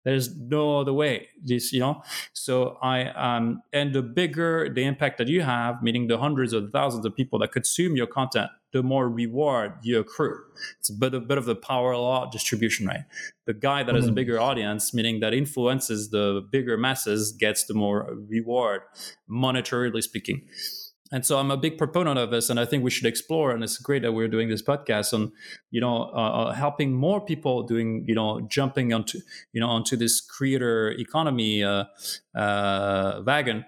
there's 0.05 0.37
no 0.37 0.81
other 0.81 0.93
way 0.93 1.29
this 1.43 1.73
you 1.73 1.81
know? 1.81 2.03
So 2.33 2.79
i 2.83 3.07
um 3.11 3.63
and 3.73 3.95
the 3.95 4.03
bigger 4.03 4.69
the 4.73 4.85
impact 4.85 5.19
that 5.19 5.29
you 5.29 5.43
have 5.43 5.83
meaning 5.83 6.07
the 6.07 6.19
hundreds 6.19 6.55
or 6.55 6.69
thousands 6.69 7.05
of 7.07 7.15
people 7.15 7.39
that 7.41 7.53
consume 7.53 7.97
your 7.97 8.07
content 8.07 8.51
the 8.73 8.83
more 8.83 9.09
reward 9.09 9.73
you 9.85 10.01
accrue. 10.01 10.37
It's 10.81 10.91
a 10.91 10.95
bit, 10.95 11.15
a 11.15 11.21
bit 11.21 11.39
of 11.39 11.45
the 11.45 11.55
power 11.55 11.97
law 11.97 12.29
distribution 12.29 12.87
right? 12.87 13.05
The 13.47 13.55
guy 13.55 13.85
that 13.85 13.95
has 13.95 14.05
a 14.05 14.09
mm-hmm. 14.09 14.15
bigger 14.17 14.41
audience 14.41 14.93
meaning 14.93 15.21
that 15.21 15.33
influences 15.33 16.11
the 16.11 16.47
bigger 16.51 16.77
masses 16.77 17.33
gets 17.33 17.65
the 17.65 17.75
more 17.75 18.17
reward 18.29 18.83
monetarily 19.31 20.03
speaking 20.03 20.43
and 21.13 21.25
so 21.25 21.39
I'm 21.39 21.51
a 21.51 21.57
big 21.57 21.77
proponent 21.77 22.19
of 22.19 22.31
this, 22.31 22.49
and 22.49 22.59
I 22.59 22.65
think 22.65 22.83
we 22.83 22.91
should 22.91 23.07
explore. 23.07 23.51
And 23.51 23.63
it's 23.63 23.77
great 23.77 24.03
that 24.03 24.13
we're 24.13 24.29
doing 24.29 24.49
this 24.49 24.63
podcast 24.63 25.13
on, 25.13 25.33
you 25.71 25.81
know, 25.81 26.11
uh, 26.15 26.49
uh, 26.49 26.53
helping 26.53 26.95
more 26.95 27.21
people 27.21 27.63
doing, 27.63 28.05
you 28.09 28.15
know, 28.15 28.41
jumping 28.43 28.93
onto, 28.93 29.21
you 29.53 29.61
know, 29.61 29.69
onto 29.69 29.97
this 29.97 30.21
creator 30.21 30.91
economy 30.93 31.63
uh, 31.63 31.85
uh, 32.35 33.23
wagon. 33.25 33.67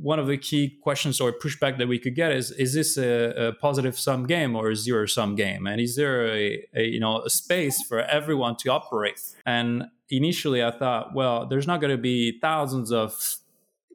One 0.00 0.18
of 0.18 0.26
the 0.26 0.38
key 0.38 0.78
questions 0.82 1.20
or 1.20 1.32
pushback 1.32 1.76
that 1.78 1.86
we 1.86 1.98
could 1.98 2.14
get 2.14 2.32
is: 2.32 2.50
Is 2.52 2.72
this 2.72 2.96
a, 2.96 3.48
a 3.48 3.52
positive 3.52 3.98
sum 3.98 4.26
game 4.26 4.56
or 4.56 4.70
a 4.70 4.76
zero 4.76 5.04
sum 5.04 5.34
game? 5.34 5.66
And 5.66 5.82
is 5.82 5.96
there 5.96 6.26
a, 6.28 6.66
a 6.74 6.82
you 6.82 6.98
know 6.98 7.20
a 7.20 7.30
space 7.30 7.82
for 7.82 8.00
everyone 8.00 8.56
to 8.56 8.70
operate? 8.70 9.20
And 9.44 9.84
initially, 10.08 10.64
I 10.64 10.70
thought, 10.70 11.14
well, 11.14 11.46
there's 11.46 11.66
not 11.66 11.82
going 11.82 11.94
to 11.94 12.02
be 12.02 12.38
thousands 12.40 12.90
of 12.90 13.36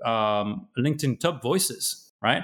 um, 0.06 0.68
LinkedIn 0.78 1.20
top 1.20 1.42
voices, 1.42 2.12
right? 2.22 2.44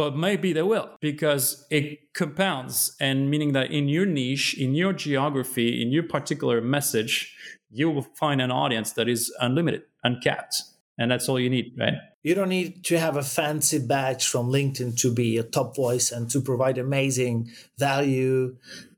But 0.00 0.16
maybe 0.16 0.54
they 0.54 0.62
will 0.62 0.88
because 1.02 1.66
it 1.70 2.14
compounds 2.14 2.96
and 3.00 3.30
meaning 3.30 3.52
that 3.52 3.70
in 3.70 3.86
your 3.86 4.06
niche 4.06 4.56
in 4.58 4.74
your 4.74 4.94
geography 4.94 5.82
in 5.82 5.92
your 5.92 6.02
particular 6.02 6.62
message 6.62 7.36
you 7.70 7.90
will 7.90 8.06
find 8.14 8.40
an 8.40 8.50
audience 8.50 8.92
that 8.92 9.10
is 9.10 9.30
unlimited 9.40 9.82
uncapped 10.02 10.62
and 10.96 11.10
that's 11.10 11.28
all 11.28 11.38
you 11.38 11.50
need 11.50 11.74
right? 11.78 11.98
You 12.22 12.34
don't 12.34 12.48
need 12.48 12.82
to 12.84 12.98
have 12.98 13.18
a 13.18 13.22
fancy 13.22 13.78
badge 13.78 14.26
from 14.26 14.48
linkedin 14.48 14.98
to 15.02 15.12
be 15.12 15.36
a 15.36 15.42
top 15.42 15.76
voice 15.76 16.10
and 16.10 16.30
to 16.30 16.40
provide 16.40 16.78
amazing 16.78 17.50
value 17.76 18.56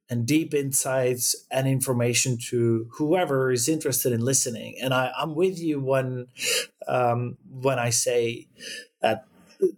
and 0.09 0.24
deep 0.24 0.55
insights 0.55 1.34
and 1.50 1.66
information 1.66 2.38
to 2.50 2.86
whoever 2.92 3.50
is 3.50 3.68
interested 3.68 4.12
in 4.12 4.20
listening. 4.20 4.76
And 4.80 4.94
I, 4.94 5.11
am 5.18 5.34
with 5.34 5.59
you 5.59 5.80
when 5.80 6.28
um, 6.86 7.38
when 7.50 7.78
i 7.80 7.90
say 7.90 8.46
that 9.00 9.26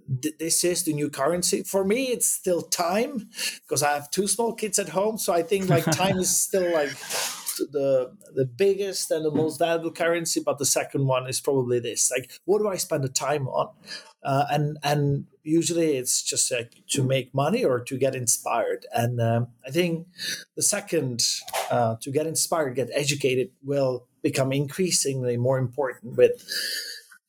this 0.09 0.65
is 0.65 0.85
the 0.85 0.93
new 0.93 1.11
currency. 1.11 1.63
For 1.63 1.85
me, 1.85 2.07
it's 2.07 2.27
still 2.27 2.63
time 2.63 3.29
because 3.63 3.83
I 3.83 3.95
have 3.95 4.11
two 4.11 4.27
small 4.27 4.55
kids 4.55 4.79
at 4.79 4.91
home. 4.91 5.19
So 5.19 5.33
I 5.33 5.43
think 5.43 5.69
like 5.69 5.85
time 5.85 6.19
is 6.19 6.37
still 6.37 6.73
like 6.73 6.97
the 7.73 8.17
the 8.35 8.45
biggest 8.45 9.11
and 9.11 9.25
the 9.25 9.31
most 9.31 9.59
valuable 9.59 9.93
currency. 9.93 10.41
But 10.45 10.59
the 10.59 10.67
second 10.67 11.07
one 11.07 11.29
is 11.29 11.41
probably 11.41 11.81
this: 11.81 12.11
like, 12.11 12.31
what 12.45 12.59
do 12.59 12.69
I 12.69 12.77
spend 12.77 13.05
the 13.05 13.09
time 13.09 13.49
on? 13.49 13.71
Uh, 14.23 14.47
and 14.51 14.79
and 14.83 15.27
usually 15.43 15.97
it's 15.97 16.23
just 16.23 16.51
like 16.51 16.73
to 16.89 17.03
make 17.03 17.35
money 17.35 17.65
or 17.65 17.81
to 17.81 17.99
get 17.99 18.15
inspired. 18.15 18.87
And 18.93 19.21
um, 19.21 19.49
I 19.67 19.71
think 19.71 20.07
the 20.57 20.63
second 20.63 21.23
uh, 21.71 21.97
to 22.01 22.11
get 22.11 22.27
inspired, 22.27 22.77
get 22.77 22.89
educated, 22.95 23.51
will 23.63 24.07
become 24.23 24.53
increasingly 24.53 25.37
more 25.37 25.59
important 25.59 26.17
with 26.17 26.43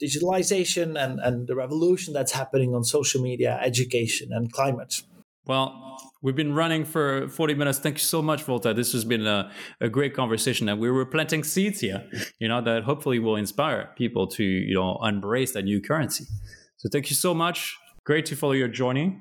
digitalization 0.01 1.01
and, 1.01 1.19
and 1.19 1.47
the 1.47 1.55
revolution 1.55 2.13
that's 2.13 2.31
happening 2.31 2.75
on 2.75 2.83
social 2.83 3.21
media, 3.21 3.59
education, 3.63 4.29
and 4.31 4.51
climate. 4.51 5.01
Well, 5.45 5.97
we've 6.21 6.35
been 6.35 6.53
running 6.53 6.85
for 6.85 7.27
40 7.29 7.53
minutes. 7.53 7.79
Thank 7.79 7.95
you 7.95 8.03
so 8.03 8.21
much, 8.21 8.43
Vojta. 8.45 8.75
This 8.75 8.93
has 8.93 9.05
been 9.05 9.27
a, 9.27 9.51
a 9.79 9.89
great 9.89 10.15
conversation, 10.15 10.67
and 10.67 10.79
we 10.79 10.89
were 10.89 11.05
planting 11.05 11.43
seeds 11.43 11.81
here, 11.81 12.03
you 12.39 12.47
know, 12.47 12.61
that 12.61 12.83
hopefully 12.83 13.19
will 13.19 13.35
inspire 13.35 13.91
people 13.95 14.27
to, 14.27 14.43
you 14.43 14.73
know, 14.73 14.99
embrace 15.03 15.53
that 15.53 15.63
new 15.63 15.81
currency. 15.81 16.25
So 16.77 16.89
thank 16.91 17.09
you 17.09 17.15
so 17.15 17.33
much. 17.33 17.77
Great 18.05 18.25
to 18.27 18.35
follow 18.35 18.53
your 18.53 18.67
journey. 18.67 19.19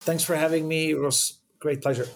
Thanks 0.00 0.22
for 0.22 0.36
having 0.36 0.68
me. 0.68 0.90
It 0.90 1.00
was 1.00 1.40
great 1.60 1.80
pleasure. 1.82 2.06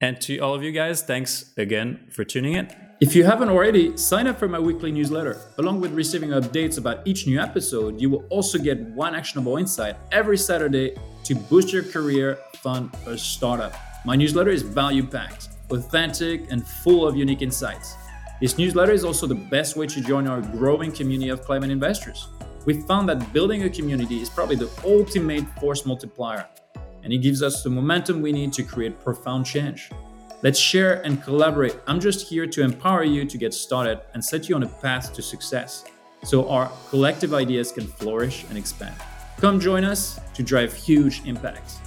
And 0.00 0.20
to 0.22 0.38
all 0.38 0.54
of 0.54 0.62
you 0.62 0.72
guys, 0.72 1.02
thanks 1.02 1.52
again 1.56 2.08
for 2.10 2.24
tuning 2.24 2.54
in. 2.54 2.87
If 3.00 3.14
you 3.14 3.22
haven't 3.22 3.48
already, 3.48 3.96
sign 3.96 4.26
up 4.26 4.40
for 4.40 4.48
my 4.48 4.58
weekly 4.58 4.90
newsletter. 4.90 5.40
Along 5.58 5.80
with 5.80 5.92
receiving 5.92 6.30
updates 6.30 6.78
about 6.78 7.06
each 7.06 7.28
new 7.28 7.38
episode, 7.38 8.00
you 8.00 8.10
will 8.10 8.24
also 8.28 8.58
get 8.58 8.80
one 8.80 9.14
actionable 9.14 9.56
insight 9.56 9.94
every 10.10 10.36
Saturday 10.36 10.96
to 11.22 11.36
boost 11.36 11.72
your 11.72 11.84
career, 11.84 12.40
fund, 12.56 12.90
or 13.06 13.16
startup. 13.16 13.72
My 14.04 14.16
newsletter 14.16 14.50
is 14.50 14.62
value 14.62 15.06
packed, 15.06 15.50
authentic, 15.70 16.50
and 16.50 16.66
full 16.66 17.06
of 17.06 17.16
unique 17.16 17.40
insights. 17.40 17.94
This 18.40 18.58
newsletter 18.58 18.90
is 18.90 19.04
also 19.04 19.28
the 19.28 19.42
best 19.48 19.76
way 19.76 19.86
to 19.86 20.00
join 20.00 20.26
our 20.26 20.40
growing 20.40 20.90
community 20.90 21.30
of 21.30 21.42
climate 21.42 21.70
investors. 21.70 22.26
We 22.64 22.80
found 22.82 23.08
that 23.10 23.32
building 23.32 23.62
a 23.62 23.70
community 23.70 24.20
is 24.20 24.28
probably 24.28 24.56
the 24.56 24.70
ultimate 24.84 25.44
force 25.60 25.86
multiplier, 25.86 26.48
and 27.04 27.12
it 27.12 27.18
gives 27.18 27.44
us 27.44 27.62
the 27.62 27.70
momentum 27.70 28.22
we 28.22 28.32
need 28.32 28.52
to 28.54 28.64
create 28.64 28.98
profound 28.98 29.46
change. 29.46 29.88
Let's 30.40 30.58
share 30.58 31.02
and 31.04 31.20
collaborate. 31.20 31.76
I'm 31.88 31.98
just 31.98 32.28
here 32.28 32.46
to 32.46 32.62
empower 32.62 33.02
you 33.02 33.24
to 33.24 33.36
get 33.36 33.52
started 33.52 34.00
and 34.14 34.24
set 34.24 34.48
you 34.48 34.54
on 34.54 34.62
a 34.62 34.68
path 34.68 35.12
to 35.14 35.22
success 35.22 35.84
so 36.22 36.48
our 36.48 36.70
collective 36.90 37.34
ideas 37.34 37.72
can 37.72 37.88
flourish 37.88 38.44
and 38.48 38.56
expand. 38.56 38.94
Come 39.38 39.58
join 39.58 39.82
us 39.82 40.20
to 40.34 40.44
drive 40.44 40.72
huge 40.72 41.22
impacts. 41.26 41.77